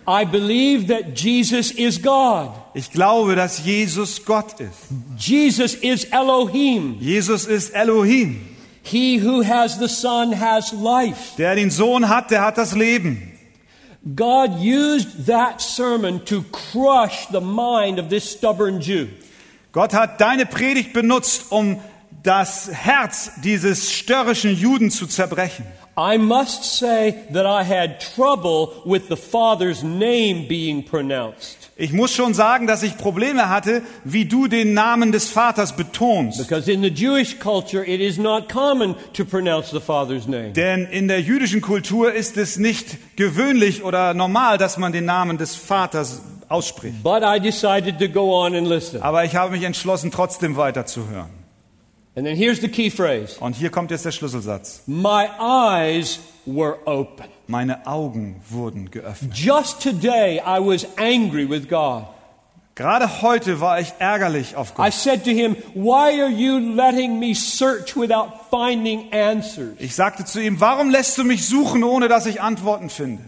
I 0.08 0.24
believe 0.24 0.88
that 0.88 1.20
Jesus 1.20 1.72
is 1.72 2.02
God. 2.02 2.52
Ich 2.74 2.92
glaube, 2.92 3.36
dass 3.36 3.66
Jesus 3.66 4.24
Gott 4.24 4.62
ist. 4.62 4.88
Jesus 5.18 5.74
is 5.74 6.06
Elohim. 6.06 6.98
Jesus 7.02 7.48
ist 7.48 7.74
Elohim. 7.74 8.40
He 8.82 9.20
who 9.22 9.44
has 9.44 9.78
the 9.78 9.90
Son 9.90 10.40
has 10.40 10.72
life. 10.72 11.36
Der 11.38 11.56
den 11.56 11.70
Sohn 11.70 12.08
hat, 12.08 12.32
der 12.32 12.44
hat 12.44 12.58
das 12.58 12.74
Leben. 12.74 13.34
God 14.16 14.52
used 14.62 15.26
that 15.26 15.60
sermon 15.60 16.24
to 16.26 16.44
crush 16.52 17.28
the 17.32 17.42
mind 17.42 18.00
of 18.00 18.08
this 18.08 18.32
stubborn 18.32 18.80
Jew. 18.80 19.08
Gott 19.74 19.94
hat 19.94 20.22
deine 20.22 20.46
Predigt 20.46 20.94
benutzt, 20.94 21.48
um 21.50 21.82
das 22.24 22.70
Herz 22.72 23.32
dieses 23.44 23.92
störrischen 23.92 24.56
Juden 24.56 24.92
zu 24.92 25.08
zerbrechen. 25.08 25.66
I 25.98 26.18
must 26.18 26.78
say 26.78 27.16
that 27.32 27.46
I 27.46 27.64
had 27.64 28.02
trouble 28.02 28.82
with 28.86 29.08
the 29.08 29.16
Father's 29.16 29.82
name 29.82 30.46
being 30.48 30.84
pronounced. 30.84 31.70
Ich 31.78 31.94
muss 31.94 32.14
schon 32.14 32.34
sagen, 32.34 32.68
dass 32.68 32.84
ich 32.84 32.98
Probleme 32.98 33.50
hatte, 33.50 33.82
wie 34.04 34.26
du 34.26 34.48
den 34.48 34.74
Namen 34.74 35.12
des 35.12 35.30
Vaters 35.30 35.76
betonst. 35.76 36.38
Because 36.38 36.72
in 36.72 36.82
the 36.82 36.90
Jewish 36.90 37.40
culture, 37.40 37.86
it 37.86 38.02
is 38.02 38.18
not 38.18 38.50
common 38.50 38.96
to 39.14 39.24
pronounce 39.24 39.72
the 39.72 39.80
Father's 39.80 40.28
name. 40.28 40.52
Denn 40.52 40.86
in 40.86 41.08
der 41.08 41.22
jüdischen 41.22 41.62
Kultur 41.62 42.14
ist 42.14 42.36
es 42.38 42.58
nicht 42.58 43.16
gewöhnlich 43.16 43.84
oder 43.84 44.14
normal, 44.14 44.58
dass 44.58 44.78
man 44.78 44.92
den 44.92 45.06
Namen 45.06 45.38
des 45.38 45.56
Vaters 45.56 46.22
ausspricht. 46.50 47.04
But 47.04 47.24
I 47.24 47.40
decided 47.40 48.00
to 48.00 48.08
go 48.08 48.42
on 48.42 48.54
and 48.54 48.68
listen. 48.68 49.02
Aber 49.02 49.24
ich 49.24 49.36
habe 49.36 49.52
mich 49.52 49.64
entschlossen, 49.64 50.12
trotzdem 50.12 50.58
weiterzuhören. 50.58 51.45
And 52.16 52.26
then 52.26 52.36
here's 52.38 52.62
the 52.62 52.70
key 52.70 52.90
phrase 52.90 53.38
Und 53.40 53.56
hier 53.56 53.70
kommt 53.70 53.92
jetzt 53.92 54.06
der 54.06 54.12
Schlüsselsatz. 54.12 54.84
My 54.88 55.28
eyes 55.40 56.20
were 56.46 56.78
open. 56.86 57.26
Meine 57.48 57.86
Augen 57.86 58.42
wurden 58.50 58.90
geöffnet. 58.90 59.36
Just 59.38 59.82
today, 59.82 60.40
I 60.40 60.60
was 60.60 60.88
angry 60.98 61.50
with 61.50 61.68
God. 61.68 62.06
Gerade 62.76 63.22
heute 63.22 63.62
war 63.62 63.80
ich 63.80 63.94
ärgerlich 64.00 64.56
auf 64.56 64.72
I 64.72 64.76
Gott. 64.76 64.94
said 64.94 65.24
to 65.24 65.30
him, 65.30 65.56
Why 65.74 66.22
are 66.22 66.30
you 66.30 66.60
letting 66.60 67.20
me 67.20 67.34
search 67.34 67.96
without 67.96 68.32
finding 68.50 69.12
answers? 69.14 69.76
Ich 69.80 69.96
sagte 69.96 70.26
zu 70.26 70.42
ihm, 70.42 70.60
warum 70.60 70.90
lässt 70.90 71.18
du 71.18 71.24
mich 71.24 71.46
suchen, 71.48 71.84
ohne 71.84 72.08
dass 72.10 72.26
ich 72.26 72.42
Antworten 72.42 72.90
finde? 72.90 73.24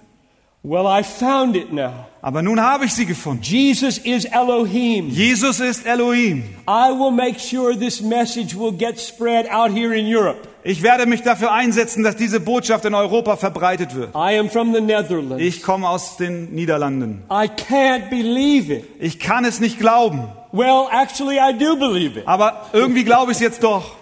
Well, 0.64 0.86
I 0.88 1.04
found 1.04 1.56
it 1.56 1.72
now. 1.72 2.08
Aber 2.22 2.42
nun 2.42 2.60
habe 2.62 2.86
ich 2.86 2.94
sie 2.94 3.06
gefunden. 3.06 3.42
Jesus 3.42 4.00
is 4.00 4.26
Elohim. 4.26 5.10
Jesus 5.10 5.60
ist 5.62 5.86
Elohim. 5.86 6.44
I 6.68 6.92
will 6.92 7.12
make 7.12 7.40
sure 7.40 7.78
this 7.78 8.02
message 8.02 8.54
will 8.58 8.74
get 8.74 9.00
spread 9.00 9.48
out 9.50 9.72
here 9.72 9.94
in 9.96 10.06
Europe. 10.06 10.48
Ich 10.64 10.82
werde 10.84 11.06
mich 11.06 11.22
dafür 11.22 11.54
einsetzen, 11.54 12.04
dass 12.04 12.18
diese 12.18 12.42
Botschaft 12.42 12.84
in 12.84 12.94
Europa 12.96 13.38
verbreitet 13.38 13.96
wird. 13.96 14.10
I 14.14 14.38
am 14.38 14.50
from 14.50 14.74
the 14.74 14.82
Netherlands. 14.82 15.42
Ich 15.42 15.62
komme 15.64 15.88
aus 15.88 16.18
den 16.18 16.54
Niederlanden. 16.54 17.24
I 17.32 17.48
can't 17.48 18.10
believe 18.10 18.74
it. 18.74 18.84
Ich 19.00 19.20
kann 19.20 19.46
es 19.46 19.62
nicht 19.62 19.80
glauben, 19.80 20.28
Well, 20.52 20.88
actually, 20.92 21.38
I 21.38 21.54
do 21.58 21.78
believe 21.78 22.20
it. 22.20 22.28
aber 22.28 22.66
irgendwie 22.74 23.06
glaube 23.06 23.32
ich 23.32 23.38
es 23.38 23.42
jetzt 23.42 23.64
doch. 23.64 23.96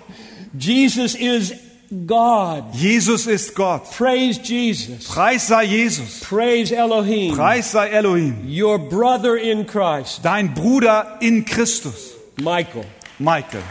Jesus 0.57 1.13
is 1.13 1.53
God. 2.05 2.73
Jesus 2.73 3.27
ist 3.27 3.55
Gott. 3.55 3.91
Praise 3.91 4.37
Jesus. 4.37 5.07
Preis 5.07 5.47
sei 5.47 5.65
Jesus. 5.65 6.19
Praise 6.23 6.71
Elohim. 6.71 7.35
Preis 7.35 7.71
sei 7.71 7.89
Elohim. 7.91 8.43
Your 8.45 8.77
brother 8.77 9.37
in 9.37 9.65
Christ, 9.65 10.21
Dein 10.23 10.53
Bruder 10.53 11.17
in 11.21 11.45
Christus. 11.45 12.13
Michael. 12.37 12.85
Michael. 13.19 13.63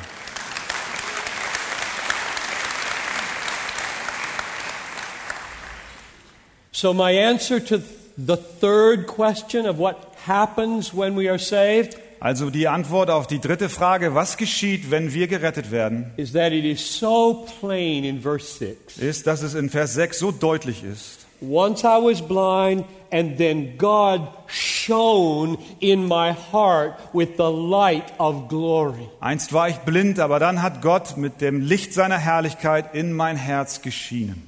So, 6.73 6.93
my 6.93 7.13
answer 7.13 7.61
to 7.61 7.83
the 8.19 8.37
third 8.37 9.07
question 9.07 9.67
of 9.67 9.79
what 9.79 10.15
happens 10.25 10.93
when 10.93 11.15
we 11.15 11.29
are 11.29 11.39
saved 11.39 11.99
Also 12.25 12.49
die 12.49 12.69
Antwort 12.69 13.11
auf 13.11 13.27
die 13.27 13.39
dritte 13.39 13.69
Frage, 13.69 14.15
was 14.15 14.39
geschieht, 14.39 14.91
wenn 14.91 15.13
wir 15.13 15.27
gerettet 15.27 15.71
werden, 15.71 16.11
is 16.17 16.33
that 16.33 16.53
it 16.53 16.65
is 16.65 16.99
so 16.99 17.47
plain 17.61 18.03
in 18.03 18.23
verse 18.23 18.47
6. 18.57 18.97
ist, 18.97 19.27
dass 19.27 19.43
es 19.43 19.53
in 19.53 19.69
Vers 19.69 19.93
6 19.93 20.21
so 20.21 20.31
deutlich 20.31 20.83
ist. 20.85 21.27
Once 21.43 21.83
I 21.83 22.01
was 22.01 22.27
blind, 22.27 22.87
and 23.13 23.37
then 23.37 23.77
God 23.77 24.23
shone 24.47 25.59
in 25.81 26.09
my 26.09 26.33
heart 26.51 26.95
with 27.13 27.37
the 27.37 27.53
light 27.53 28.19
of 28.19 28.49
glory. 28.49 29.07
Einst 29.21 29.53
war 29.53 29.69
ich 29.69 29.77
blind, 29.81 30.19
aber 30.19 30.39
dann 30.39 30.63
hat 30.63 30.81
Gott 30.81 31.19
mit 31.19 31.43
dem 31.43 31.61
Licht 31.61 31.93
seiner 31.93 32.17
Herrlichkeit 32.17 32.95
in 32.95 33.13
mein 33.13 33.37
Herz 33.37 33.83
geschienen. 33.83 34.43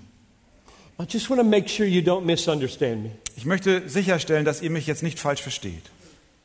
I 0.98 1.04
just 1.06 1.28
want 1.28 1.42
to 1.42 1.46
make 1.46 1.68
sure 1.68 1.86
you 1.86 2.00
don't 2.00 2.24
misunderstand 2.24 3.02
me. 3.02 3.10
Ich 3.36 3.44
möchte 3.44 3.86
sicherstellen, 3.86 4.46
dass 4.46 4.62
ihr 4.62 4.70
mich 4.70 4.86
jetzt 4.86 5.02
nicht 5.02 5.18
falsch 5.18 5.42
versteht. 5.42 5.82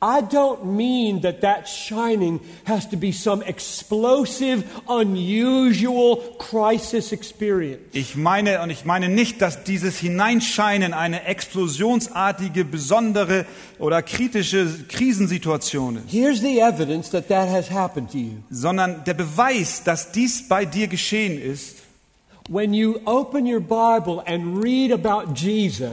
I 0.04 0.20
don't 0.20 0.64
mean 0.64 1.20
that 1.20 1.42
that 1.42 1.68
shining 1.68 2.40
has 2.64 2.88
to 2.88 2.96
be 2.96 3.12
some 3.12 3.40
explosive, 3.44 4.64
unusual 4.88 6.16
crisis 6.38 7.12
experience. 7.12 7.82
Ich 7.92 8.16
meine, 8.16 8.60
und 8.62 8.70
ich 8.70 8.84
meine 8.84 9.08
nicht, 9.08 9.40
dass 9.40 9.62
dieses 9.62 9.98
Hineinscheinen 9.98 10.92
eine 10.92 11.24
explosionsartige, 11.26 12.64
besondere 12.64 13.46
oder 13.78 14.02
kritische 14.02 14.66
Krisensituation 14.88 15.98
ist, 15.98 16.12
Here's 16.12 16.40
the 16.40 16.58
evidence 16.60 17.08
that 17.10 17.28
that 17.28 17.48
has 17.48 17.70
happened 17.70 18.10
to 18.10 18.18
you. 18.18 18.32
sondern 18.50 19.04
der 19.04 19.14
Beweis, 19.14 19.84
dass 19.84 20.10
dies 20.10 20.48
bei 20.48 20.64
dir 20.64 20.88
geschehen 20.88 21.40
ist, 21.40 21.81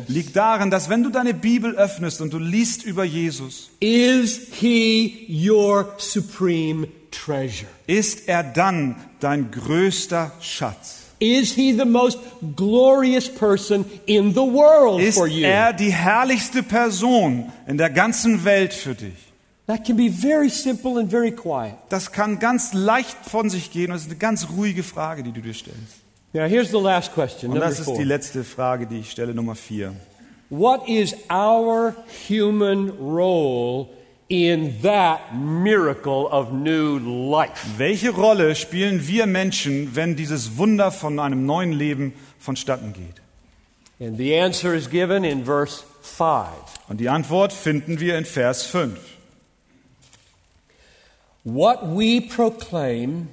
liegt 0.08 0.36
darin, 0.36 0.72
dass 0.72 0.90
wenn 0.90 1.04
du 1.04 1.10
deine 1.10 1.34
Bibel 1.34 1.76
öffnest 1.76 2.22
und 2.22 2.34
du 2.34 2.38
liest 2.40 2.84
über 2.84 3.04
Jesus, 3.04 3.70
is 3.80 4.48
he 4.60 5.26
your 5.30 5.94
supreme 5.98 6.88
treasure? 7.12 7.70
ist 7.88 8.28
er 8.28 8.44
dann 8.44 8.96
dein 9.20 9.52
größter 9.52 10.32
Schatz. 10.42 10.98
Is 11.22 11.54
he 11.54 11.74
the 11.74 11.86
most 11.86 12.18
glorious 12.56 13.28
person 13.28 13.84
in 14.06 14.32
the 14.32 14.40
world 14.40 15.02
Ist 15.02 15.18
for 15.18 15.28
you? 15.28 15.46
er 15.46 15.74
die 15.74 15.92
herrlichste 15.92 16.64
Person 16.64 17.52
in 17.68 17.78
der 17.78 17.90
ganzen 17.90 18.46
Welt 18.46 18.74
für 18.74 18.96
dich? 18.96 19.14
That 19.68 19.86
can 19.86 19.98
be 19.98 20.10
very 20.10 20.50
simple 20.50 20.98
and 21.00 21.12
very 21.12 21.32
quiet. 21.32 21.76
Das 21.90 22.12
kann 22.12 22.40
ganz 22.40 22.74
leicht 22.74 23.18
von 23.30 23.50
sich 23.50 23.70
gehen 23.72 23.92
und 23.92 23.98
es 23.98 24.04
ist 24.04 24.10
eine 24.10 24.18
ganz 24.18 24.48
ruhige 24.50 24.82
Frage, 24.82 25.22
die 25.24 25.32
du 25.32 25.42
dir 25.42 25.54
stellst. 25.54 26.02
Now, 26.32 26.46
here's 26.48 26.70
the 26.70 26.80
last 26.80 27.14
question, 27.14 27.52
Und 27.52 27.60
das 27.60 27.80
ist 27.80 27.92
die 27.98 28.04
letzte 28.04 28.44
Frage, 28.44 28.86
die 28.86 29.00
ich 29.00 29.10
stelle, 29.10 29.34
Nummer 29.34 29.56
vier. 29.56 29.96
What 30.52 30.88
is 30.88 31.16
our 31.32 31.96
human 32.28 32.92
role 33.00 33.88
in 34.28 34.80
that 34.84 35.34
miracle 35.34 36.28
of 36.32 36.52
new 36.52 37.00
life? 37.00 37.68
Welche 37.78 38.12
Rolle 38.12 38.56
spielen 38.56 39.08
wir 39.08 39.26
Menschen, 39.26 39.96
wenn 39.96 40.16
dieses 40.16 40.58
Wunder 40.58 40.92
von 40.92 41.20
einem 41.20 41.48
neuen 41.48 41.72
Leben 41.72 42.14
vonstatten 42.38 42.94
geht? 42.94 43.22
And 44.00 44.18
the 44.18 44.40
answer 44.40 44.74
is 44.74 44.88
given 44.90 45.24
in 45.24 45.46
verse 45.46 45.84
5. 46.02 46.48
Und 46.90 47.00
die 47.00 47.10
Antwort 47.10 47.52
finden 47.52 48.00
wir 48.00 48.18
in 48.18 48.26
Vers 48.26 48.64
5. 48.68 49.00
What 51.44 51.80
we 51.84 52.22
proclaim 52.22 53.30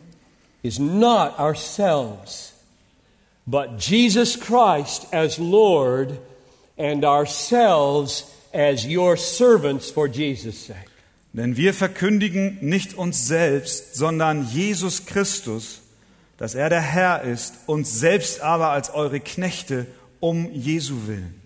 is 0.62 0.78
not 0.78 1.38
ourselves, 1.38 2.52
but 3.46 3.78
Jesus 3.78 4.36
Christ 4.36 5.06
as 5.12 5.38
Lord 5.38 6.18
and 6.76 7.04
ourselves 7.04 8.32
as 8.52 8.86
your 8.86 9.16
servants 9.16 9.90
for 9.90 10.08
Jesus' 10.08 10.66
sake. 10.66 10.90
Denn 11.32 11.56
wir 11.56 11.74
verkündigen 11.74 12.58
nicht 12.62 12.94
uns 12.94 13.26
selbst, 13.26 13.94
sondern 13.94 14.46
Jesus 14.46 15.04
Christus, 15.04 15.82
dass 16.38 16.54
er 16.54 16.70
der 16.70 16.80
Herr 16.80 17.22
ist, 17.22 17.54
uns 17.66 18.00
selbst 18.00 18.40
aber 18.40 18.70
als 18.70 18.90
eure 18.90 19.20
Knechte 19.20 19.86
um 20.20 20.50
Jesu 20.52 21.06
willen. 21.06 21.42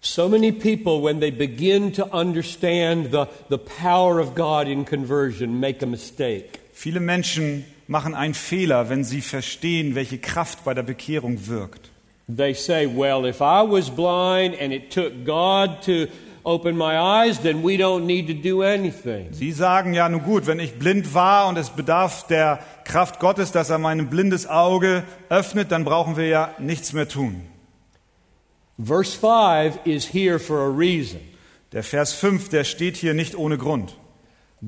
So 0.00 0.28
many 0.28 0.52
people, 0.52 1.02
when 1.02 1.18
they 1.18 1.30
begin 1.30 1.92
to 1.94 2.04
understand 2.04 3.10
the, 3.10 3.26
the 3.48 3.58
power 3.58 4.20
of 4.20 4.34
God 4.34 4.68
in 4.68 4.84
conversion, 4.84 5.58
make 5.58 5.82
a 5.82 5.86
mistake. 5.86 6.60
Viele 6.72 7.00
Menschen 7.00 7.64
machen 7.86 8.14
einen 8.14 8.34
Fehler, 8.34 8.88
wenn 8.88 9.04
sie 9.04 9.20
verstehen, 9.20 9.94
welche 9.94 10.18
Kraft 10.18 10.64
bei 10.64 10.74
der 10.74 10.82
Bekehrung 10.82 11.46
wirkt. 11.46 11.90
They 12.34 12.54
say, 12.54 12.86
well, 12.86 13.26
if 13.26 13.40
I 13.40 13.62
was 13.62 13.90
blind 13.90 14.58
and 14.58 14.72
it 14.72 14.90
took 14.90 15.26
God 15.26 15.82
to 15.84 16.06
open 16.42 16.76
my 16.76 16.96
eyes, 16.96 17.38
then 17.40 17.62
we 17.62 17.76
don't 17.76 18.06
need 18.06 18.26
to 18.28 18.34
do 18.34 18.62
anything. 18.62 19.32
Sie 19.32 19.52
sagen 19.52 19.92
ja, 19.92 20.08
nun 20.08 20.22
gut, 20.22 20.46
wenn 20.46 20.58
ich 20.58 20.78
blind 20.78 21.12
war 21.12 21.48
und 21.48 21.58
es 21.58 21.70
bedarf 21.70 22.26
der 22.26 22.60
Kraft 22.84 23.20
Gottes, 23.20 23.52
dass 23.52 23.70
er 23.70 23.78
mein 23.78 24.08
blindes 24.08 24.46
Auge 24.46 25.04
öffnet, 25.28 25.70
dann 25.70 25.84
brauchen 25.84 26.16
wir 26.16 26.26
ja 26.26 26.54
nichts 26.58 26.92
mehr 26.92 27.08
tun. 27.08 27.42
Verse 28.82 29.16
5 29.16 29.78
is 29.84 30.12
here 30.12 30.38
for 30.38 30.60
a 30.60 30.68
reason. 30.68 31.20
Der 31.72 31.82
Vers 31.82 32.12
5, 32.12 32.48
der 32.48 32.64
steht 32.64 32.96
hier 32.96 33.14
nicht 33.14 33.36
ohne 33.36 33.58
Grund. 33.58 33.96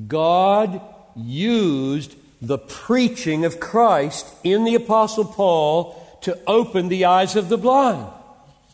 God 0.07 0.81
used 1.15 2.15
the 2.41 2.57
preaching 2.57 3.45
of 3.45 3.59
Christ 3.59 4.27
in 4.43 4.63
the 4.65 4.75
Apostle 4.75 5.25
Paul 5.25 5.95
to 6.21 6.37
open 6.45 6.89
the 6.89 7.05
eyes 7.05 7.35
of 7.35 7.49
the 7.49 7.57
blind. 7.57 8.07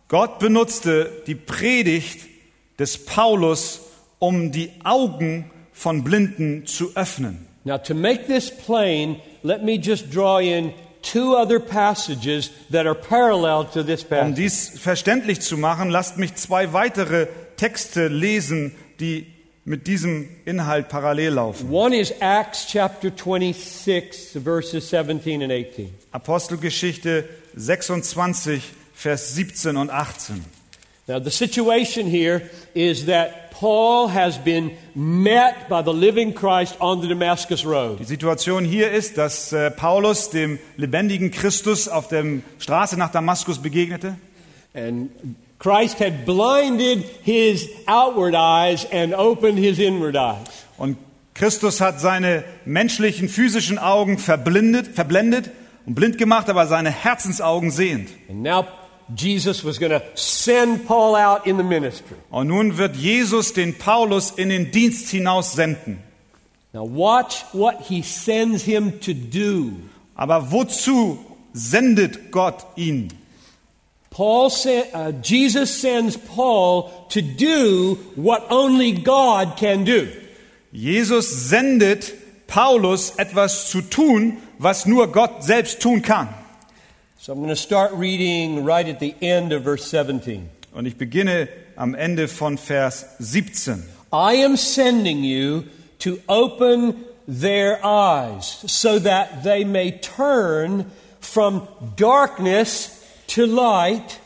Gott 0.07 0.39
benutzte 0.39 1.24
die 1.26 1.36
Predigt 1.36 2.28
des 2.78 2.97
Paulus, 3.05 3.82
um 4.20 4.51
die 4.51 4.72
Augen 4.84 5.49
von 5.72 6.03
Blinden 6.03 6.66
zu 6.66 6.91
öffnen. 6.95 7.47
Now, 7.66 7.78
to 7.78 7.93
make 7.93 8.28
this 8.28 8.51
plain, 8.51 9.22
let 9.41 9.64
me 9.64 9.78
just 9.78 10.11
draw 10.11 10.39
in 10.39 10.74
two 11.01 11.36
other 11.36 11.59
passages 11.59 12.51
that 12.70 12.86
are 12.86 12.95
parallel 12.95 13.66
to 13.72 13.84
this 13.84 14.03
Um 14.03 14.09
passage. 14.09 14.36
dies 14.36 14.80
verständlich 14.80 15.41
zu 15.41 15.57
machen, 15.57 15.89
lasst 15.89 16.18
mich 16.18 16.36
zwei 16.36 16.74
weitere 16.74 17.28
Texte 17.55 18.07
lesen, 18.07 18.76
die 18.99 19.32
mit 19.66 19.88
diesem 19.88 20.28
Inhalt 20.45 20.89
parallel 20.89 21.34
laufen. 21.34 21.70
One 21.70 21.95
is 21.95 22.14
Acts 22.20 22.68
chapter 22.68 23.09
26, 23.09 24.43
verses 24.43 24.89
17 24.89 25.41
and 25.41 25.51
18. 25.51 25.89
Apostelgeschichte 26.11 27.28
26, 27.55 28.61
Vers 28.93 29.36
17 29.36 29.78
und 29.78 29.89
18. 29.89 30.43
Now, 31.07 31.20
the 31.20 31.32
situation 31.32 32.07
here 32.07 32.49
is 32.74 33.05
that 33.07 33.51
Paul 33.51 34.07
has 34.14 34.38
been 34.38 34.72
met 34.95 35.68
by 35.68 35.82
the 35.84 35.91
living 35.91 36.34
Christ 36.34 36.80
on 36.80 37.01
the 37.01 37.07
Damascus 37.07 37.66
Road. 37.66 37.99
Die 37.99 38.05
Situation 38.05 38.64
hier 38.64 38.91
ist, 38.91 39.18
dass 39.18 39.51
äh, 39.51 39.70
Paulus 39.72 40.30
dem 40.30 40.59
lebendigen 40.78 41.32
Christus 41.32 41.89
auf 41.89 42.07
der 42.07 42.24
Straße 42.59 42.97
nach 42.97 43.11
Damaskus 43.11 43.61
begegnete. 43.61 44.16
And 44.74 45.11
Christ 45.64 45.99
had 45.99 46.26
blinded 46.26 47.05
his 47.24 47.70
outward 47.88 48.36
eyes 48.36 48.86
and 48.91 49.14
opened 49.14 49.57
his 49.57 49.80
inward 49.80 50.18
eyes. 50.18 50.66
Und 50.78 50.97
Christus 51.34 51.80
hat 51.80 52.01
seine 52.01 52.43
menschlichen, 52.66 53.30
physischen 53.30 53.80
Augen 53.80 54.18
verblindet, 54.18 54.88
verblendet 54.93 55.51
und 55.86 55.95
blind 55.95 56.18
gemacht, 56.18 56.49
aber 56.49 56.68
seine 56.68 56.91
Herzensaugen 56.91 57.72
sehend. 57.72 58.09
And 58.30 58.43
now 58.43 58.68
Jesus 59.16 59.64
was 59.64 59.80
going 59.80 59.93
to 59.93 60.01
send 60.16 60.86
Paul 60.86 61.16
out 61.16 61.47
in 61.47 61.55
the 61.55 61.64
ministry. 61.64 62.18
Und 62.30 62.49
nun 62.49 62.78
wird 62.78 62.97
Jesus 62.97 63.53
den 63.53 63.78
Paulus 63.78 64.32
in 64.32 64.49
den 64.49 64.70
Dienst 64.72 65.09
hinaus 65.11 65.53
senden. 65.53 65.99
Now, 66.74 66.84
watch 66.84 67.45
what 67.53 67.76
he 67.88 68.01
sends 68.01 68.64
him 68.64 68.99
to 68.99 69.14
do. 69.14 69.74
Aber 70.16 70.51
wozu 70.51 71.20
sendet 71.53 72.32
Gott 72.32 72.66
ihn? 72.76 73.14
Paul 74.14 74.51
sen- 74.51 74.88
uh, 74.93 75.11
Jesus 75.11 75.76
sends 75.76 76.16
Paul 76.16 76.91
to 77.09 77.22
do 77.22 77.95
what 78.16 78.45
only 78.51 78.91
God 78.91 79.57
can 79.57 79.86
do. 79.86 80.07
Jesus 80.72 81.49
sendet 81.49 82.14
Paulus 82.45 83.16
etwas 83.18 83.72
zu 83.72 83.82
tun, 83.82 84.38
was 84.59 84.86
nur 84.86 85.07
Gott 85.07 85.43
selbst 85.43 85.82
tun 85.82 86.03
kann. 86.03 86.30
So 87.18 87.34
I'm 87.34 87.39
going 87.39 87.49
to 87.49 87.55
start 87.55 87.91
reading 87.93 88.64
right 88.64 88.88
at 88.88 88.99
the 88.99 89.16
end 89.20 89.51
of 89.51 89.64
verse 89.64 89.88
17. 89.88 90.47
Und 90.74 90.86
ich 90.86 90.95
beginne 90.97 91.47
am 91.76 91.95
Ende 91.95 92.28
von 92.28 92.59
Vers 92.59 93.05
17. 93.18 93.84
I 94.11 94.43
am 94.43 94.57
sending 94.57 95.24
you 95.24 95.64
to 95.99 96.20
open 96.30 97.03
their 97.28 97.84
eyes 97.84 98.64
so 98.68 98.99
that 98.99 99.43
they 99.43 99.64
may 99.64 99.91
turn 99.91 100.91
from 101.20 101.68
darkness 101.95 103.03
to 103.36 103.45
light 103.45 104.19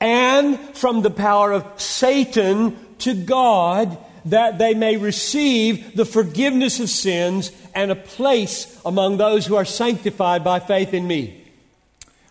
and 0.00 0.58
from 0.74 1.02
the 1.02 1.10
power 1.10 1.52
of 1.52 1.64
Satan 1.76 2.76
to 2.98 3.14
God 3.14 3.96
that 4.24 4.58
they 4.58 4.74
may 4.74 4.96
receive 4.96 5.96
the 5.96 6.04
forgiveness 6.04 6.80
of 6.80 6.88
sins 6.88 7.50
and 7.74 7.90
a 7.90 7.96
place 7.96 8.80
among 8.84 9.18
those 9.18 9.46
who 9.46 9.56
are 9.56 9.64
sanctified 9.64 10.44
by 10.44 10.60
faith 10.60 10.94
in 10.94 11.06
me. 11.06 11.34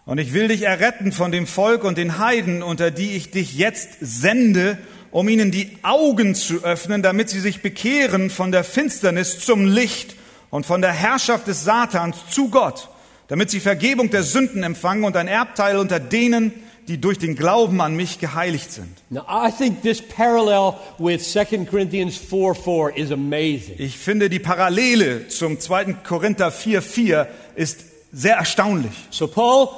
Und 0.05 0.19
ich 0.19 0.34
will 0.34 0.47
dich 0.47 0.63
erretten 0.63 1.11
von 1.11 1.32
dem 1.32 1.47
Volk 1.47 1.84
und 1.84 1.97
den 1.97 2.17
Heiden, 2.17 2.63
unter 2.63 2.91
die 2.91 3.15
ich 3.15 3.32
dich 3.32 3.55
jetzt 3.55 3.97
sende, 4.01 4.77
um 5.11 5.29
ihnen 5.29 5.51
die 5.51 5.77
Augen 5.84 6.34
zu 6.36 6.63
öffnen, 6.63 7.01
damit 7.01 7.29
sie 7.29 7.39
sich 7.39 7.61
bekehren 7.61 8.29
von 8.29 8.51
der 8.51 8.63
Finsternis 8.63 9.39
zum 9.39 9.65
Licht 9.65 10.15
und 10.49 10.65
von 10.65 10.82
der 10.82 10.91
Herrschaft 10.91 11.47
des 11.47 11.63
Satans 11.63 12.17
zu 12.29 12.49
Gott, 12.49 12.89
damit 13.32 13.49
sie 13.49 13.61
Vergebung 13.61 14.09
der 14.09 14.23
Sünden 14.23 14.61
empfangen 14.61 15.05
und 15.05 15.15
ein 15.15 15.29
Erbteil 15.29 15.77
unter 15.77 16.01
denen, 16.01 16.51
die 16.89 16.99
durch 16.99 17.17
den 17.17 17.38
Glauben 17.38 17.79
an 17.79 17.95
mich 17.95 18.19
geheiligt 18.19 18.73
sind. 18.73 18.89
Now, 19.09 19.21
I 19.21 19.49
think 19.49 19.82
this 19.84 20.01
parallel 20.01 20.73
with 20.97 21.23
2 21.32 21.63
Corinthians 21.63 22.17
4 22.17 22.53
4 22.53 22.97
is 22.97 23.09
amazing. 23.09 23.75
Ich 23.77 23.97
finde 23.97 24.29
die 24.29 24.39
Parallele 24.39 25.29
zum 25.29 25.61
2. 25.61 25.93
Korinther 26.05 26.49
4,4 26.49 27.27
ist 27.55 27.86
sehr 28.11 28.36
erstaunlich. 28.36 28.91
So, 29.11 29.27
Paul, 29.27 29.69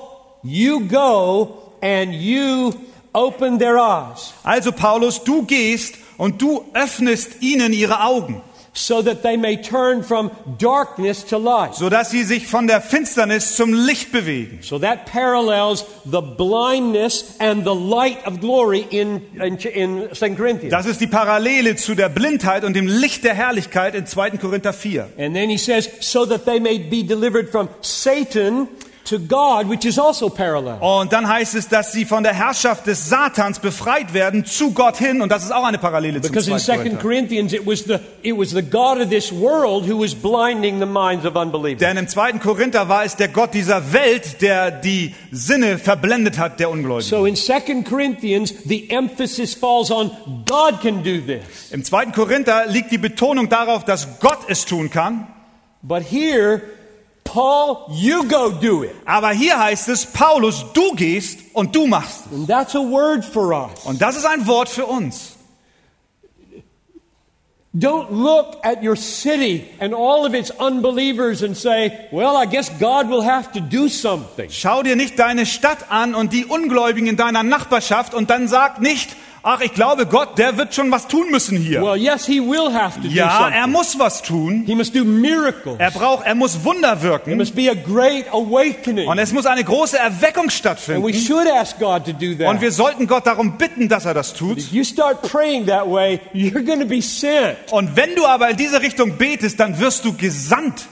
you 0.42 0.80
go 0.88 1.76
and 1.80 2.12
you 2.12 2.74
open 3.14 3.60
their 3.60 3.78
eyes 3.78 4.34
Also 4.42 4.72
Paulus, 4.72 5.24
du 5.24 5.44
gehst 5.44 5.94
und 6.18 6.42
du 6.42 6.66
öffnest 6.74 7.44
ihnen 7.44 7.72
ihre 7.72 8.02
Augen, 8.02 8.42
so 8.74 9.04
that 9.04 9.22
they 9.22 9.38
may 9.38 9.56
turn 9.56 10.04
from 10.04 10.32
darkness 10.58 11.24
to 11.24 11.38
light. 11.38 11.76
sodass 11.76 12.10
sie 12.10 12.24
sich 12.24 12.48
von 12.48 12.68
der 12.68 12.82
Finsternis 12.82 13.56
zum 13.56 13.74
Licht 13.74 14.12
bewegen. 14.12 14.60
So 14.62 14.80
that 14.80 15.06
parallels 15.06 15.86
the 16.06 16.22
blindness 16.22 17.36
and 17.40 17.64
the 17.64 17.76
light 17.76 18.26
of 18.26 18.40
glory 18.40 18.86
in, 18.90 19.22
in, 19.40 19.58
in 19.58 20.10
2 20.12 20.30
Corinthians. 20.36 20.72
Das 20.72 20.88
ist 20.88 21.00
die 21.02 21.08
Parallele 21.08 21.76
zu 21.76 21.94
der 21.94 22.10
Blindheit 22.10 22.64
und 22.64 22.76
dem 22.76 22.88
Licht 22.88 23.24
der 23.24 23.36
Herrlichkeit 23.36 23.94
in 23.94 24.08
2. 24.08 24.32
Korinther 24.32 24.74
4. 24.74 25.10
And 25.18 25.36
then 25.36 25.50
he 25.50 25.58
says, 25.58 25.90
so 26.00 26.26
that 26.26 26.46
they 26.46 26.60
may 26.60 26.80
be 26.80 27.04
delivered 27.04 27.50
from 27.50 27.70
Satan 27.82 28.68
to 29.06 29.20
God, 29.20 29.70
which 29.70 29.86
is 29.86 30.00
also 30.00 30.30
parallel. 30.30 30.78
Und 30.80 31.12
dann 31.12 31.28
heißt 31.28 31.56
es, 31.56 31.68
dass 31.68 31.92
sie 31.92 32.06
von 32.06 32.24
der 32.24 32.34
Herrschaft 32.34 32.88
des 32.88 33.10
Satans 33.10 33.60
befreit 33.60 34.14
werden 34.14 34.46
zu 34.46 34.72
Gott 34.72 34.98
hin 34.98 35.22
und 35.22 35.32
das 35.32 35.44
ist 35.44 35.52
auch 35.52 35.66
eine 35.66 35.78
Parallele 35.78 36.22
zum 36.22 36.32
Because 36.32 36.50
in 36.50 36.58
2. 36.58 36.66
2 36.66 36.78
Korinther. 36.78 37.02
Corinthians, 37.02 37.54
it 37.54 37.66
was, 37.66 37.84
the, 37.84 38.00
it 38.22 38.38
was 38.38 38.52
the 38.52 38.62
God 38.62 39.02
of 39.02 39.10
this 39.10 39.32
world 39.32 39.90
who 39.90 40.00
was 40.02 40.16
blinding 40.16 40.80
the 40.80 40.86
minds 40.86 41.26
of 41.26 41.36
unbelievers. 41.36 41.80
Denn 41.80 41.98
im 41.98 42.08
2. 42.08 42.34
Korinther 42.40 42.88
war 42.88 43.04
es 43.04 43.16
der 43.16 43.28
Gott 43.28 43.54
dieser 43.54 43.94
Welt, 43.94 44.42
der 44.42 44.72
die 44.72 45.14
Sinne 45.32 45.78
verblendet 45.78 46.38
hat 46.38 46.60
der 46.60 46.70
Ungläubigen. 46.70 47.10
So 47.10 47.26
in 47.26 47.36
2 47.36 47.84
Corinthians, 47.84 48.54
the 48.66 48.90
emphasis 48.90 49.54
falls 49.54 49.92
on 49.92 50.12
God 50.46 50.82
can 50.82 51.04
do 51.04 51.20
this. 51.20 51.72
Im 51.72 51.84
2. 51.84 52.08
Korinther 52.08 52.68
liegt 52.68 52.92
die 52.92 52.98
Betonung 52.98 53.50
darauf, 53.50 53.84
dass 53.84 54.20
Gott 54.20 54.40
es 54.48 54.66
tun 54.66 54.90
kann. 54.90 55.28
But 55.82 56.04
here, 56.10 56.62
Paul, 57.24 57.88
you 57.92 58.24
go 58.28 58.52
do 58.52 58.84
it. 58.84 58.96
Aber 59.06 59.32
hier 59.32 59.60
heißt 59.60 59.90
es, 59.90 60.06
Paulus, 60.06 60.66
du 60.74 60.94
gehst 60.94 61.40
und 61.54 61.76
du 61.76 61.88
machst. 61.88 62.24
And 62.32 62.48
that's 62.48 62.76
a 62.76 62.80
word 62.80 63.24
for 63.24 63.52
us. 63.54 63.86
Und 63.86 64.02
das 64.02 64.16
ist 64.16 64.26
ein 64.26 64.46
Wort 64.46 64.70
für 64.70 64.86
uns. 64.86 65.34
Don't 67.76 68.12
look 68.12 68.60
at 68.64 68.84
your 68.84 68.96
city 68.96 69.68
and 69.80 69.96
all 69.96 70.28
of 70.28 70.36
its 70.36 70.52
unbelievers 70.52 71.42
and 71.42 71.58
say, 71.58 72.08
well, 72.12 72.38
I 72.38 72.46
guess 72.46 72.70
God 72.70 73.10
will 73.10 73.24
have 73.24 73.52
to 73.54 73.60
do 73.60 73.90
something. 73.90 74.52
Schau 74.52 74.84
dir 74.84 74.96
nicht 74.96 75.18
deine 75.18 75.48
Stadt 75.48 75.90
an 75.90 76.14
und 76.14 76.34
die 76.34 76.46
Ungläubigen 76.46 77.08
in 77.08 77.18
deiner 77.18 77.42
Nachbarschaft 77.42 78.14
und 78.14 78.30
dann 78.30 78.48
sag 78.48 78.80
nicht, 78.80 79.16
ach, 79.44 79.62
ich 79.62 79.74
glaube 79.74 80.06
Gott, 80.08 80.38
der 80.38 80.58
wird 80.58 80.74
schon 80.74 80.90
was 80.90 81.08
tun 81.08 81.30
müssen 81.30 81.58
hier. 81.58 81.82
Well, 81.84 81.96
yes, 81.98 82.26
he 82.26 82.40
will 82.40 82.74
have 82.74 83.00
to 83.02 83.08
do 83.08 83.14
Ja, 83.14 83.50
er 83.50 83.64
something. 83.66 83.72
muss 83.72 84.00
was 84.00 84.22
tun. 84.22 84.64
He 84.66 84.74
must 84.74 84.96
do 84.96 85.04
miracles. 85.04 85.76
Er 85.80 85.92
braucht, 85.92 86.26
er 86.26 86.34
muss 86.36 86.64
Wunder 86.64 86.98
There 87.00 87.12
wirken 87.12 87.38
must 87.38 87.54
be 87.56 87.70
a 87.70 87.74
great 87.76 88.26
awakening. 88.34 89.08
und 89.08 89.20
es 89.20 89.32
muss 89.34 89.46
eine 89.46 89.64
große 89.64 89.98
Erweckung 90.00 90.44
And 90.46 90.52
we 90.52 90.56
stattfinden. 90.56 91.14
should 91.14 91.48
ask 91.48 91.78
God 91.78 92.06
to 92.06 92.14
do 92.14 92.32
Und 92.48 92.62
wir 92.62 92.70
that. 92.70 92.74
sollten 92.74 93.06
Gott 93.08 93.28
darum 93.28 93.58
bitten, 93.58 93.88
dass 93.90 94.06
er 94.06 94.14
das 94.14 94.34
tut. 94.34 94.58
If 94.58 94.72
you 94.72 94.84
start 94.84 95.22
praying 95.22 95.66
that 95.68 95.86
way, 95.90 96.20
you're 96.34 96.64
going 96.64 96.80
to 96.80 96.88
be 96.88 97.02
sent. 97.02 97.58
Und 97.72 97.96
wenn 97.96 98.16
du 98.16 98.26
aber 98.26 98.50
in 98.50 98.58
diese 98.58 98.82
Richtung 98.82 99.18
betest, 99.18 99.60
dann 99.60 99.80
wirst 99.80 100.06
du 100.06 100.14
gesandt. 100.14 100.88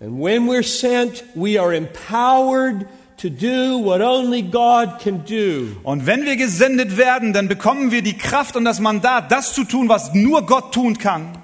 And 0.00 0.20
when 0.20 0.48
we're 0.48 0.64
sent, 0.64 1.22
we 1.36 1.60
are 1.60 1.72
empowered 1.72 2.86
to 3.22 3.30
do 3.30 3.78
what 3.78 4.00
only 4.00 4.42
God 4.42 4.98
can 4.98 5.24
do. 5.24 5.76
Und 5.84 6.06
wenn 6.06 6.24
wir 6.24 6.36
gesendet 6.36 6.96
werden, 6.96 7.32
dann 7.32 7.46
bekommen 7.46 7.92
wir 7.92 8.02
die 8.02 8.18
Kraft 8.18 8.56
und 8.56 8.64
das 8.64 8.80
Mandat, 8.80 9.30
das 9.30 9.54
zu 9.54 9.62
tun, 9.62 9.88
was 9.88 10.12
nur 10.12 10.44
Gott 10.44 10.74
tun 10.74 10.98
kann. 10.98 11.38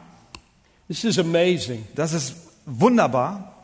This 0.88 1.04
is 1.04 1.18
amazing. 1.18 1.86
Das 1.94 2.12
ist 2.12 2.34
wunderbar. 2.66 3.54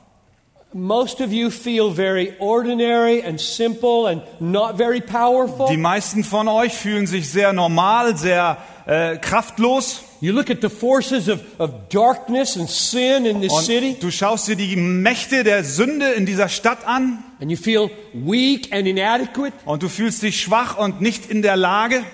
Most 0.72 1.20
of 1.20 1.32
you 1.32 1.50
feel 1.50 1.90
very 1.90 2.34
ordinary 2.38 3.22
and 3.22 3.40
simple 3.40 4.08
and 4.08 4.22
not 4.40 4.76
very 4.76 5.00
powerful. 5.00 5.68
Die 5.68 5.76
meisten 5.76 6.22
von 6.22 6.46
euch 6.46 6.72
fühlen 6.72 7.06
sich 7.06 7.28
sehr 7.28 7.52
normal, 7.52 8.16
sehr 8.16 8.58
äh, 8.86 9.16
kraftlos. 9.16 10.02
You 10.24 10.32
look 10.32 10.48
at 10.48 10.62
the 10.62 10.70
forces 10.70 11.28
of, 11.28 11.42
of 11.58 11.90
darkness 11.90 12.56
and 12.56 12.66
sin 12.66 13.26
in 13.26 13.42
this 13.42 13.52
Und 13.52 13.62
city, 13.62 13.98
du 14.00 14.10
schaust 14.10 14.48
dir 14.48 14.56
die 14.56 14.74
Mächte 14.74 15.44
der 15.44 15.64
Sünde 15.64 16.12
in 16.12 16.24
dieser 16.24 16.48
Stadt 16.48 16.86
an 16.86 17.22
and 17.42 17.50
you 17.50 17.58
feel 17.58 17.90
weak 18.14 18.72
and 18.72 18.88
inadequate. 18.88 19.52
und 19.66 19.82
du 19.82 19.90
fühlst 19.90 20.22
dich 20.22 20.40
schwach 20.40 20.78
und 20.78 21.02
nicht 21.02 21.30
in 21.30 21.42
der 21.42 21.56
Lage. 21.56 22.04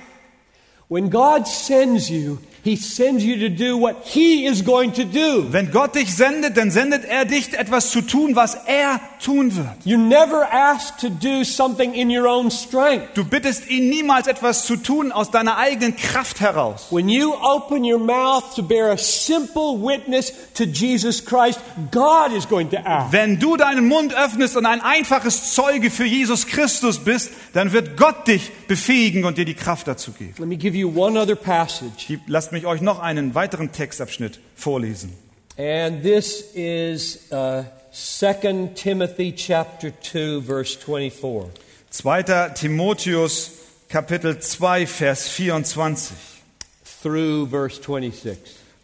When 0.89 1.09
God 1.09 1.47
sends 1.47 2.09
you, 2.09 2.39
He 2.63 2.77
sends 2.77 3.25
you 3.25 3.37
to 3.39 3.49
do 3.49 3.79
what 3.81 3.97
He 4.05 4.47
is 4.47 4.65
going 4.65 4.93
to 4.93 5.05
do. 5.05 5.47
Wenn 5.51 5.71
Gott 5.71 5.95
dich 5.95 6.15
sendet, 6.15 6.57
dann 6.57 6.71
sendet 6.71 7.05
er 7.05 7.25
dich 7.25 7.55
etwas 7.55 7.91
zu 7.91 8.03
tun, 8.03 8.37
was 8.37 8.55
er 8.67 9.01
tun 9.25 9.55
wird. 9.57 9.67
You're 9.85 9.97
never 9.97 10.47
asked 10.53 11.01
to 11.01 11.09
do 11.09 11.43
something 11.45 11.95
in 11.95 12.11
your 12.11 12.27
own 12.27 12.51
strength. 12.51 13.15
Du 13.15 13.25
bittest 13.25 13.69
ihn 13.71 13.89
niemals 13.89 14.27
etwas 14.27 14.65
zu 14.67 14.77
tun 14.77 15.11
aus 15.13 15.31
deiner 15.31 15.57
eigenen 15.57 15.97
Kraft 15.97 16.41
heraus. 16.41 16.89
When 16.91 17.09
you 17.09 17.33
open 17.35 17.85
your 17.85 17.99
mouth 17.99 18.55
to 18.57 18.63
bear 18.63 18.91
a 18.93 18.97
simple 18.99 19.79
witness 19.81 20.33
to 20.55 20.65
Jesus 20.65 21.25
Christ, 21.25 21.61
God 21.91 22.33
is 22.37 22.47
going 22.49 22.69
to 22.71 22.77
act. 22.77 23.13
Wenn 23.13 23.39
du 23.39 23.57
deinen 23.57 23.89
Mund 23.89 24.15
öffnest 24.15 24.57
und 24.57 24.67
ein 24.67 24.81
einfaches 24.83 25.55
Zeuge 25.55 25.91
für 25.91 26.05
Jesus 26.05 26.47
Christus 26.47 26.99
bist, 26.99 27.31
dann 27.53 27.73
wird 27.73 27.97
Gott 27.97 28.29
dich 28.29 28.51
befähigen 28.69 29.25
und 29.25 29.39
dir 29.39 29.45
die 29.45 29.55
Kraft 29.55 29.87
dazu 29.89 30.13
geben. 30.13 30.35
Let 30.39 30.49
me 30.49 30.57
give 30.57 30.77
you 30.77 30.91
one 30.95 31.19
other 31.19 31.37
passage. 31.37 32.05
Gib- 32.07 32.29
Lasst 32.51 32.65
mich 32.65 32.67
euch 32.67 32.81
noch 32.81 32.99
einen 32.99 33.37
weiteren 33.37 33.71
Textabschnitt 33.71 34.41
vorlesen. 34.57 35.13
And 35.57 36.03
this 36.03 36.51
is 36.53 37.31
uh, 37.31 37.63
2 37.93 38.71
Timothy 38.75 39.33
chapter 39.33 39.93
2 39.93 40.41
verse 40.41 40.75
24. 40.75 41.49
2. 41.93 42.49
Timotheus 42.57 43.53
Kapitel 43.89 44.41
2 44.41 44.87
Vers 44.87 45.29
24 45.29 46.43
through 47.01 47.47
verse 47.47 47.79
26. 47.81 48.39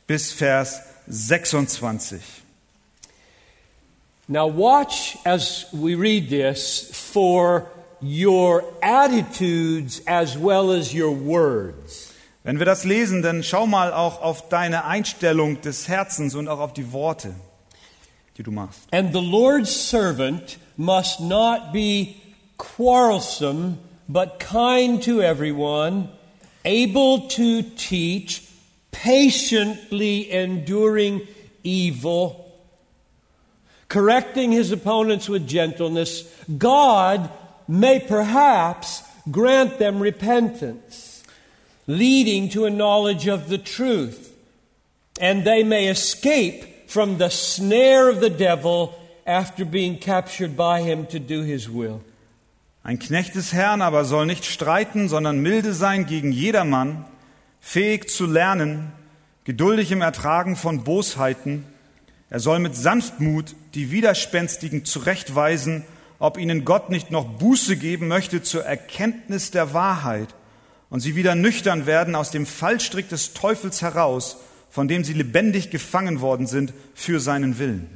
bis 0.07 0.33
Vers 0.33 0.81
26. 1.09 2.23
Now 4.29 4.47
watch 4.47 5.19
as 5.25 5.67
we 5.73 5.97
read 5.97 6.31
this 6.31 6.89
for 6.95 7.67
your 8.01 8.63
attitudes 8.81 10.03
as 10.07 10.39
well 10.39 10.71
as 10.71 10.95
your 10.95 11.11
words. 11.11 12.06
Wenn 12.47 12.61
wir 12.61 12.65
das 12.65 12.85
lesen, 12.85 13.23
dann 13.23 13.43
schau 13.43 13.67
mal 13.67 13.93
auch 13.93 14.23
auf 14.23 14.49
deine 14.49 14.85
Einstellung 14.85 15.61
des 15.63 15.89
Herzens 15.89 16.37
und 16.37 16.47
auch 16.47 16.61
auf 16.61 16.73
die 16.73 16.93
Worte, 16.93 17.35
die 18.39 18.45
du 18.45 18.53
machst. 18.53 18.83
And 18.93 19.13
the 19.13 19.21
Lord's 19.21 19.91
servant 19.91 20.57
must 20.77 21.19
not 21.19 21.73
be 21.73 22.15
quarrelsome, 22.57 23.79
but 24.07 24.39
kind 24.39 25.03
to 25.03 25.21
everyone, 25.21 26.09
able 26.65 27.27
to 27.31 27.63
teach, 27.77 28.45
patiently 28.93 30.31
enduring 30.31 31.23
evil, 31.65 32.45
correcting 33.89 34.53
his 34.53 34.71
opponents 34.71 35.29
with 35.29 35.49
gentleness. 35.49 36.25
God 36.57 37.29
may 37.67 37.99
perhaps 37.99 39.03
grant 39.33 39.81
them 39.81 40.01
repentance, 40.01 41.06
leading 41.87 42.51
to 42.51 42.65
a 42.65 42.71
knowledge 42.71 43.29
of 43.29 43.49
the 43.49 43.59
truth, 43.59 44.33
and 45.21 45.45
they 45.45 45.63
may 45.63 45.89
escape 45.89 46.89
from 46.89 47.19
the 47.19 47.31
snare 47.31 48.09
of 48.09 48.21
the 48.21 48.31
devil 48.31 48.95
after 49.27 49.65
being 49.65 49.99
captured 49.99 50.57
by 50.57 50.83
him 50.83 51.07
to 51.07 51.19
do 51.19 51.43
his 51.43 51.69
will. 51.69 52.01
Ein 52.83 52.99
Knecht 53.01 53.35
des 53.35 53.53
Herrn 53.53 53.83
aber 53.83 54.05
soll 54.05 54.27
nicht 54.27 54.45
streiten, 54.45 55.09
sondern 55.09 55.41
milde 55.41 55.73
sein 55.73 56.07
gegen 56.07 56.31
jedermann, 56.31 57.05
fähig 57.61 58.09
zu 58.09 58.27
lernen, 58.27 58.93
geduldig 59.43 59.91
im 59.91 60.03
Ertragen 60.03 60.55
von 60.55 60.85
Bosheiten. 60.85 61.65
Er 62.31 62.39
soll 62.39 62.61
mit 62.61 62.77
Sanftmut 62.77 63.57
die 63.75 63.91
Widerspenstigen 63.91 64.85
zurechtweisen, 64.85 65.85
ob 66.21 66.39
ihnen 66.39 66.65
Gott 66.65 66.91
nicht 66.91 67.11
noch 67.11 67.25
Buße 67.25 67.77
geben 67.77 68.07
möchte 68.07 68.43
zur 68.43 68.65
Erkenntnis 68.65 69.51
der 69.51 69.75
Wahrheit 69.75 70.29
und 70.91 71.01
sie 71.01 71.17
wieder 71.17 71.35
nüchtern 71.35 71.87
werden 71.87 72.15
aus 72.15 72.31
dem 72.31 72.47
Fallstrick 72.47 73.09
des 73.09 73.35
Teufels 73.35 73.83
heraus, 73.83 74.39
von 74.71 74.89
dem 74.89 75.05
sie 75.05 75.15
lebendig 75.15 75.71
gefangen 75.71 76.21
worden 76.21 76.47
sind 76.47 76.73
für 76.95 77.21
seinen 77.21 77.59
Willen. 77.59 77.89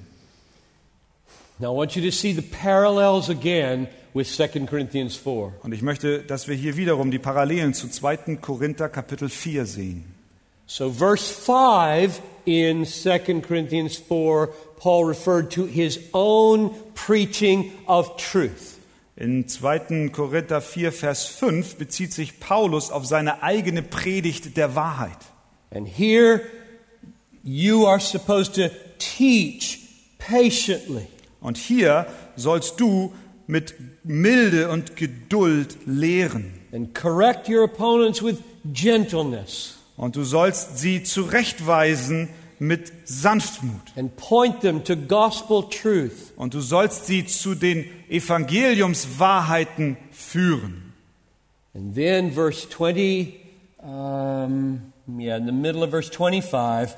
Now 1.58 1.74
I 1.74 1.76
want 1.76 1.94
you 1.94 2.02
to 2.02 2.10
see 2.10 2.32
the 2.32 2.42
parallels 2.42 3.28
again 3.28 3.86
with 4.14 4.34
2 4.34 4.66
Corinthians 4.66 5.14
4. 5.14 5.52
Und 5.62 5.72
ich 5.72 5.82
möchte, 5.82 6.20
dass 6.20 6.48
wir 6.48 6.54
hier 6.54 6.76
wiederum 6.76 7.10
die 7.10 7.18
Parallelen 7.18 7.74
zu 7.74 7.88
2. 7.88 8.36
Korinther 8.40 8.88
Kapitel 8.88 9.28
4 9.28 9.66
sehen. 9.66 10.04
So, 10.66 10.90
verse 10.90 11.22
5 11.22 12.22
in 12.46 12.86
2 12.86 13.42
Corinthians 13.42 13.96
4, 13.96 14.48
Paul 14.78 15.04
referred 15.04 15.50
to 15.50 15.66
his 15.66 16.00
own 16.12 16.70
preaching 16.94 17.72
of 17.86 18.16
truth. 18.16 18.79
In 19.20 19.46
2. 19.46 20.08
Korinther 20.08 20.62
4, 20.62 20.92
Vers 20.92 21.26
5 21.26 21.76
bezieht 21.76 22.14
sich 22.14 22.40
Paulus 22.40 22.90
auf 22.90 23.04
seine 23.04 23.42
eigene 23.42 23.82
Predigt 23.82 24.56
der 24.56 24.74
Wahrheit. 24.74 25.18
And 25.70 25.86
here 25.86 26.40
you 27.42 27.86
are 27.86 28.00
supposed 28.00 28.54
to 28.54 28.70
teach 28.98 29.80
patiently. 30.18 31.06
Und 31.42 31.58
hier 31.58 32.06
sollst 32.36 32.80
du 32.80 33.12
mit 33.46 33.74
Milde 34.04 34.70
und 34.70 34.96
Geduld 34.96 35.76
lehren. 35.84 36.54
and 36.72 36.94
correct 36.94 37.46
your 37.46 37.64
opponents 37.64 38.22
with 38.22 38.38
gentleness 38.72 39.76
Und 39.98 40.16
du 40.16 40.24
sollst 40.24 40.78
sie 40.78 41.02
zurechtweisen 41.02 42.30
mit 42.60 42.92
Sanftmut. 43.08 43.80
and 43.96 44.14
point 44.16 44.60
them 44.60 44.84
to 44.84 44.94
gospel 44.94 45.62
truth. 45.68 46.32
Und 46.36 46.54
du 46.54 46.60
sollst 46.60 47.06
sie 47.06 47.26
zu 47.26 47.54
den 47.54 47.86
Evangeliumswahrheiten 48.08 49.96
führen. 50.12 50.92
And 51.74 51.94
then 51.94 52.32
verse 52.32 52.68
20, 52.68 53.34
um, 53.82 54.92
yeah, 55.18 55.36
in 55.36 55.46
the 55.46 55.52
middle 55.52 55.82
of 55.82 55.90
verse 55.90 56.10
25, 56.10 56.94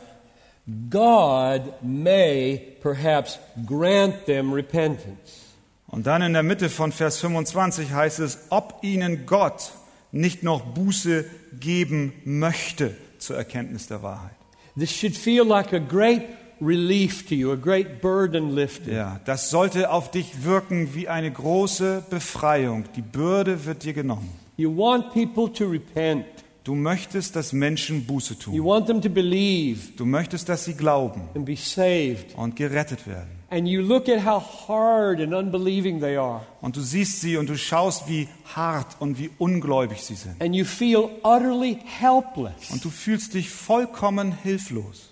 God 0.90 1.74
may 1.82 2.76
perhaps 2.80 3.38
grant 3.66 4.26
them 4.26 4.52
repentance. 4.52 5.52
Und 5.86 6.06
dann 6.06 6.22
in 6.22 6.32
der 6.32 6.42
Mitte 6.42 6.70
von 6.70 6.90
Vers 6.90 7.18
25 7.18 7.92
heißt 7.92 8.18
es, 8.20 8.46
ob 8.48 8.78
ihnen 8.82 9.26
Gott 9.26 9.72
nicht 10.10 10.42
noch 10.42 10.62
Buße 10.62 11.24
geben 11.60 12.14
möchte 12.24 12.96
zur 13.18 13.36
Erkenntnis 13.36 13.88
der 13.88 14.02
Wahrheit. 14.02 14.41
This 14.78 14.90
should 14.90 15.16
feel 15.16 15.44
like 15.46 15.72
a 15.72 15.78
great 15.80 16.22
relief 16.60 17.28
to 17.28 17.34
you, 17.34 17.52
a 17.52 17.56
great 17.56 18.00
burden 18.00 18.54
lifted. 18.54 18.94
Ja, 18.94 19.20
das 19.24 19.50
sollte 19.50 19.90
auf 19.90 20.10
dich 20.10 20.44
wirken 20.44 20.94
wie 20.94 21.08
eine 21.08 21.30
große 21.30 22.04
Befreiung. 22.08 22.84
Die 22.96 23.02
Bürde 23.02 23.64
wird 23.66 23.84
dir 23.84 23.92
genommen. 23.92 24.30
You 24.56 24.74
want 24.76 25.12
people 25.12 25.52
to 25.52 25.66
repent. 25.68 26.24
Du 26.64 26.74
möchtest, 26.76 27.34
dass 27.34 27.52
Menschen 27.52 28.04
Buße 28.06 28.34
You 28.34 28.38
tun. 28.40 28.64
want 28.64 28.86
them 28.86 29.02
to 29.02 29.08
believe 29.08 29.92
Du 29.96 30.04
möchtest, 30.06 30.48
dass 30.48 30.64
sie 30.64 30.74
glauben 30.74 31.22
and 31.34 31.44
be 31.44 31.56
saved. 31.56 32.34
und 32.36 32.54
gerettet 32.54 33.06
werden. 33.06 33.41
And 33.52 33.68
you 33.68 33.82
look 33.82 34.08
at 34.08 34.24
how 34.24 34.40
hard 34.40 35.20
and 35.20 35.34
unbelieving 35.34 36.00
they 36.00 36.16
are. 36.16 36.40
Und 36.62 36.74
du 36.74 36.80
siehst 36.80 37.20
sie 37.20 37.36
und 37.36 37.50
du 37.50 37.58
schaust, 37.58 38.08
wie 38.08 38.26
hart 38.56 38.96
und 38.98 39.18
wie 39.18 39.28
ungläubig 39.36 40.02
sie 40.02 40.14
sind. 40.14 40.40
And 40.40 40.54
you 40.54 40.64
feel 40.64 41.10
utterly 41.22 41.78
helpless. 41.84 42.70
Und 42.70 42.82
du 42.82 42.88
fühlst 42.88 43.34
dich 43.34 43.50
vollkommen 43.50 44.32
hilflos. 44.32 45.10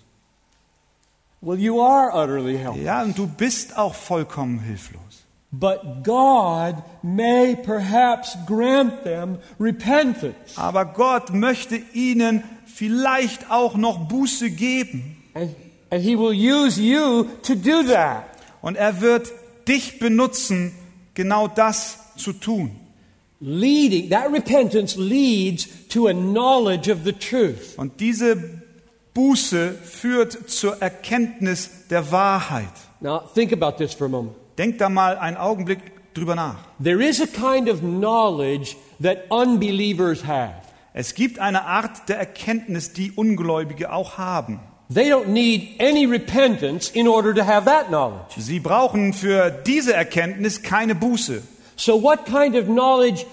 Well, 1.41 1.59
you 1.59 1.79
are 1.79 2.09
utterly 2.15 2.57
helpless. 2.57 2.83
Ja, 2.83 3.03
und 3.03 3.15
du 3.15 3.27
bist 3.27 3.77
auch 3.77 3.93
vollkommen 3.93 4.57
hilflos. 4.59 5.01
But 5.51 6.03
God 6.03 6.81
may 7.03 7.55
perhaps 7.55 8.35
grant 8.47 9.03
them 9.03 9.37
repentance. 9.59 10.55
Aber 10.55 10.85
Gott 10.85 11.31
möchte 11.31 11.75
ihnen 11.93 12.43
vielleicht 12.65 13.51
auch 13.51 13.75
noch 13.75 14.07
Buße 14.07 14.49
geben. 14.49 15.17
And, 15.35 15.55
and 15.91 16.01
He 16.01 16.17
will 16.17 16.33
use 16.33 16.81
you 16.81 17.25
to 17.43 17.53
do 17.53 17.83
that. 17.83 18.30
Und 18.61 18.75
er 18.75 19.01
wird 19.01 19.31
dich 19.67 19.99
benutzen, 19.99 20.73
genau 21.13 21.47
das 21.47 21.97
zu 22.17 22.33
tun. 22.33 22.75
Leading, 23.39 24.09
that 24.09 24.31
repentance 24.31 24.95
leads 24.99 25.67
to 25.89 26.07
a 26.07 26.13
knowledge 26.13 26.91
of 26.91 26.99
the 27.03 27.13
truth. 27.13 27.75
Und 27.77 27.99
diese 27.99 28.61
Buße 29.13 29.73
führt 29.73 30.49
zur 30.49 30.81
Erkenntnis 30.81 31.87
der 31.89 32.11
Wahrheit. 32.11 32.69
Now, 32.99 33.21
think 33.33 33.51
about 33.51 33.77
this 33.77 33.93
for 33.93 34.05
a 34.05 34.09
moment. 34.09 34.35
Denk 34.57 34.77
da 34.77 34.89
mal 34.89 35.17
einen 35.17 35.37
Augenblick 35.37 36.13
drüber 36.13 36.35
nach. 36.35 36.57
There 36.81 37.03
is 37.03 37.19
a 37.19 37.25
kind 37.25 37.67
of 37.67 37.79
knowledge 37.79 38.75
that 39.01 39.29
unbelievers 39.29 40.25
have. 40.25 40.53
Es 40.93 41.15
gibt 41.15 41.39
eine 41.39 41.65
Art 41.65 42.09
der 42.09 42.19
Erkenntnis, 42.19 42.93
die 42.93 43.11
Ungläubige 43.11 43.91
auch 43.91 44.17
haben. 44.17 44.59
They 44.93 45.09
don't 45.09 45.29
need 45.29 45.75
any 45.79 46.05
repentance 46.05 46.91
in 46.93 47.07
order 47.07 47.33
to 47.33 47.45
have 47.45 47.65
that 47.65 47.87
knowledge. 47.89 48.33
Sie 48.37 48.59
brauchen 48.59 49.13
für 49.13 49.49
diese 49.49 49.93
Erkenntnis 49.93 50.63
keine 50.63 50.95
Buße. 50.95 51.43
So, 51.77 52.01
what 52.01 52.25
kind 52.25 52.55
of 52.55 52.65
knowledge 52.65 53.25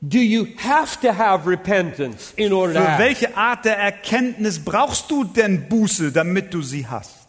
do 0.00 0.18
you 0.18 0.46
have 0.58 1.00
to 1.02 1.12
have 1.12 1.46
repentance 1.46 2.32
in 2.36 2.52
order 2.52 2.74
to 2.74 2.80
Für 2.80 2.88
have? 2.88 3.02
welche 3.02 3.36
Art 3.36 3.64
der 3.64 3.76
Erkenntnis 3.76 4.64
brauchst 4.64 5.10
du 5.10 5.24
denn 5.24 5.68
Buße, 5.68 6.10
damit 6.12 6.54
du 6.54 6.62
sie 6.62 6.86
hast? 6.86 7.26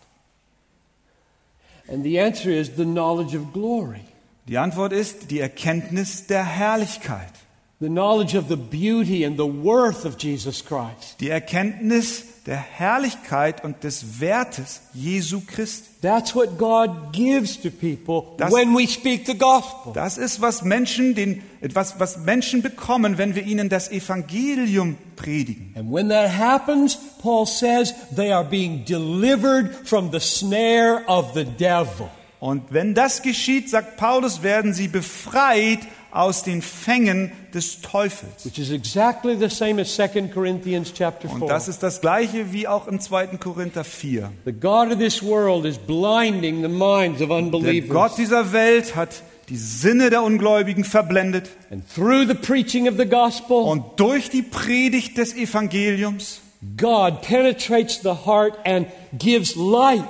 And 1.88 2.04
the 2.04 2.20
answer 2.20 2.52
is 2.52 2.72
the 2.78 2.86
knowledge 2.86 3.36
of 3.36 3.52
glory. 3.54 4.02
Die 4.48 4.58
Antwort 4.58 4.94
ist 4.94 5.32
die 5.32 5.40
Erkenntnis 5.40 6.28
der 6.28 6.46
Herrlichkeit. 6.46 7.32
The 7.80 7.88
knowledge 7.88 8.38
of 8.38 8.46
the 8.48 8.56
beauty 8.56 9.26
and 9.26 9.38
the 9.38 9.44
worth 9.44 10.06
of 10.06 10.16
Jesus 10.18 10.64
Christ. 10.64 11.20
Die 11.20 11.30
Erkenntnis 11.30 12.26
der 12.46 12.58
Herrlichkeit 12.58 13.64
und 13.64 13.84
des 13.84 14.20
Wertes 14.20 14.82
Jesu 14.94 15.42
Christi. 15.46 15.90
That's 16.02 16.36
what 16.36 16.60
God 16.60 17.12
gives 17.12 17.60
to 17.62 17.70
people 17.72 18.36
Das- 18.38 18.52
when 18.54 18.76
we 18.76 18.88
speak 18.88 19.26
the 19.26 19.36
gospel. 19.36 19.94
Das 19.94 20.18
ist, 20.20 20.42
was 20.42 20.62
Menschen, 20.62 21.16
den, 21.16 21.42
etwas, 21.62 22.00
was 22.00 22.18
Menschen 22.20 22.62
bekommen, 22.62 23.18
wenn 23.18 23.34
wir 23.34 23.44
ihnen 23.44 23.70
das 23.70 23.90
Evangelium 23.92 24.98
predigen. 25.16 25.74
And 25.76 25.92
when 25.92 26.10
that 26.10 26.30
happens, 26.38 26.98
Paul 27.22 27.48
says 27.48 27.96
they 28.16 28.32
are 28.32 28.46
being 28.46 28.86
delivered 28.86 29.74
from 29.88 30.12
the 30.12 30.20
snare 30.20 31.02
of 31.08 31.34
the 31.34 31.46
devil. 31.46 32.10
Und 32.40 32.62
wenn 32.70 32.94
das 32.94 33.24
geschieht, 33.24 33.72
sagt 33.72 33.98
Paulus, 33.98 34.44
werden 34.44 34.74
sie 34.74 34.88
befreit 34.88 35.80
aus 36.16 36.44
den 36.44 36.62
Fängen 36.62 37.32
des 37.54 37.82
Teufels. 37.82 38.46
Which 38.46 38.58
is 38.58 38.72
exactly 38.72 39.38
the 39.38 39.50
same 39.50 39.82
as 39.82 39.94
2 39.96 40.30
Corinthians 40.34 40.94
chapter 40.94 41.28
4. 41.28 41.42
Und 41.42 41.48
das 41.48 41.68
ist 41.68 41.84
das 41.84 42.02
gleiche 42.02 42.54
wie 42.54 42.68
auch 42.68 42.88
im 42.88 43.00
2. 43.00 43.38
Korinther 43.38 43.84
4. 43.84 44.32
the 44.46 44.52
God 44.52 44.92
of 44.92 44.98
this 44.98 45.22
world 45.22 45.66
is 45.66 45.78
blinding 45.78 46.62
the 46.62 46.70
minds 46.70 47.22
of 47.22 47.30
Der 47.30 47.38
unbelievers. 47.38 47.90
Gott 47.90 48.18
dieser 48.18 48.54
Welt 48.54 48.96
hat 48.96 49.24
die 49.50 49.58
Sinne 49.58 50.10
der 50.10 50.24
Ungläubigen 50.24 50.84
verblendet 50.84 51.50
and 51.70 51.84
through 51.94 52.26
the 52.28 52.34
preaching 52.34 52.88
of 52.88 52.96
the 52.98 53.06
gospel, 53.06 53.58
und 53.58 53.84
durch 53.98 54.30
die 54.30 54.42
Predigt 54.42 55.18
des 55.18 55.36
Evangeliums 55.36 56.42
God 56.78 57.22
penetrates 57.22 58.00
the 58.02 58.26
heart 58.26 58.58
and 58.66 58.88
gives 59.18 59.56
light. 59.56 60.04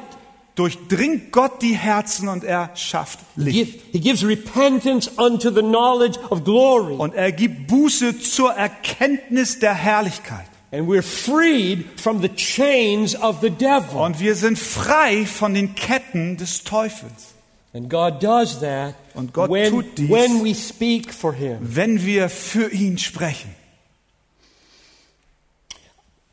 Durchdringt 0.55 1.31
Gott 1.31 1.61
die 1.61 1.75
Herzen 1.75 2.27
und 2.29 2.43
er 2.43 2.71
schafft 2.75 3.19
Licht. 3.35 3.81
He 3.91 3.99
gives 3.99 4.25
repentance 4.25 5.11
unto 5.17 5.51
the 5.51 5.61
knowledge 5.61 6.17
of 6.29 6.43
glory. 6.43 6.95
Und 6.95 7.13
er 7.13 7.31
gibt 7.31 7.67
Buße 7.67 8.19
zur 8.19 8.53
Erkenntnis 8.53 9.59
der 9.59 9.73
Herrlichkeit. 9.73 10.45
And 10.71 10.87
we're 10.87 11.03
freed 11.03 11.85
from 11.99 12.21
the 12.21 12.29
chains 12.29 13.15
of 13.15 13.39
the 13.41 13.49
devil. 13.49 13.99
Und 14.01 14.19
wir 14.19 14.35
sind 14.35 14.57
frei 14.57 15.25
von 15.25 15.53
den 15.53 15.75
Ketten 15.75 16.37
des 16.37 16.63
Teufels. 16.63 17.33
And 17.73 17.89
God 17.89 18.23
does 18.23 18.61
that 18.61 18.95
Und 19.13 19.33
Gott 19.33 19.49
when, 19.49 19.69
tut 19.71 19.97
dies. 19.97 20.09
when 20.09 20.43
we 20.43 20.55
speak 20.55 21.13
for 21.13 21.33
Him. 21.33 21.57
Wenn 21.61 22.05
wir 22.05 22.29
für 22.29 22.71
ihn 22.71 22.97
sprechen. 22.97 23.53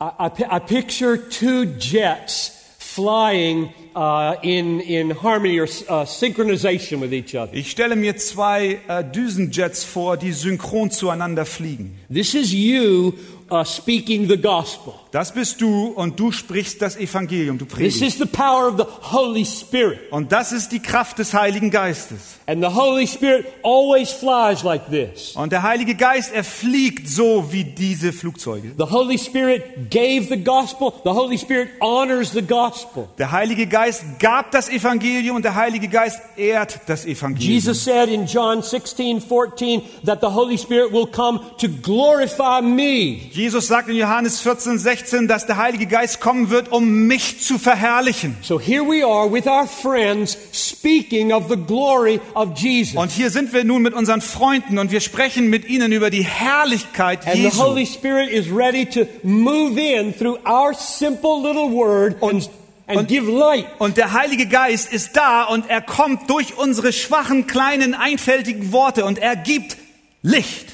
I, 0.01 0.11
I, 0.19 0.57
I 0.57 0.61
picture 0.61 1.17
two 1.29 1.65
jets 1.79 2.53
flying 2.79 3.73
uh, 3.95 4.35
in, 4.43 4.81
in 4.81 5.23
harmony 5.23 5.61
or 5.61 5.69
uh, 5.89 6.05
synchronization 6.05 7.01
with 7.01 7.13
each 7.13 7.35
other. 7.35 7.55
Ich 7.55 7.71
stelle 7.71 7.97
mir 7.97 8.17
zwei 8.17 8.81
äh, 8.89 9.05
Düsenjets 9.05 9.85
vor, 9.85 10.17
die 10.17 10.33
synchron 10.33 10.91
zueinander 10.91 11.45
fliegen. 11.45 11.99
This 12.13 12.35
is 12.35 12.53
you 12.53 13.15
uh, 13.53 13.65
speaking 13.65 14.29
the 14.29 14.37
gospel. 14.37 14.95
Das 15.13 15.33
bist 15.33 15.61
du 15.61 15.89
und 15.89 16.19
du 16.19 16.33
sprichst 16.33 16.81
das 16.81 16.97
Evangelium, 16.97 17.59
du 17.59 17.67
This 17.67 18.01
is 18.01 18.17
the 18.17 18.25
power 18.25 18.69
of 18.69 18.79
the 18.79 19.15
Holy 19.15 19.45
Spirit. 19.45 20.11
Und 20.11 20.33
das 20.33 20.53
ist 20.53 20.73
die 20.73 20.81
Kraft 20.81 21.19
des 21.19 21.35
Heiligen 21.35 21.71
Geistes. 21.71 22.39
And 22.47 22.63
the 22.63 22.75
Holy 22.75 23.07
Spirit 23.07 23.47
always 23.63 24.11
flies 24.11 24.63
like 24.63 24.89
this. 24.91 25.37
Und 25.37 25.53
der 25.53 25.63
Heilige 25.63 25.95
Geist, 25.95 26.33
er 26.35 26.45
fliegt 26.45 27.09
so 27.09 27.53
wie 27.53 27.65
diese 27.65 28.13
Flugzeuge. 28.13 28.73
The 28.77 28.91
Holy 28.91 29.19
Spirit 29.19 29.91
gave 29.91 30.29
the 30.29 30.43
gospel. 30.43 30.93
The 31.05 31.11
Holy 31.11 31.37
Spirit 31.37 31.69
honors 31.81 32.33
the 32.33 32.43
gospel. 32.43 33.09
Der 33.19 33.33
Heilige 33.33 33.67
Geist 33.67 33.82
gab 34.19 34.51
das 34.51 34.69
Evangelium 34.69 35.37
und 35.37 35.45
der 35.45 35.55
Heilige 35.55 35.89
Geist 35.89 36.21
ehrt 36.37 36.81
das 36.87 37.05
Evangelium. 37.05 37.53
Jesus 37.53 37.85
said 37.85 38.09
in 38.09 38.27
John 38.27 38.63
16, 38.63 39.21
14 39.21 39.83
that 40.05 40.21
the 40.21 40.29
Holy 40.29 40.57
Spirit 40.57 40.93
will 40.93 41.07
come 41.07 41.41
to 41.59 41.69
glorify 41.69 42.61
me. 42.61 43.31
Jesus 43.33 43.67
sagt 43.69 43.89
in 43.89 43.97
Johannes 43.97 44.41
14, 44.41 44.79
16, 44.79 45.29
dass 45.29 45.47
der 45.47 45.57
Heilige 45.57 45.87
Geist 45.87 46.21
kommen 46.21 46.51
wird, 46.51 46.71
um 46.71 47.07
mich 47.07 47.41
zu 47.43 47.59
verherrlichen. 47.59 48.37
So 48.43 48.61
here 48.61 48.85
we 48.85 49.05
are 49.05 49.31
with 49.31 49.47
our 49.47 49.67
friends 49.67 50.37
speaking 50.53 51.33
of 51.33 51.49
the 51.49 51.57
glory 51.57 52.21
of 52.35 52.59
Jesus. 52.59 52.97
Und 52.97 53.11
hier 53.11 53.31
sind 53.31 53.53
wir 53.53 53.65
nun 53.65 53.83
mit 53.83 53.95
unseren 53.95 54.21
Freunden 54.21 54.79
und 54.79 54.91
wir 54.91 55.01
sprechen 55.01 55.49
mit 55.49 55.69
ihnen 55.69 55.93
über 55.93 56.11
die 56.11 56.25
Herrlichkeit 56.25 57.27
And 57.27 57.37
the 57.37 57.43
Jesu. 57.43 57.63
Holy 57.63 57.87
Spirit 57.87 58.31
is 58.31 58.51
ready 58.51 58.87
to 58.87 59.07
move 59.23 59.79
in 59.79 60.13
through 60.13 60.39
our 60.47 60.75
simple 60.75 61.43
little 61.43 61.71
word 61.71 62.17
and, 62.23 62.33
and 62.33 62.62
und- 62.99 63.09
give 63.09 63.31
light. 63.31 63.67
Und 63.79 63.97
der 63.97 64.13
Heilige 64.13 64.47
Geist 64.47 64.93
ist 64.93 65.17
da 65.17 65.45
und 65.45 65.69
er 65.71 65.81
kommt 65.81 66.29
durch 66.31 66.57
unsere 66.57 66.93
schwachen, 66.93 67.47
kleinen, 67.47 67.95
einfältigen 67.95 68.73
Worte 68.73 69.05
und 69.05 69.19
er 69.19 69.37
gibt 69.37 69.77
Licht. 70.23 70.69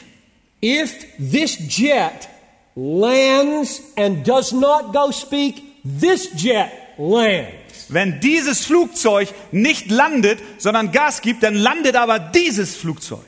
If 0.63 0.93
this 1.19 1.57
jet 1.69 2.29
lands 2.75 3.81
and 3.97 4.27
does 4.27 4.53
not 4.53 4.93
go 4.93 5.11
speak, 5.13 5.63
this 6.01 6.29
jet 6.37 6.71
lands. 6.97 7.87
Wenn 7.89 8.21
dieses 8.21 8.65
Flugzeug 8.67 9.29
nicht 9.51 9.91
landet, 9.91 10.41
sondern 10.59 10.93
Gas 10.93 11.23
gibt, 11.23 11.43
dann 11.43 11.55
landet 11.55 11.97
aber 11.97 12.19
dieses 12.19 12.77
Flugzeug. 12.77 13.25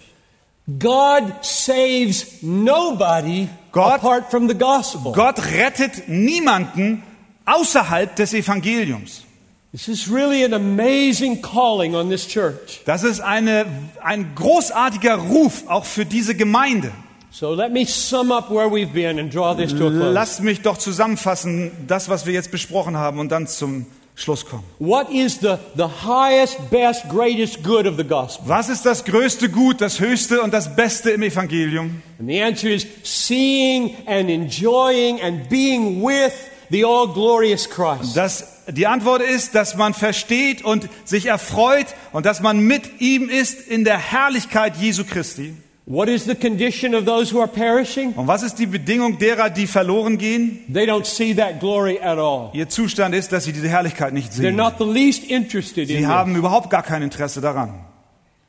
God 0.79 1.25
saves 1.43 2.43
nobody 2.43 3.49
Gott- 3.73 3.95
apart 3.95 4.31
from 4.31 4.49
the 4.49 4.55
gospel. 4.55 5.13
Gott 5.13 5.39
rettet 5.53 6.09
niemanden 6.09 7.03
außerhalb 7.51 8.15
des 8.17 8.35
Evangeliums. 8.35 9.25
This 9.73 9.87
is 9.87 10.11
really 10.11 10.45
an 10.45 10.53
amazing 10.53 11.43
calling 11.43 11.95
on 11.95 12.11
this 12.11 12.27
church. 12.27 12.81
Das 12.87 13.05
ist 13.05 13.21
eine, 13.21 13.67
ein 14.03 14.35
großartiger 14.35 15.15
Ruf 15.15 15.65
auch 15.69 15.85
für 15.85 16.05
diese 16.05 16.35
Gemeinde. 16.35 16.91
So 17.31 17.55
let 17.55 17.73
me 17.73 17.87
sum 17.87 18.33
up 18.33 18.51
where 18.51 18.69
we've 18.69 18.93
been 18.93 19.21
and 19.21 19.33
draw 19.33 19.55
this 19.55 19.71
to 19.71 19.87
a 19.87 19.91
close. 19.91 20.13
Lasst 20.13 20.43
mich 20.43 20.63
doch 20.63 20.77
zusammenfassen, 20.77 21.71
das, 21.87 22.09
was 22.09 22.27
wir 22.27 22.35
jetzt 22.35 22.51
besprochen 22.51 22.97
haben 22.97 23.21
und 23.21 23.31
dann 23.31 23.47
zum 23.47 23.87
Schluss 24.17 24.45
kommen. 24.45 24.65
What 24.81 25.09
is 25.11 25.39
the, 25.41 25.55
the 25.77 25.87
highest, 26.05 26.69
best, 26.69 27.09
greatest 27.09 27.63
good 27.63 27.87
of 27.87 27.97
the 27.97 28.05
gospel? 28.05 28.49
Was 28.49 28.69
ist 28.69 28.85
das 28.85 29.05
größte 29.05 29.49
Gut, 29.49 29.81
das 29.81 30.01
höchste 30.01 30.43
und 30.43 30.53
das 30.53 30.75
Beste 30.75 31.11
im 31.11 31.23
Evangelium? 31.23 32.03
And 32.19 32.29
the 32.29 32.43
answer 32.43 32.69
is 32.69 32.85
seeing 33.05 33.97
and 34.07 34.29
enjoying 34.29 35.21
and 35.21 35.49
being 35.49 36.03
with 36.03 36.33
the 36.71 36.85
all 36.85 37.09
glorious 37.09 37.69
Christ. 37.69 38.17
Das, 38.17 38.63
die 38.69 38.87
Antwort 38.87 39.23
ist, 39.23 39.55
dass 39.55 39.77
man 39.77 39.95
versteht 39.95 40.65
und 40.65 40.89
sich 41.05 41.27
erfreut 41.27 41.87
und 42.13 42.27
dass 42.27 42.41
man 42.41 42.61
mit 42.61 43.01
ihm 43.01 43.29
ist 43.29 43.67
in 43.69 43.85
der 43.85 43.99
Herrlichkeit 43.99 44.77
Jesu 44.77 45.05
Christi. 45.05 45.55
What 45.87 46.09
is 46.09 46.25
the 46.25 46.37
condition 46.37 46.95
of 46.95 47.05
those 47.05 47.35
who 47.35 47.41
are 47.41 47.49
perishing? 47.49 48.13
Und 48.13 48.29
was 48.29 48.45
ist 48.45 48.61
die 48.61 48.67
Bedingung 48.67 49.19
derer, 49.19 49.51
die 49.51 49.67
verloren 49.67 50.19
gehen? 50.19 50.61
They 50.73 50.89
don't 50.89 51.05
see 51.05 51.35
that 51.35 51.59
glory 51.59 51.99
at 52.01 52.17
all. 52.17 52.51
Ihr 52.53 52.69
Zustand 52.69 53.13
ist, 53.13 53.33
dass 53.33 53.45
sie 53.45 53.53
diese 53.53 53.69
Herrlichkeit 53.69 54.13
nicht 54.13 54.31
They're 54.33 54.37
sehen. 54.37 54.57
not 54.57 54.75
the 54.79 54.85
least 54.85 55.25
interested 55.25 55.91
in 55.91 55.97
Sie 55.97 56.03
it. 56.03 56.07
haben 56.07 56.37
überhaupt 56.37 56.71
gar 56.71 56.85
kein 56.85 57.03
Interesse 57.03 57.41
daran. 57.41 57.87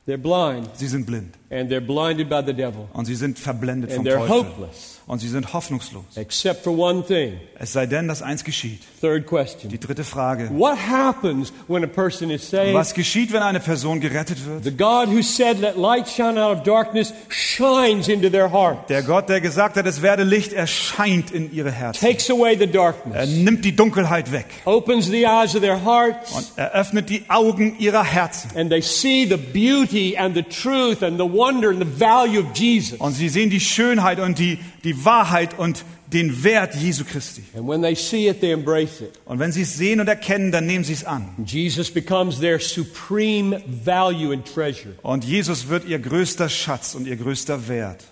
They're 0.08 0.18
blind 0.18 0.68
Sie 0.76 0.88
sind 0.88 1.06
blind 1.08 1.34
and 1.50 1.72
they're 1.72 1.80
blinded 1.80 2.30
by 2.30 2.42
the 2.46 2.54
devil 2.54 2.88
und 2.94 3.06
sie 3.06 3.16
sind 3.16 3.40
verblendet 3.40 3.92
vom 3.92 4.00
and 4.00 4.08
they're 4.08 4.18
Teufel 4.18 4.46
hopeless 4.46 5.00
und 5.12 5.20
sie 5.20 5.28
sind 5.28 5.52
hoffnungslos. 5.52 6.06
except 6.16 6.64
for 6.64 6.72
one 6.78 7.04
thing. 7.06 7.34
Es 7.60 7.74
sei 7.74 7.86
denn, 7.86 8.08
dass 8.08 8.22
eins 8.22 8.46
geschieht. 8.46 8.80
Third 9.02 9.28
question. 9.28 9.70
Die 9.70 9.78
dritte 9.78 10.06
Frage. 10.06 10.50
What 10.52 10.78
happens 10.90 11.52
when 11.68 11.84
a 11.84 11.88
person 11.88 12.30
is 12.32 12.50
saved? 12.50 12.74
Was 12.74 12.94
geschieht, 12.94 13.34
wenn 13.34 13.42
eine 13.44 13.60
Person 13.60 14.00
gerettet 14.00 14.46
wird? 14.46 14.64
The 14.64 14.72
God 14.72 15.10
who 15.10 15.22
said, 15.22 15.60
Let 15.60 15.76
light 15.76 16.08
shine 16.08 16.42
out 16.42 16.58
of 16.58 16.64
darkness, 16.64 17.14
shines 17.28 18.08
into 18.08 18.30
their 18.30 18.50
heart, 18.52 18.90
Der 18.90 19.04
Gott, 19.04 19.28
der 19.28 19.42
gesagt 19.42 19.76
hat, 19.76 19.86
es 19.86 20.02
werde 20.02 20.24
Licht, 20.24 20.54
erscheint 20.54 21.30
in 21.32 21.54
ihre 21.54 21.72
Herzen. 21.72 22.00
takes 22.08 22.30
away 22.30 22.56
the 22.56 22.62
Er 22.64 22.68
darkness, 22.68 23.30
nimmt 23.30 23.66
die 23.66 23.76
Dunkelheit 23.76 24.32
weg 24.32 24.46
opens 24.64 25.08
the 25.08 25.26
eyes 25.26 25.54
of 25.56 25.62
their 25.62 25.84
hearts, 25.84 26.32
und 26.32 26.48
eröffnet 26.56 27.10
die 27.10 27.24
Augen 27.28 27.76
ihrer 27.80 28.06
Herzen. 28.06 28.50
and 28.56 28.70
they 28.72 28.82
see 28.82 29.26
the 29.28 29.36
beauty 29.38 30.16
and 30.18 30.36
the 30.36 30.44
truth 30.44 31.04
and 31.04 31.20
the 31.20 31.26
wonder 31.30 31.70
and 31.70 31.82
the 31.82 32.00
value 32.00 32.40
of 32.40 32.46
Jesus. 32.56 32.98
Und 33.00 33.12
sie 33.12 33.28
sehen 33.28 33.50
die 33.50 33.60
Schönheit 33.60 34.20
und 34.20 34.40
die, 34.40 34.58
die 34.86 35.01
Wahrheit 35.06 35.58
und 35.58 35.84
den 36.12 36.44
Wert 36.44 36.76
Jesu 36.76 37.04
Christi. 37.06 37.44
And 37.56 37.68
when 37.68 37.82
they 37.82 37.96
see 37.96 38.28
it, 38.28 38.42
they 38.42 38.52
embrace 38.52 39.02
it. 39.02 39.14
Und 39.26 39.40
wenn 39.40 39.52
sie 39.52 39.62
es 39.62 39.78
sehen 39.78 40.00
und 40.00 40.08
erkennen, 40.08 40.52
dann 40.52 40.66
nehmen 40.66 40.84
sie 40.84 40.94
es 40.94 41.06
an. 41.06 41.30
Jesus 41.46 41.90
becomes 41.90 42.40
their 42.40 42.60
supreme 42.60 43.62
value 43.66 44.34
and 44.34 44.46
treasure. 44.46 44.96
Und 45.04 45.24
Jesus 45.24 45.68
wird 45.70 45.86
ihr 45.86 46.00
größter 46.00 46.50
Schatz 46.50 46.96
und 46.96 47.08
ihr 47.08 47.16
größter 47.16 47.68
Wert. 47.68 48.04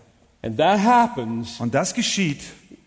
And 0.41 0.57
that 0.57 0.79
happens 0.79 1.59
Und 1.59 1.73
das 1.75 1.93
geschieht, 1.93 2.39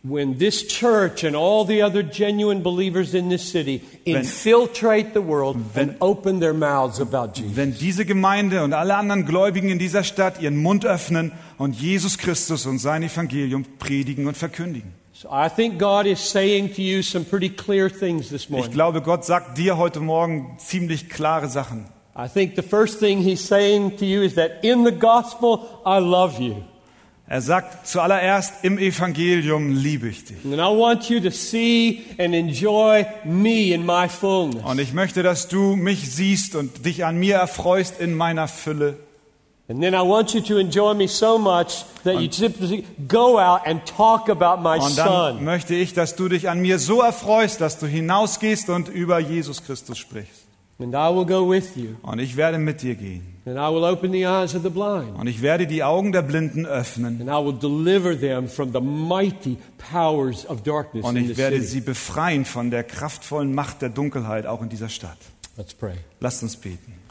when 0.04 0.38
this 0.38 0.66
church 0.66 1.24
and 1.24 1.36
all 1.36 1.64
the 1.64 1.80
other 1.80 2.02
genuine 2.02 2.62
believers 2.62 3.14
in 3.14 3.28
this 3.28 3.42
city 3.42 3.82
infiltrate 4.04 5.14
the 5.14 5.20
world 5.20 5.56
and 5.76 5.96
open 6.00 6.40
their 6.40 6.52
mouths 6.52 7.00
about 7.00 7.34
Jesus. 7.34 7.56
wenn 7.56 7.76
diese 7.78 8.04
Gemeinde 8.04 8.64
und 8.64 8.72
alle 8.72 8.96
anderen 8.96 9.24
Gläubigen 9.24 9.70
in 9.70 9.78
dieser 9.78 10.02
Stadt 10.02 10.40
ihren 10.42 10.56
Mund 10.56 10.84
öffnen 10.84 11.32
und 11.56 11.80
Jesus 11.80 12.18
Christus 12.18 12.66
und 12.66 12.78
sein 12.78 13.04
Evangelium 13.04 13.64
predigen 13.78 14.26
und 14.26 14.36
verkündigen. 14.36 14.92
So 15.12 15.28
I 15.28 15.48
think 15.48 15.78
God 15.78 16.06
is 16.06 16.18
saying 16.18 16.74
to 16.74 16.82
you 16.82 17.00
some 17.00 17.24
pretty 17.24 17.50
clear 17.50 17.88
things 17.88 18.28
this 18.30 18.50
morning. 18.50 18.68
Ich 18.68 18.74
glaube, 18.74 19.02
Gott 19.02 19.24
sagt 19.24 19.56
dir 19.56 19.76
heute 19.76 20.00
Morgen 20.00 20.56
ziemlich 20.58 21.08
klare 21.10 21.48
Sachen. 21.48 21.86
I 22.16 22.28
think 22.28 22.56
the 22.56 22.62
first 22.62 22.98
thing 22.98 23.20
He's 23.22 23.46
saying 23.46 23.98
to 23.98 24.04
you 24.04 24.22
is 24.22 24.34
that 24.34 24.64
in 24.64 24.84
the 24.84 24.90
gospel, 24.90 25.60
I 25.86 26.00
love 26.00 26.40
you. 26.40 26.56
Er 27.28 27.40
sagt 27.40 27.86
zuallererst 27.86 28.62
im 28.62 28.78
Evangelium 28.78 29.74
liebe 29.74 30.08
ich 30.08 30.24
dich. 30.24 30.44
And 30.44 30.54
I 30.54 30.58
want 30.58 31.08
you 31.08 31.18
to 31.20 31.30
see 31.30 32.02
and 32.18 32.34
enjoy 32.34 33.06
me 33.24 33.72
in 33.72 33.86
my 33.86 34.08
fullness. 34.08 34.62
Und 34.64 34.78
ich 34.78 34.92
möchte, 34.92 35.22
dass 35.22 35.48
du 35.48 35.76
mich 35.76 36.12
siehst 36.12 36.54
und 36.56 36.84
dich 36.84 37.04
an 37.04 37.16
mir 37.16 37.36
erfreust 37.36 38.00
in 38.00 38.14
meiner 38.14 38.48
Fülle. 38.48 38.98
And 39.68 39.80
then 39.80 39.94
I 39.94 40.00
want 40.00 40.34
you 40.34 40.40
to 40.42 40.58
enjoy 40.58 40.92
me 40.92 41.08
so 41.08 41.38
much 41.38 41.84
that 42.04 42.20
you 42.20 42.30
simply 42.30 42.84
go 43.08 43.38
out 43.38 43.62
and 43.64 43.80
talk 43.86 44.28
about 44.28 44.60
my 44.60 44.78
Und 44.78 44.98
dann 44.98 45.36
son. 45.36 45.44
möchte 45.44 45.74
ich, 45.74 45.94
dass 45.94 46.16
du 46.16 46.28
dich 46.28 46.50
an 46.50 46.60
mir 46.60 46.78
so 46.78 47.00
erfreust, 47.00 47.60
dass 47.60 47.78
du 47.78 47.86
hinausgehst 47.86 48.68
und 48.68 48.88
über 48.88 49.18
Jesus 49.20 49.64
Christus 49.64 49.96
sprichst. 49.96 50.41
And 50.82 50.94
I 50.94 51.14
will 51.14 51.24
go 51.24 51.48
with 51.48 51.76
you. 51.76 51.96
Und 52.02 52.18
ich 52.18 52.36
werde 52.36 52.58
mit 52.58 52.82
dir 52.82 52.94
gehen. 52.94 53.22
And 53.44 53.56
I 53.56 53.74
will 53.74 53.84
open 53.84 54.12
the 54.12 54.24
eyes 54.24 54.54
of 54.54 54.62
the 54.62 54.68
blind. 54.68 55.18
Und 55.18 55.26
ich 55.26 55.42
werde 55.42 55.66
die 55.66 55.82
Augen 55.82 56.12
der 56.12 56.22
Blinden 56.22 56.66
öffnen. 56.66 57.20
And 57.20 57.28
I 57.28 57.44
will 57.44 57.58
deliver 57.58 58.18
them 58.18 58.48
from 58.48 58.72
the 58.72 58.80
mighty 58.80 59.58
powers 59.92 60.48
of 60.48 60.62
darkness 60.62 61.04
Und 61.04 61.16
in 61.16 61.30
ich 61.30 61.36
werde 61.36 61.60
sie 61.60 61.80
befreien 61.80 62.44
von 62.44 62.70
der 62.70 62.84
kraftvollen 62.84 63.54
Macht 63.54 63.82
der 63.82 63.88
Dunkelheit 63.88 64.46
auch 64.46 64.62
in 64.62 64.68
dieser 64.68 64.88
Stadt. 64.88 65.18
Let's 65.56 65.74
pray. 65.74 65.94
Lasst 66.20 66.42
uns 66.42 66.56
beten. 66.56 67.01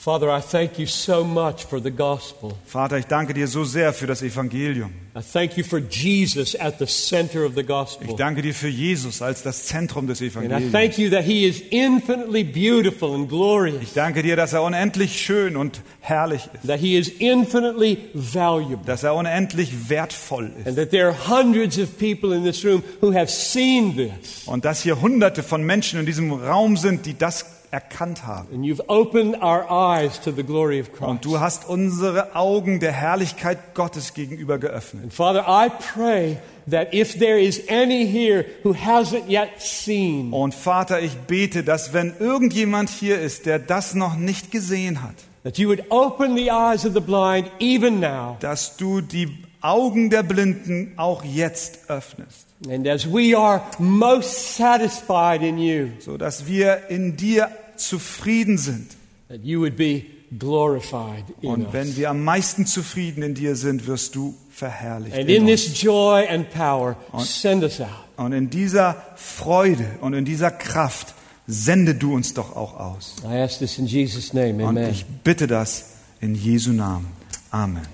Father, 0.00 0.30
I 0.30 0.40
thank 0.40 0.78
you 0.78 0.86
so 0.86 1.24
much 1.24 1.64
for 1.64 1.82
the 1.82 1.90
gospel. 1.90 2.52
Vater, 2.64 2.98
ich 2.98 3.06
danke 3.06 3.34
dir 3.34 3.48
so 3.48 3.64
sehr 3.64 3.92
für 3.92 4.06
das 4.06 4.22
Evangelium. 4.22 4.90
I 5.16 5.20
thank 5.20 5.56
you 5.56 5.64
for 5.64 5.80
Jesus 5.80 6.54
at 6.54 6.78
the 6.78 6.86
center 6.86 7.44
of 7.44 7.54
the 7.56 7.62
Ich 7.62 7.66
gospel. 7.66 8.14
danke 8.16 8.40
dir 8.42 8.54
für 8.54 8.68
Jesus 8.68 9.20
als 9.22 9.42
das 9.42 9.66
Zentrum 9.66 10.06
des 10.06 10.20
And 10.22 10.28
I 10.30 10.36
Evangeliums. 10.36 10.72
thank 10.72 10.98
you 10.98 11.10
that 11.10 11.24
he 11.24 11.46
is 11.48 11.60
infinitely 11.70 12.44
beautiful 12.44 13.12
and 13.12 13.28
glorious, 13.28 13.82
Ich 13.82 13.92
danke 13.92 14.22
dir, 14.22 14.36
dass 14.36 14.52
er 14.52 14.62
unendlich 14.62 15.20
schön 15.20 15.56
und 15.56 15.80
herrlich 15.98 16.42
ist, 16.54 16.68
that 16.68 16.78
he 16.78 16.96
is 16.96 17.08
infinitely 17.18 17.98
valuable, 18.14 18.84
dass 18.86 19.02
er 19.02 19.16
unendlich 19.16 19.88
wertvoll 19.90 20.52
ist 20.60 20.68
and 20.68 20.76
that 20.76 20.90
there 20.90 21.08
are 21.08 21.16
hundreds 21.28 21.76
of 21.76 21.98
people 21.98 22.32
in 22.36 22.44
this 22.44 22.64
room 22.64 22.84
who 23.00 23.12
have 23.12 23.26
seen 23.28 23.96
this. 23.96 24.46
und 24.46 24.64
dass 24.64 24.82
hier 24.84 25.00
Hunderte 25.00 25.42
von 25.42 25.64
Menschen 25.64 25.98
in 25.98 26.06
diesem 26.06 26.32
Raum 26.32 26.76
sind, 26.76 27.04
die 27.04 27.18
das 27.18 27.44
erkannt 27.70 28.26
haben. 28.26 28.48
And 28.54 28.64
you've 28.64 28.82
opened 28.88 29.36
our 29.42 29.70
eyes 29.70 30.20
to 30.20 30.30
the 30.30 30.42
glory 30.42 30.80
of 30.80 30.92
Christ. 30.92 31.02
Und 31.08 31.24
du 31.24 31.40
hast 31.40 31.68
unsere 31.68 32.34
Augen 32.34 32.80
der 32.80 32.92
Herrlichkeit 32.92 33.74
Gottes 33.74 34.14
gegenüber 34.14 34.58
geöffnet. 34.58 35.04
And 35.04 35.12
Father, 35.12 35.44
I 35.48 35.68
pray 35.94 36.38
that 36.70 36.92
if 36.92 37.18
there 37.18 37.38
is 37.40 37.62
any 37.68 38.06
here 38.06 38.44
who 38.62 38.74
hasn't 38.74 39.28
yet 39.28 39.60
seen, 39.60 40.32
Und 40.32 40.54
Vater, 40.54 41.00
ich 41.00 41.14
bete, 41.26 41.62
dass 41.64 41.92
wenn 41.92 42.14
irgendjemand 42.18 42.90
hier 42.90 43.20
ist, 43.20 43.46
der 43.46 43.58
das 43.58 43.94
noch 43.94 44.16
nicht 44.16 44.50
gesehen 44.50 45.02
hat, 45.02 45.14
that 45.44 45.56
you 45.58 45.68
would 45.68 45.84
open 45.90 46.36
the 46.36 46.50
eyes 46.50 46.84
of 46.84 46.92
the 46.94 47.00
blind 47.00 47.50
even 47.60 48.00
now. 48.00 48.36
dass 48.40 48.76
du 48.76 49.00
die 49.00 49.28
Augen 49.60 50.10
der 50.10 50.22
Blinden 50.22 50.92
auch 50.96 51.24
jetzt 51.24 51.88
öffnest, 51.90 52.47
And 52.68 52.86
as 52.88 53.06
we 53.06 53.36
are 53.36 53.62
most 53.78 54.56
satisfied 54.56 55.42
in 55.42 55.58
you, 55.58 55.90
so 56.00 56.16
dass 56.16 56.46
wir 56.46 56.88
in 56.88 57.16
dir 57.16 57.50
zufrieden 57.76 58.58
sind. 58.58 58.96
that 59.28 59.44
you 59.44 59.60
would 59.60 59.76
be 59.76 60.06
glorified 60.38 61.24
in 61.40 61.50
Und 61.50 61.72
wenn 61.72 61.96
wir 61.96 62.10
am 62.10 62.24
meisten 62.24 62.66
zufrieden 62.66 63.22
in 63.22 63.34
dir 63.34 63.54
sind, 63.54 63.86
wirst 63.86 64.14
du 64.14 64.34
verherrlicht. 64.50 65.14
And 65.16 65.28
in 65.28 65.46
in 65.46 65.50
uns. 65.50 65.64
this 65.64 65.82
joy 65.82 66.26
and 66.28 66.50
power, 66.50 66.96
send 67.18 67.62
us 67.62 67.80
out. 67.80 67.88
Und 68.16 68.32
in 68.32 68.50
dieser 68.50 68.96
Freude 69.14 69.86
und 70.00 70.14
in 70.14 70.24
dieser 70.24 70.50
Kraft 70.50 71.14
sende 71.46 71.94
du 71.94 72.14
uns 72.14 72.34
doch 72.34 72.56
auch 72.56 72.78
aus. 72.78 73.16
I 73.24 73.38
ask 73.38 73.58
this 73.58 73.78
in 73.78 73.86
Jesus' 73.86 74.32
name. 74.32 74.64
Und 74.64 74.76
Amen. 74.76 74.90
ich 74.90 75.06
bitte 75.06 75.46
das 75.46 75.92
in 76.20 76.34
Jesu 76.34 76.72
Namen. 76.72 77.06
Amen. 77.50 77.86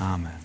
Amen. 0.00 0.41